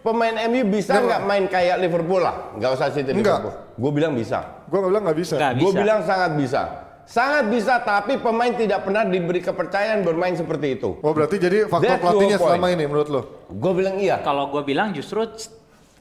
pemain 0.05 0.37
MU 0.53 0.63
bisa 0.69 1.01
Enggak. 1.01 1.07
nggak 1.09 1.23
main 1.25 1.45
kayak 1.49 1.77
Liverpool 1.81 2.21
lah? 2.21 2.53
Nggak 2.61 2.71
usah 2.77 2.87
City 2.93 3.11
Enggak. 3.17 3.41
Liverpool. 3.41 3.55
Gue 3.81 3.93
bilang 3.97 4.13
bisa. 4.13 4.39
Gue 4.69 4.81
bilang 4.85 5.03
nggak 5.09 5.19
bisa. 5.19 5.35
Nggak 5.41 5.53
Gue 5.57 5.71
bisa. 5.73 5.81
bilang 5.81 6.01
sangat 6.05 6.33
bisa. 6.37 6.63
Sangat 7.03 7.51
bisa, 7.51 7.83
tapi 7.83 8.15
pemain 8.23 8.55
tidak 8.55 8.87
pernah 8.87 9.03
diberi 9.03 9.43
kepercayaan 9.43 10.07
bermain 10.07 10.39
seperti 10.39 10.79
itu. 10.79 11.03
Oh 11.03 11.11
berarti 11.11 11.35
jadi 11.35 11.67
faktor 11.67 11.99
That's 11.99 12.03
pelatihnya 12.05 12.39
selama 12.39 12.67
ini 12.71 12.85
menurut 12.87 13.09
lo? 13.11 13.23
Gue 13.51 13.73
bilang 13.75 13.99
iya. 13.99 14.23
Kalau 14.23 14.55
gue 14.55 14.63
bilang 14.63 14.95
justru 14.95 15.27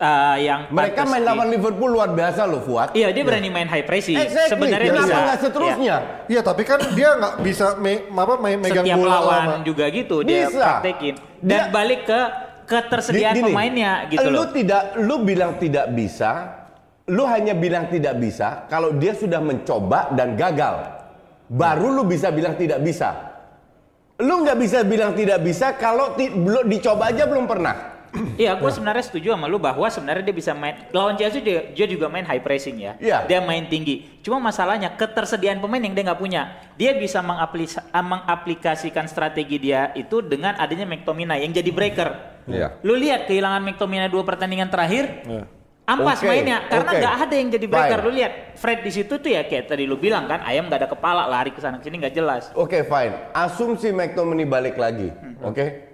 uh, 0.02 0.36
yang 0.36 0.60
Mereka 0.68 1.06
main 1.06 1.22
di- 1.22 1.28
lawan 1.30 1.48
Liverpool 1.48 1.90
luar 1.92 2.10
biasa 2.10 2.42
loh, 2.44 2.60
Fuad. 2.60 2.92
Iya 2.92 3.14
dia 3.14 3.22
berani 3.22 3.48
main 3.48 3.66
high 3.66 3.86
pressing. 3.86 4.18
Exactly. 4.18 4.52
Sebenarnya 4.52 4.90
Kenapa 4.90 5.06
bisa. 5.06 5.22
nggak 5.22 5.40
seterusnya? 5.40 5.96
Iya 6.26 6.42
tapi 6.42 6.64
kan 6.66 6.80
dia 6.92 7.10
nggak 7.14 7.34
bisa 7.40 7.66
me, 7.78 7.94
apa 8.10 8.34
main 8.36 8.58
Iya. 8.58 8.64
megang 8.64 8.86
Setiap 8.86 8.98
bola 8.98 9.12
lawan 9.16 9.38
lama. 9.38 9.56
juga 9.62 9.86
gitu 9.88 10.16
dia 10.22 10.40
Bisa. 10.44 10.82
praktekin. 10.82 11.16
Dan 11.40 11.60
Dia- 11.60 11.70
balik 11.70 12.02
ke 12.04 12.20
ketersediaan 12.64 13.36
Gini, 13.36 13.46
pemainnya 13.48 13.92
gitu 14.08 14.26
lu 14.26 14.42
loh. 14.42 14.50
tidak, 14.50 14.84
lu 14.98 15.16
bilang 15.22 15.58
tidak 15.58 15.92
bisa, 15.92 16.32
lu 17.06 17.24
hanya 17.26 17.52
bilang 17.52 17.86
tidak 17.88 18.16
bisa 18.16 18.64
kalau 18.66 18.94
dia 18.94 19.12
sudah 19.12 19.38
mencoba 19.38 20.10
dan 20.12 20.34
gagal. 20.34 20.98
Baru 21.46 21.92
lu 21.92 22.04
bisa 22.04 22.32
bilang 22.32 22.56
tidak 22.56 22.80
bisa. 22.80 23.12
Lu 24.18 24.40
nggak 24.40 24.56
bisa 24.56 24.78
bilang 24.82 25.12
tidak 25.12 25.42
bisa 25.42 25.76
kalau 25.76 26.14
ti- 26.14 26.32
belum 26.32 26.64
dicoba 26.66 27.12
aja 27.12 27.26
belum 27.26 27.44
pernah. 27.44 27.76
Iya, 28.36 28.60
gue 28.60 28.72
sebenarnya 28.72 29.04
setuju 29.08 29.32
sama 29.32 29.48
lu 29.48 29.56
bahwa 29.56 29.88
sebenarnya 29.88 30.24
dia 30.28 30.36
bisa 30.36 30.52
main 30.52 30.76
lawan 30.92 31.16
Chelsea 31.16 31.40
dia, 31.40 31.72
dia 31.72 31.88
juga 31.88 32.12
main 32.12 32.28
high 32.28 32.44
pressing 32.44 32.76
ya. 32.76 32.94
Iya. 33.00 33.24
Dia 33.24 33.40
main 33.40 33.64
tinggi. 33.72 34.20
Cuma 34.20 34.38
masalahnya 34.44 34.92
ketersediaan 35.00 35.64
pemain 35.64 35.80
yang 35.80 35.96
dia 35.96 36.04
nggak 36.12 36.20
punya. 36.20 36.60
Dia 36.76 36.92
bisa 37.00 37.24
mengaplis- 37.24 37.80
ah, 37.80 38.04
mengaplikasikan 38.04 39.08
strategi 39.08 39.58
dia 39.64 39.96
itu 39.96 40.20
dengan 40.20 40.60
adanya 40.60 40.84
McTominay 40.84 41.48
yang 41.48 41.56
jadi 41.56 41.72
breaker. 41.72 42.10
Iya. 42.52 42.84
Lu 42.84 43.00
lihat 43.00 43.32
kehilangan 43.32 43.64
McTominay 43.64 44.12
dua 44.12 44.28
pertandingan 44.28 44.68
terakhir. 44.68 45.24
Iya. 45.24 45.44
Ampas 45.82 46.24
Oke, 46.24 46.30
mainnya 46.30 46.72
karena 46.72 46.92
nggak 46.94 47.16
ada 47.26 47.36
yang 47.36 47.50
jadi 47.52 47.68
breaker. 47.68 48.00
Fine. 48.00 48.08
Lu 48.08 48.12
lihat 48.16 48.34
Fred 48.56 48.80
di 48.86 48.92
situ 48.94 49.14
tuh 49.18 49.28
ya 49.28 49.44
kayak 49.44 49.66
tadi 49.76 49.84
lu 49.84 49.98
bilang 50.00 50.24
kan 50.30 50.40
ayam 50.46 50.70
nggak 50.70 50.88
ada 50.88 50.90
kepala 50.92 51.28
lari 51.28 51.52
ke 51.52 51.60
sana 51.60 51.82
sini 51.84 52.00
nggak 52.00 52.16
jelas. 52.16 52.44
Oke, 52.56 52.86
fine. 52.86 53.34
Asumsi 53.36 53.92
McTominay 53.92 54.48
balik 54.48 54.76
lagi. 54.80 55.10
Hmm. 55.12 55.42
Oke. 55.42 55.91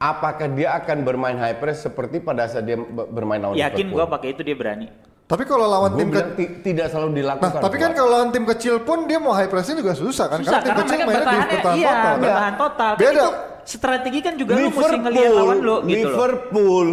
Apakah 0.00 0.48
dia 0.48 0.72
akan 0.74 1.04
bermain 1.04 1.36
high 1.36 1.54
press 1.54 1.84
seperti 1.84 2.18
pada 2.18 2.48
saat 2.48 2.64
dia 2.64 2.72
be- 2.74 2.88
bermain 3.06 3.36
lawan 3.36 3.52
Yakin 3.52 3.84
Liverpool? 3.84 4.00
gua 4.00 4.08
pakai 4.08 4.32
itu 4.32 4.40
dia 4.40 4.56
berani. 4.56 4.88
Tapi 5.22 5.44
kalau 5.44 5.62
lawan 5.62 5.92
Gua 5.92 6.00
tim 6.00 6.08
ke- 6.08 6.24
ti- 6.34 6.52
tidak 6.64 6.88
selalu 6.88 7.06
Nah, 7.06 7.16
dilakukan. 7.20 7.60
tapi 7.60 7.76
kan 7.76 7.90
kalau 7.92 8.08
lawan 8.10 8.28
tim 8.30 8.44
kecil 8.44 8.80
pun 8.80 9.04
dia 9.04 9.16
mau 9.16 9.30
high 9.30 9.46
pressing 9.46 9.76
juga 9.76 9.92
susah 9.92 10.26
kan? 10.26 10.40
Susah 10.40 10.56
karena 10.56 10.64
tim 10.64 10.72
karena 10.72 10.80
kecil 10.82 10.98
mereka 10.98 11.20
mainnya 11.20 11.20
di 11.20 11.28
bertahan 11.30 11.52
bertahan 11.52 11.76
iya, 11.76 11.92
total. 11.92 12.14
bertahan 12.18 12.54
total. 12.56 12.90
Kan 12.90 13.00
Beda. 13.04 13.26
strategi 13.62 14.18
kan 14.18 14.34
juga 14.34 14.50
lu 14.50 14.60
mesti 14.66 14.96
ngelihat 14.98 15.30
lawan 15.30 15.56
lu 15.60 15.76
gitu 15.84 15.84
loh. 15.84 15.92
Liverpool, 15.92 16.88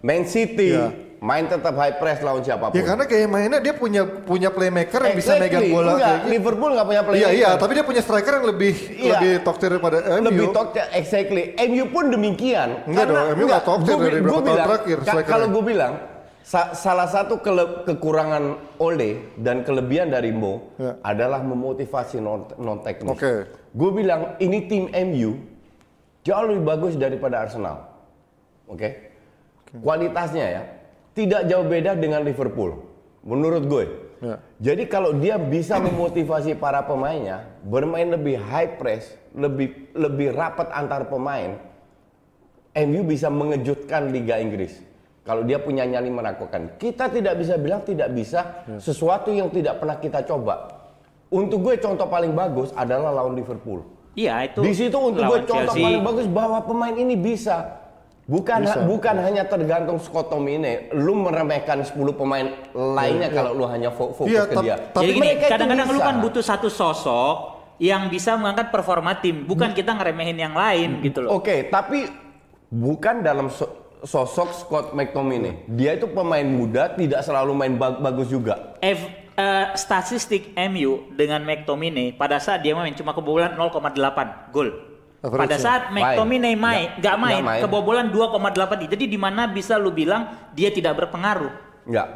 Man 0.00 0.22
City, 0.24 0.70
Iya. 0.72 0.86
Main 1.18 1.44
tetap 1.44 1.72
high 1.72 1.96
press 1.96 2.20
lawan 2.20 2.40
siapa 2.40 2.68
pun. 2.68 2.76
Ya 2.76 2.84
karena 2.84 3.04
kayak 3.04 3.26
mainnya 3.26 3.58
dia 3.58 3.72
punya 3.72 4.02
punya 4.04 4.48
playmaker 4.48 5.00
yang 5.00 5.14
bisa 5.14 5.34
megang 5.34 5.64
bola 5.66 5.90
Enggak, 5.90 6.00
kayak 6.02 6.18
gitu. 6.18 6.30
Liverpool 6.30 6.70
nggak 6.70 6.86
punya 6.86 6.96
Iya 6.96 7.08
playmaker. 7.08 7.32
iya, 7.34 7.50
tapi 7.56 7.72
dia 7.72 7.84
punya 7.84 8.02
striker 8.02 8.32
yang 8.34 8.46
lebih 8.46 8.74
Iya. 8.92 9.10
lebih 9.12 9.32
top 9.40 9.56
tier 9.56 9.70
daripada 9.72 9.96
MU. 10.14 10.24
lebih 10.24 10.46
top 10.50 10.68
tier, 10.70 10.86
exactly. 10.92 11.42
MU 11.58 11.84
pun 11.88 12.04
demikian. 12.08 12.68
Enggak 12.84 13.04
dong, 13.06 13.26
MU 13.32 13.44
nggak 13.44 13.64
top 13.64 13.80
tier 13.82 13.96
gua 13.96 14.04
dari 14.04 14.18
gua 14.18 14.22
berapa 14.22 14.44
tahun 14.44 14.60
terakhir. 14.62 14.96
Kalau 15.24 15.46
gue 15.48 15.64
bilang, 15.64 15.92
sa- 16.42 16.70
salah 16.72 17.06
satu 17.06 17.34
kele- 17.38 17.82
kekurangan 17.84 18.44
Ole 18.76 19.10
dan 19.36 19.62
kelebihan 19.62 20.08
dari 20.08 20.30
Mo 20.30 20.70
Ya. 20.76 21.00
adalah 21.02 21.40
memotivasi 21.40 22.18
non, 22.18 22.44
non 22.56 22.78
teknis. 22.80 23.10
Oke. 23.10 23.48
Gue 23.72 23.90
bilang 23.90 24.36
ini 24.38 24.64
tim 24.64 24.86
MU 24.88 25.36
jauh 26.22 26.44
lebih 26.44 26.62
bagus 26.62 26.94
daripada 26.94 27.40
Arsenal. 27.40 27.88
Oke. 28.66 29.10
Kualitasnya 29.76 30.46
ya 30.46 30.62
tidak 31.16 31.48
jauh 31.48 31.64
beda 31.64 31.96
dengan 31.96 32.20
Liverpool. 32.20 32.76
Menurut 33.24 33.64
gue. 33.64 33.84
Ya. 34.20 34.36
Jadi 34.60 34.84
kalau 34.88 35.16
dia 35.16 35.40
bisa 35.40 35.80
memotivasi 35.80 36.56
para 36.56 36.84
pemainnya 36.84 37.48
bermain 37.64 38.06
lebih 38.06 38.36
high 38.36 38.76
press, 38.76 39.16
lebih 39.32 39.92
lebih 39.96 40.36
rapat 40.36 40.68
antar 40.72 41.08
pemain, 41.08 41.56
MU 42.76 43.00
bisa 43.08 43.32
mengejutkan 43.32 44.12
Liga 44.12 44.36
Inggris. 44.36 44.76
Kalau 45.26 45.42
dia 45.42 45.58
punya 45.58 45.82
nyali 45.82 46.06
menakutkan. 46.06 46.78
Kita 46.78 47.10
tidak 47.10 47.34
bisa 47.42 47.58
bilang 47.58 47.82
tidak 47.82 48.14
bisa 48.14 48.62
sesuatu 48.78 49.34
yang 49.34 49.50
tidak 49.50 49.82
pernah 49.82 49.98
kita 49.98 50.22
coba. 50.22 50.70
Untuk 51.26 51.66
gue 51.66 51.74
contoh 51.82 52.06
paling 52.06 52.30
bagus 52.30 52.70
adalah 52.78 53.10
lawan 53.10 53.34
Liverpool. 53.34 53.82
Iya 54.14 54.46
itu. 54.46 54.62
Di 54.62 54.72
situ 54.72 54.94
untuk 54.94 55.26
gue 55.26 55.40
contoh 55.44 55.74
Chelsea. 55.74 55.82
paling 55.82 56.02
bagus 56.06 56.26
bahwa 56.30 56.62
pemain 56.62 56.94
ini 56.94 57.18
bisa. 57.18 57.84
Bukan 58.26 58.66
Bisa. 58.66 58.82
bukan 58.82 59.22
hanya 59.22 59.46
tergantung 59.46 60.02
Scott 60.02 60.34
McTominay, 60.34 60.90
lu 60.98 61.14
meremehkan 61.14 61.78
10 61.78 61.94
pemain 62.10 62.42
lainnya 62.74 63.30
kalau 63.30 63.54
lu 63.54 63.70
hanya 63.70 63.94
fo- 63.94 64.10
fokus 64.10 64.34
Iya, 64.34 64.50
ke 64.50 64.54
dia. 64.66 64.74
tapi 64.90 65.02
Jadi 65.06 65.10
gini, 65.14 65.28
kadang-kadang 65.46 65.88
lu 65.94 66.00
kan 66.02 66.16
butuh 66.18 66.42
satu 66.42 66.66
sosok 66.66 67.34
yang 67.78 68.10
bisa 68.10 68.34
mengangkat 68.34 68.74
performa 68.74 69.14
tim, 69.22 69.46
bukan 69.46 69.70
kita 69.70 69.94
ngeremehin 69.94 70.42
yang 70.42 70.58
lain 70.58 71.06
gitu 71.06 71.22
loh. 71.22 71.38
Oke, 71.38 71.70
tapi 71.70 72.10
bukan 72.66 73.22
dalam 73.22 73.46
so- 73.46 73.70
sosok 74.02 74.50
Scott 74.50 74.86
McTominay. 74.90 75.62
Dia 75.70 75.94
itu 75.94 76.10
pemain 76.10 76.42
muda, 76.42 76.98
tidak 76.98 77.22
selalu 77.22 77.54
main 77.54 77.78
bag- 77.78 78.02
bagus 78.02 78.26
juga. 78.26 78.74
F, 78.82 79.06
eh, 79.38 79.66
statistik 79.78 80.50
MU 80.58 81.14
dengan 81.14 81.46
McTominay 81.46 82.10
pada 82.10 82.42
saat 82.42 82.66
dia 82.66 82.74
main 82.74 82.90
cuma 82.90 83.14
kebobolan 83.14 83.54
0,8 83.54 84.50
gol. 84.50 84.95
Average 85.18 85.40
Pada 85.42 85.56
saat 85.56 85.82
McTominay 85.90 86.52
Main. 86.52 86.56
main, 86.56 86.86
Nggak- 86.86 86.98
nggak 86.98 87.16
main, 87.16 87.34
nggak 87.34 87.48
main. 87.48 87.62
kebobolan 87.62 88.06
2,8. 88.08 88.86
Jadi 88.86 89.04
di 89.06 89.16
mana 89.16 89.48
bisa 89.48 89.74
lu 89.74 89.90
bilang 89.90 90.22
dia 90.52 90.68
tidak 90.68 90.92
berpengaruh? 90.94 91.50
Enggak. 91.82 92.08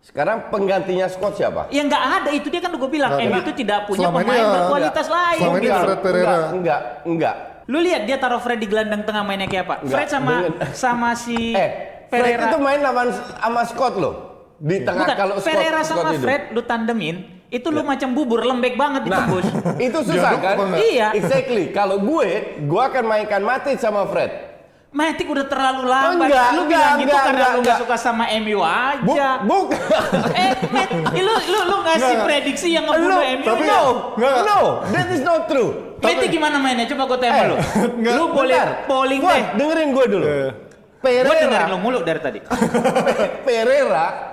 Sekarang 0.00 0.48
penggantinya 0.48 1.04
Scott 1.06 1.36
siapa? 1.36 1.68
Ya 1.68 1.84
nggak 1.84 2.02
ada 2.16 2.30
itu 2.30 2.48
dia 2.48 2.58
kan 2.58 2.72
gue 2.72 2.88
bilang 2.88 3.12
Nggak 3.12 3.28
MU 3.28 3.38
itu 3.38 3.52
tidak 3.54 3.78
punya 3.84 4.08
pemain 4.08 4.24
ya, 4.32 4.48
berkualitas 4.48 5.06
lain. 5.06 5.38
selama 5.38 5.56
ini 5.56 5.66
gitu. 5.66 5.78
Fred 5.78 6.00
Pereira. 6.00 6.28
Enggak, 6.30 6.50
enggak, 6.54 6.80
enggak. 7.04 7.34
Lu 7.66 7.78
lihat 7.78 8.02
dia 8.04 8.16
taruh 8.16 8.40
Fred 8.40 8.56
di 8.56 8.66
gelandang 8.66 9.02
tengah 9.02 9.22
mainnya 9.22 9.44
kayak 9.44 9.64
apa? 9.64 9.74
Nggak, 9.78 9.92
Fred 9.92 10.08
sama 10.08 10.32
dengan- 10.40 10.72
sama 10.72 11.10
si 11.12 11.36
Eh, 11.54 11.70
Fred 12.08 12.22
Pereira. 12.24 12.48
itu 12.48 12.58
main 12.58 12.80
lawan 12.80 13.08
sama 13.12 13.62
Scott 13.62 13.94
loh. 13.94 14.14
Di 14.56 14.80
tengah 14.80 15.04
Bukan, 15.04 15.16
kalau 15.18 15.34
Scott, 15.36 15.46
Pereira 15.52 15.80
Scott 15.82 15.98
sama 16.00 16.10
hidup. 16.10 16.24
Fred 16.24 16.42
lu 16.50 16.60
tandemin, 16.64 17.16
itu 17.48 17.68
lu 17.68 17.80
macam 17.80 18.12
bubur 18.12 18.44
lembek 18.44 18.74
banget 18.74 19.02
Nah, 19.02 19.24
ditembus. 19.24 19.46
itu 19.88 19.98
susah 20.04 20.32
kan? 20.36 20.54
enggak? 20.54 20.78
Iya. 20.78 21.08
Exactly. 21.12 21.72
Kalau 21.72 21.96
gue, 21.98 22.28
gue 22.60 22.82
akan 22.82 23.04
mainkan 23.04 23.40
Matic 23.40 23.76
sama 23.76 24.04
Fred. 24.04 24.48
Matic 24.88 25.28
udah 25.28 25.44
terlalu 25.44 25.84
lambat. 25.84 26.28
Enggak, 26.28 26.48
lu 26.50 26.62
enggak, 26.62 26.68
bilang 26.70 26.96
gitu 26.96 27.04
enggak, 27.04 27.24
karena 27.24 27.36
enggak, 27.38 27.52
lu 27.52 27.60
nggak 27.60 27.76
enggak. 27.76 27.84
suka 27.84 27.96
sama 27.98 28.24
MU 28.34 28.58
Buk, 28.58 29.16
aja. 29.16 29.28
buk. 29.44 29.66
eh, 30.40 30.52
Matt, 30.68 30.90
lu 31.14 31.34
lu 31.46 31.60
lu 31.62 31.76
ngasih 31.78 31.92
Enggak, 31.92 32.08
enggak. 32.08 32.24
prediksi 32.24 32.68
yang 32.70 32.84
Lu, 32.84 32.92
ngebunuh 32.94 33.20
MU. 33.20 33.44
tapi 33.44 33.64
no. 33.64 33.76
no, 33.76 33.88
Enggak. 34.16 34.32
no, 34.44 34.58
that 34.88 35.08
is 35.08 35.20
not 35.20 35.44
true. 35.44 35.70
Matic 36.00 36.28
gimana 36.28 36.56
mainnya? 36.56 36.84
Coba 36.84 37.04
gue 37.06 37.18
tanya 37.18 37.32
Eh, 37.34 37.44
lu. 37.44 37.56
enggak, 37.96 38.12
Lu 38.12 38.24
boleh 38.30 38.60
polling 38.84 39.20
deh. 39.22 39.42
dengerin 39.56 39.88
gue 39.90 40.04
dulu. 40.06 40.24
Eh. 40.24 40.50
Gue 40.98 41.10
dengerin 41.14 41.48
Pereira, 41.48 41.68
lu 41.68 41.78
mulu 41.78 41.98
dari 42.00 42.18
tadi. 42.18 42.38
Pereira 43.46 44.27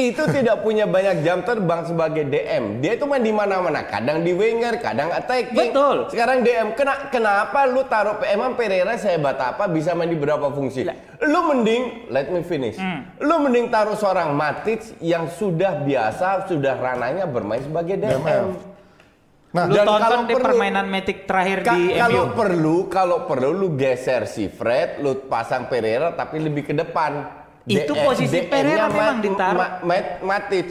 itu 0.00 0.22
tidak 0.24 0.60
punya 0.60 0.84
banyak 0.84 1.20
jam 1.20 1.42
terbang 1.42 1.82
sebagai 1.82 2.22
DM. 2.22 2.78
Dia 2.78 2.94
itu 2.94 3.04
main 3.04 3.18
di 3.18 3.30
mana-mana. 3.30 3.82
Kadang 3.82 4.20
di 4.20 4.30
winger, 4.30 4.78
kadang 4.78 5.10
attacking. 5.10 5.72
Betul. 5.72 6.06
Sekarang 6.06 6.40
DM. 6.40 6.72
Kena, 6.72 7.08
kenapa 7.08 7.64
lu 7.64 7.82
taruh 7.82 8.16
emang 8.24 8.54
Pereira 8.54 8.94
sehebat 8.94 9.34
apa 9.36 9.66
bisa 9.66 9.92
main 9.92 10.06
di 10.06 10.14
berapa 10.14 10.48
fungsi? 10.48 10.86
Lu 11.20 11.40
mending 11.44 12.06
let 12.08 12.28
me 12.28 12.40
finish. 12.40 12.74
Hmm. 12.74 13.10
Lu 13.18 13.40
mending 13.40 13.66
taruh 13.66 13.94
seorang 13.94 14.30
Matic 14.30 14.80
yang 14.98 15.26
sudah 15.26 15.80
biasa, 15.80 16.46
sudah 16.46 16.74
rananya 16.74 17.24
bermain 17.24 17.60
sebagai 17.60 17.96
DM. 17.96 18.14
DMF. 18.16 18.46
Nah, 19.48 19.64
Lu 19.64 19.74
Dan 19.74 19.84
tonton 19.84 20.04
kalau 20.04 20.20
di 20.20 20.34
perlu- 20.34 20.44
permainan 20.44 20.86
Matic 20.86 21.18
terakhir 21.24 21.58
Ka- 21.62 21.72
di 21.72 21.96
kalau 21.96 22.22
MU. 22.22 22.36
perlu, 22.36 22.76
kalau 22.86 23.18
perlu 23.24 23.50
lu 23.50 23.68
geser 23.74 24.28
si 24.28 24.46
Fred, 24.46 25.00
lu 25.00 25.24
pasang 25.24 25.66
Pereira 25.66 26.12
tapi 26.12 26.36
lebih 26.38 26.62
ke 26.62 26.76
depan. 26.76 27.40
Itu 27.68 27.92
DM 27.92 28.02
posisi 28.02 28.38
DM-nya 28.38 28.50
Pereira 28.50 28.84
Ma- 28.84 28.90
memang 28.90 29.18
ditaruh. 29.20 29.58
Ma- 29.58 29.74
Ma- 29.82 30.16
Matic. 30.26 30.68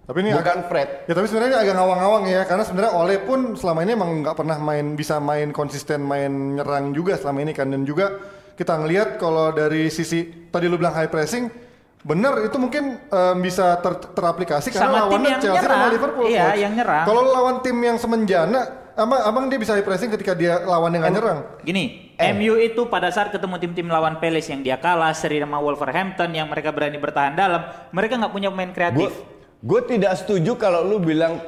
Tapi 0.00 0.18
ini 0.22 0.30
bukan 0.30 0.40
agak- 0.40 0.66
Fred. 0.66 0.88
Ya 1.04 1.12
tapi 1.12 1.26
sebenarnya 1.26 1.56
agak 1.58 1.74
ngawang-ngawang 1.74 2.24
ya 2.26 2.42
karena 2.42 2.64
sebenarnya 2.64 2.92
Ole 2.94 3.16
pun 3.20 3.40
selama 3.54 3.80
ini 3.82 3.92
emang 3.92 4.10
nggak 4.18 4.34
pernah 4.34 4.56
main 4.56 4.86
bisa 4.94 5.20
main 5.20 5.50
konsisten 5.50 6.00
main 6.00 6.30
nyerang 6.56 6.90
juga 6.90 7.14
selama 7.14 7.42
ini 7.42 7.52
kan 7.52 7.68
dan 7.68 7.82
juga 7.82 8.16
kita 8.54 8.72
ngelihat 8.74 9.08
kalau 9.16 9.52
dari 9.52 9.86
sisi 9.88 10.24
tadi 10.48 10.64
lu 10.64 10.74
bilang 10.74 10.90
high 10.92 11.06
pressing 11.06 11.52
bener 12.00 12.40
itu 12.42 12.56
mungkin 12.56 12.96
em, 13.04 13.36
bisa 13.38 13.76
ter- 13.78 14.00
teraplikasi 14.08 14.70
karena 14.70 14.86
Sama 14.88 14.98
lawannya 15.04 15.34
Chelsea 15.36 15.60
sama. 15.60 15.86
Liverpool. 15.90 16.24
Iya, 16.24 16.44
coach. 16.46 16.58
yang 16.58 16.72
nyerang. 16.72 17.04
Kalau 17.04 17.22
lawan 17.28 17.56
tim 17.60 17.76
yang 17.76 17.98
semenjana, 17.98 18.60
abang, 18.98 19.20
abang 19.22 19.44
dia 19.46 19.56
bisa 19.56 19.72
high 19.72 19.80
pressing 19.80 20.10
ketika 20.10 20.34
dia 20.34 20.58
lawan 20.60 20.90
yang 20.90 21.00
nggak 21.00 21.14
nyerang. 21.14 21.38
Gini, 21.62 21.84
Eh. 22.14 22.34
MU 22.34 22.58
itu 22.58 22.82
pada 22.84 23.08
saat 23.08 23.30
ketemu 23.30 23.54
tim-tim 23.56 23.86
lawan 23.86 24.18
Palace 24.18 24.50
yang 24.50 24.58
dia 24.58 24.74
kalah, 24.76 25.14
seri 25.14 25.38
sama 25.38 25.56
Wolverhampton 25.56 26.28
yang 26.28 26.50
mereka 26.50 26.68
berani 26.68 26.98
bertahan 26.98 27.32
dalam, 27.32 27.62
mereka 27.88 28.18
nggak 28.18 28.32
punya 28.32 28.50
pemain 28.50 28.68
kreatif. 28.68 29.14
gue 29.58 29.80
tidak 29.84 30.14
setuju 30.14 30.54
kalau 30.54 30.82
lu 30.82 30.98
bilang 30.98 31.38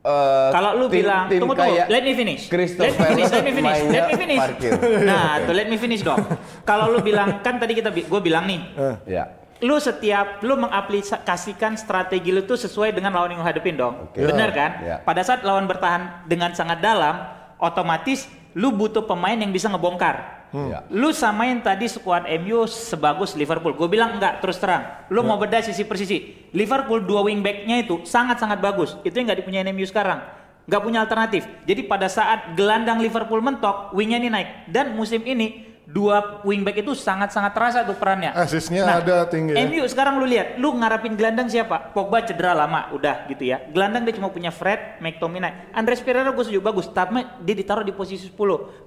eh, 0.00 0.48
Kalau 0.50 0.74
lu 0.74 0.86
tim- 0.86 1.02
bilang, 1.02 1.26
tim 1.26 1.38
tunggu 1.38 1.54
tunggu, 1.54 1.74
kayak 1.74 1.86
let 1.88 2.02
me 2.02 2.12
finish. 2.12 2.42
Crystal 2.46 2.86
let 2.86 2.94
me 2.94 3.02
finish, 3.04 3.26
let 3.28 3.42
me 3.42 3.52
finish, 3.52 3.78
let 3.84 4.02
me 4.04 4.14
finish. 4.16 4.40
parkir. 4.40 4.72
Nah, 5.02 5.42
tuh 5.42 5.54
let 5.54 5.66
me 5.66 5.76
finish 5.76 6.02
dong. 6.02 6.22
Kalau 6.62 6.86
lu 6.88 7.02
bilang 7.02 7.42
kan 7.42 7.58
tadi 7.58 7.74
kita 7.74 7.90
gue 7.90 8.20
bilang 8.20 8.46
nih, 8.46 8.62
ya. 9.04 9.45
Lu 9.64 9.80
setiap 9.80 10.44
lu 10.44 10.56
mengaplikasikan 10.60 11.80
strategi 11.80 12.28
lu 12.28 12.44
tuh 12.44 12.60
sesuai 12.60 12.92
dengan 12.92 13.16
lawan 13.16 13.36
yang 13.36 13.40
lu 13.40 13.46
hadepin 13.46 13.76
dong. 13.76 14.12
Oke. 14.12 14.20
Bener 14.20 14.52
kan? 14.52 14.70
Ya. 14.84 14.96
Pada 15.00 15.24
saat 15.24 15.40
lawan 15.46 15.64
bertahan 15.64 16.28
dengan 16.28 16.52
sangat 16.52 16.84
dalam, 16.84 17.24
otomatis 17.56 18.28
lu 18.52 18.72
butuh 18.72 19.04
pemain 19.04 19.36
yang 19.36 19.52
bisa 19.52 19.72
ngebongkar. 19.72 20.36
Ya. 20.54 20.86
Lu 20.88 21.12
samain 21.12 21.60
tadi 21.60 21.90
skuad 21.90 22.24
MU 22.40 22.64
sebagus 22.64 23.36
Liverpool. 23.36 23.76
Gue 23.76 23.92
bilang 23.92 24.16
enggak 24.16 24.40
terus 24.40 24.56
terang. 24.56 25.08
Lu 25.12 25.20
mau 25.20 25.36
bedah 25.36 25.60
sisi 25.60 25.84
per 25.84 26.00
sisi. 26.00 26.48
Liverpool 26.56 27.04
dua 27.04 27.26
wingbacknya 27.26 27.84
itu 27.84 28.00
sangat-sangat 28.06 28.62
bagus. 28.62 28.96
Itu 29.04 29.20
yang 29.20 29.28
nggak 29.28 29.44
dipunyai 29.44 29.66
MU 29.74 29.84
sekarang. 29.84 30.22
Nggak 30.66 30.82
punya 30.82 30.98
alternatif. 31.04 31.42
Jadi 31.68 31.84
pada 31.84 32.08
saat 32.08 32.56
gelandang 32.56 32.98
Liverpool 32.98 33.38
mentok, 33.38 33.92
wingnya 33.92 34.18
ini 34.18 34.28
naik. 34.32 34.48
Dan 34.70 34.96
musim 34.96 35.22
ini 35.22 35.65
dua 35.86 36.42
wingback 36.42 36.82
itu 36.82 36.92
sangat-sangat 36.92 37.54
terasa 37.54 37.86
tuh 37.86 37.94
perannya. 37.94 38.34
Asisnya 38.34 38.82
ada 38.82 39.22
tinggi 39.30 39.54
ya. 39.54 39.62
MU 39.62 39.86
sekarang 39.86 40.18
lu 40.18 40.26
lihat, 40.26 40.58
lu 40.58 40.74
ngarapin 40.74 41.14
gelandang 41.14 41.46
siapa? 41.46 41.94
Pogba 41.94 42.26
cedera 42.26 42.52
lama, 42.52 42.90
udah 42.90 43.30
gitu 43.30 43.46
ya. 43.46 43.62
Gelandang 43.70 44.02
dia 44.02 44.18
cuma 44.18 44.28
punya 44.28 44.50
Fred, 44.50 44.98
McTominay. 44.98 45.70
Andres 45.70 46.02
Pereira 46.02 46.34
gue 46.34 46.42
setuju 46.42 46.58
bagus, 46.58 46.90
tapi 46.90 47.22
dia 47.46 47.54
ditaruh 47.54 47.86
di 47.86 47.94
posisi 47.94 48.26
10. 48.26 48.34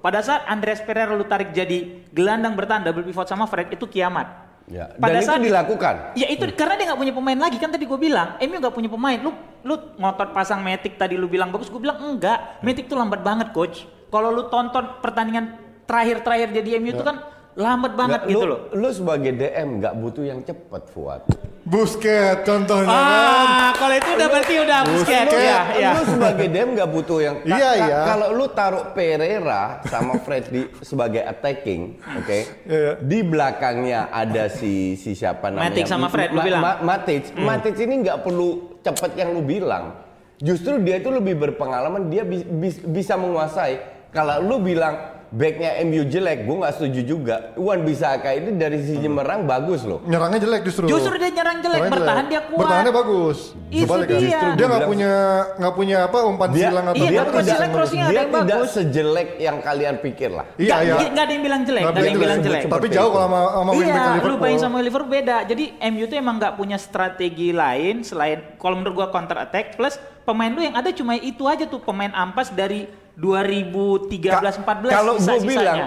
Pada 0.04 0.20
saat 0.20 0.44
Andres 0.44 0.84
Pereira 0.84 1.16
lu 1.16 1.24
tarik 1.24 1.56
jadi 1.56 2.04
gelandang 2.12 2.52
bertahan 2.52 2.84
double 2.84 3.08
pivot 3.08 3.24
sama 3.24 3.48
Fred 3.48 3.72
itu 3.72 3.88
kiamat. 3.88 4.52
Ya. 4.68 4.86
Pada 5.00 5.18
Dan 5.18 5.24
itu 5.24 5.26
saat- 5.26 5.42
dilakukan. 5.42 5.94
Ya 6.14 6.30
itu 6.30 6.44
karena 6.54 6.78
dia 6.78 6.92
nggak 6.92 7.00
punya 7.00 7.14
pemain 7.16 7.40
lagi 7.40 7.56
kan 7.56 7.72
tadi 7.72 7.88
gue 7.88 7.98
bilang, 7.98 8.36
MU 8.38 8.56
nggak 8.60 8.76
punya 8.76 8.92
pemain. 8.92 9.18
Lu 9.18 9.32
lu 9.60 9.74
ngotot 9.96 10.30
pasang 10.36 10.60
Matic 10.60 11.00
tadi 11.00 11.16
lu 11.16 11.26
bilang 11.26 11.48
bagus, 11.48 11.72
gue 11.72 11.80
bilang 11.80 11.96
enggak. 11.96 12.60
Matic 12.60 12.86
tuh 12.86 13.00
lambat 13.00 13.24
banget 13.24 13.50
coach. 13.50 13.88
Kalau 14.12 14.28
lu 14.30 14.46
tonton 14.46 15.00
pertandingan 15.00 15.69
terakhir-terakhir 15.90 16.48
jadi 16.54 16.78
MU 16.78 16.90
itu 16.92 17.02
kan 17.02 17.16
lambat 17.52 17.92
banget 17.92 18.20
Nggak, 18.22 18.30
gitu 18.30 18.38
lu, 18.40 18.48
loh. 18.48 18.60
Lu 18.72 18.88
sebagai 18.90 19.32
DM 19.34 19.82
nggak 19.82 19.94
butuh 19.96 20.22
yang 20.22 20.40
cepet, 20.40 20.82
Fuad. 20.88 21.22
Busket 21.60 22.42
contohnya 22.42 22.88
kan. 22.88 23.04
Ah, 23.44 23.70
kalau 23.74 23.94
itu 23.94 24.10
udah 24.10 24.26
berarti 24.26 24.54
udah 24.56 24.78
busket 24.82 25.26
Lu, 25.28 25.34
ya, 25.36 25.60
ya. 25.72 25.90
lu 25.92 26.02
sebagai 26.08 26.46
DM 26.48 26.68
nggak 26.72 26.88
butuh 26.88 27.18
yang. 27.20 27.36
Iya, 27.42 27.58
ka- 27.68 27.78
iya. 27.80 27.98
Kalau 28.06 28.28
lu 28.32 28.46
taruh 28.48 28.84
Pereira 28.90 29.62
sama 29.84 30.18
Freddy 30.18 30.70
sebagai 30.80 31.20
attacking, 31.20 32.00
oke? 32.16 32.38
Iya. 32.64 32.92
Di 32.98 33.18
belakangnya 33.20 34.08
ada 34.08 34.46
si 34.46 34.94
si 34.94 35.12
siapa 35.12 35.50
namanya? 35.50 35.68
Matic 35.68 35.84
sama 35.84 36.06
Fred, 36.08 36.30
lu 36.30 36.40
bilang? 36.40 36.62
Hmm. 36.62 36.82
Matic. 36.82 37.22
Matic 37.36 37.74
ini 37.76 37.94
nggak 38.00 38.18
perlu 38.20 38.48
cepet 38.80 39.10
yang 39.16 39.30
lu 39.30 39.42
bilang. 39.42 40.00
Justru 40.40 40.80
dia 40.80 40.96
itu 40.96 41.12
lebih 41.12 41.36
berpengalaman, 41.36 42.08
dia 42.08 42.24
bi- 42.24 42.46
bis- 42.46 42.80
bisa 42.80 43.14
menguasai. 43.14 43.78
Kalau 44.10 44.40
lu 44.40 44.58
bilang 44.58 45.19
backnya 45.30 45.78
MU 45.82 46.02
jelek, 46.04 46.42
gue 46.42 46.56
nggak 46.56 46.74
setuju 46.74 47.00
juga. 47.04 47.36
Wan 47.54 47.82
Bisaka 47.82 48.34
ini 48.34 48.50
dari 48.52 48.78
sisi 48.78 49.06
merang 49.06 49.46
bagus 49.46 49.82
loh. 49.82 50.02
Nyerangnya 50.02 50.40
jelek 50.40 50.66
justru. 50.66 50.84
Justru 50.84 51.14
dia 51.16 51.30
nyerang 51.30 51.58
jelek, 51.58 51.78
Nyerang 51.80 51.94
bertahan 51.94 52.24
dia 52.26 52.40
kuat. 52.44 52.58
Bertahannya 52.60 52.92
bagus. 52.92 53.38
Itu 53.68 53.86
Sebaliknya. 53.86 54.18
dia. 54.18 54.26
Justru 54.26 54.50
Dia 54.52 54.66
nggak 54.66 54.82
punya 54.84 55.12
nggak 55.56 55.74
punya 55.74 55.96
apa 56.04 56.18
umpan 56.24 56.48
Dia, 56.50 56.62
silang 56.64 56.86
atau 56.86 56.96
Iya, 56.96 57.06
dia 57.06 57.20
tapi 57.20 57.30
tidak, 57.30 57.70
crossing- 57.70 58.02
dia 58.02 58.10
yang 58.12 58.28
tidak 58.28 58.42
bagus. 58.58 58.70
sejelek 58.72 59.28
yang 59.38 59.56
kalian 59.60 59.94
pikir 60.00 60.30
lah. 60.30 60.44
Iya, 60.52 60.74
Nggak- 60.74 60.82
iya. 60.82 60.94
nggak 61.08 61.24
ada 61.24 61.32
yang 61.32 61.44
bilang 61.44 61.62
jelek, 61.62 61.80
Nggak 61.80 61.86
nggak 61.86 61.94
ada 61.94 62.00
yang 62.02 62.10
jelek. 62.12 62.26
bilang 62.26 62.40
jelek. 62.42 62.62
Tapi 62.66 62.86
jauh 62.90 63.10
kalau 63.10 63.24
sama, 63.24 63.40
sama 63.52 63.70
Iya, 63.70 63.78
lu 63.78 64.10
Liverpool. 64.12 64.36
bayangin 64.36 64.60
sama 64.60 64.76
Liverpool 64.80 65.12
beda. 65.12 65.36
Jadi 65.44 65.64
MU 65.80 66.04
tuh 66.04 66.16
emang 66.16 66.36
nggak 66.36 66.54
punya 66.54 66.76
strategi 66.76 67.48
lain 67.52 68.02
selain 68.02 68.38
kalau 68.56 68.74
menurut 68.76 68.94
gua 68.96 69.08
counter 69.08 69.38
attack 69.38 69.74
plus 69.74 69.94
pemain 70.20 70.50
lu 70.50 70.60
yang 70.60 70.74
ada 70.74 70.90
cuma 70.90 71.14
itu 71.14 71.42
aja 71.44 71.64
tuh 71.64 71.78
pemain 71.78 72.10
ampas 72.12 72.50
dari 72.50 72.86
2013-14 73.20 74.88
Kalau 74.88 75.14
gue 75.16 75.22
sisa-sisanya. 75.22 75.46
bilang 75.46 75.78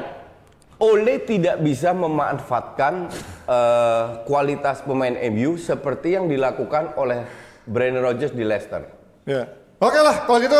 Ole 0.81 1.15
tidak 1.23 1.63
bisa 1.63 1.95
memanfaatkan 1.95 3.07
eh, 3.47 4.03
kualitas 4.27 4.83
pemain 4.83 5.13
MU 5.31 5.55
seperti 5.55 6.17
yang 6.17 6.27
dilakukan 6.27 6.97
oleh 6.99 7.23
Brendan 7.63 8.03
Rodgers 8.03 8.35
di 8.35 8.43
Leicester. 8.43 8.83
Ya. 9.23 9.47
Oke 9.79 9.99
lah, 9.99 10.27
kalau 10.27 10.39
gitu 10.43 10.59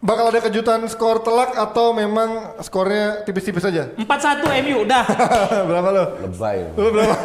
bakal 0.00 0.32
ada 0.32 0.40
kejutan 0.40 0.84
skor 0.88 1.20
telak 1.20 1.56
atau 1.56 1.92
memang 1.92 2.56
skornya 2.60 3.24
tipis-tipis 3.24 3.68
aja? 3.68 3.92
4-1 3.96 4.64
MU 4.64 4.76
udah. 4.84 5.04
Berapa 5.68 5.88
lo? 5.92 6.04
Lebay. 6.24 6.58
Lo 6.76 6.88
berapa? 6.92 7.16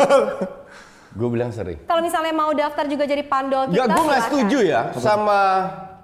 gue 1.09 1.29
bilang 1.31 1.51
sering. 1.51 1.79
Kalau 1.87 2.01
misalnya 2.05 2.33
mau 2.35 2.51
daftar 2.53 2.85
juga 2.85 3.03
jadi 3.03 3.23
pandol 3.25 3.71
kita, 3.71 3.75
Enggak, 3.75 3.87
gue 3.95 4.03
nggak 4.05 4.23
setuju 4.29 4.59
ya 4.61 4.81
sama 4.99 5.39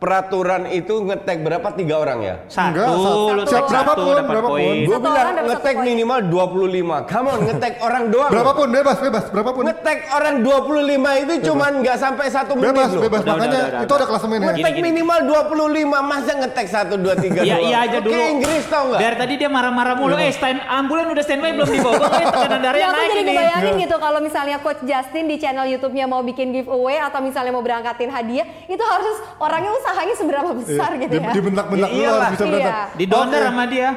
peraturan 0.06 0.70
itu 0.70 1.02
ngetek 1.02 1.42
berapa 1.42 1.68
tiga 1.74 1.96
orang 1.98 2.20
ya? 2.22 2.36
Satu, 2.46 2.70
Enggak, 2.70 2.86
satu. 2.86 2.94
lu 2.94 3.42
berapapun, 3.42 3.50
satu 3.50 3.74
dapat 3.74 3.96
berapapun. 4.30 4.52
poin. 4.54 4.76
Gue 4.78 4.94
Satu 4.94 5.02
bilang 5.04 5.28
ngetek 5.44 5.76
minimal 5.82 6.20
25. 6.22 7.10
Come 7.10 7.28
on, 7.28 7.40
ngetek 7.44 7.74
orang 7.82 8.04
doang. 8.08 8.30
Berapapun 8.30 8.68
bebas, 8.70 8.98
bebas, 9.00 9.24
berapapun. 9.28 9.62
Ngetek 9.66 9.98
orang 10.12 10.36
25 10.40 11.24
itu 11.26 11.34
cuman 11.44 11.72
nggak 11.82 11.98
sampai 11.98 12.26
satu 12.30 12.54
menit 12.54 12.70
Bebas, 12.70 12.90
loh. 12.92 13.02
bebas. 13.02 13.20
Udah, 13.20 13.34
Makanya 13.34 13.50
udah, 13.50 13.66
udah, 13.66 13.82
itu 13.82 13.94
ada 13.96 14.06
klasemennya. 14.06 14.46
Gini, 14.46 14.62
Ngetek 14.62 14.74
gini. 14.76 14.86
minimal 14.86 15.20
25, 15.26 15.98
masa 16.04 16.32
ngetek 16.36 16.68
1, 16.70 16.94
2, 16.96 17.16
3 17.18 17.42
Iya, 17.42 17.58
iya 17.60 17.78
aja 17.84 17.98
Oke, 17.98 18.06
dulu. 18.06 18.22
Inggris 18.32 18.64
tau 18.68 18.84
nggak? 18.88 19.00
Dari 19.02 19.16
tadi 19.18 19.34
dia 19.36 19.50
marah-marah 19.50 19.96
mulu. 19.96 20.14
Eh, 20.16 20.30
stand 20.30 20.62
ambulan 20.62 21.10
udah 21.10 21.24
standby 21.24 21.50
belum 21.52 21.66
dibawa. 21.68 21.94
Gue 21.96 22.08
ngeliat 22.08 22.30
tekanan 22.32 22.60
darahnya 22.62 22.78
Ya 22.78 22.88
aku 22.88 22.96
naik 22.96 23.08
jadi 23.08 23.18
ini. 23.18 23.28
ngebayangin 23.28 23.74
gitu 23.80 23.96
kalau 23.98 24.20
misalnya 24.20 24.58
Coach 24.60 24.82
Justin 24.84 25.26
di 25.26 25.36
channel 25.36 25.66
YouTube-nya 25.68 26.06
mau 26.06 26.22
bikin 26.22 26.52
giveaway 26.52 27.00
atau 27.00 27.18
misalnya 27.18 27.50
mau 27.50 27.64
berangkatin 27.64 28.08
hadiah, 28.08 28.46
itu 28.66 28.84
harus 28.84 29.16
orangnya 29.38 29.72
usahanya 29.96 30.16
seberapa 30.20 30.50
besar 30.52 30.90
iya. 30.92 31.04
gitu 31.08 31.16
ya. 31.16 31.32
Dibentak-bentak 31.32 31.90
ya, 31.90 31.96
dulu 31.96 32.20
harus 32.20 32.34
bisa 32.36 32.46
bentak. 32.52 32.76
Di 33.00 33.06
donor 33.08 33.40
okay. 33.40 33.48
sama 33.48 33.64
dia. 33.72 33.90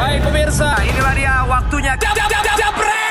Hai 0.00 0.16
pemirsa, 0.24 0.70
inilah 0.88 1.12
dia 1.12 1.34
waktunya. 1.44 1.92
Jap, 2.00 2.14
jap, 2.16 2.28
jap, 2.32 2.40
jap, 2.40 2.44
jap, 2.48 2.56
jap, 2.56 2.56
jap, 2.56 2.72
jap, 2.72 2.96
jap, 2.96 3.07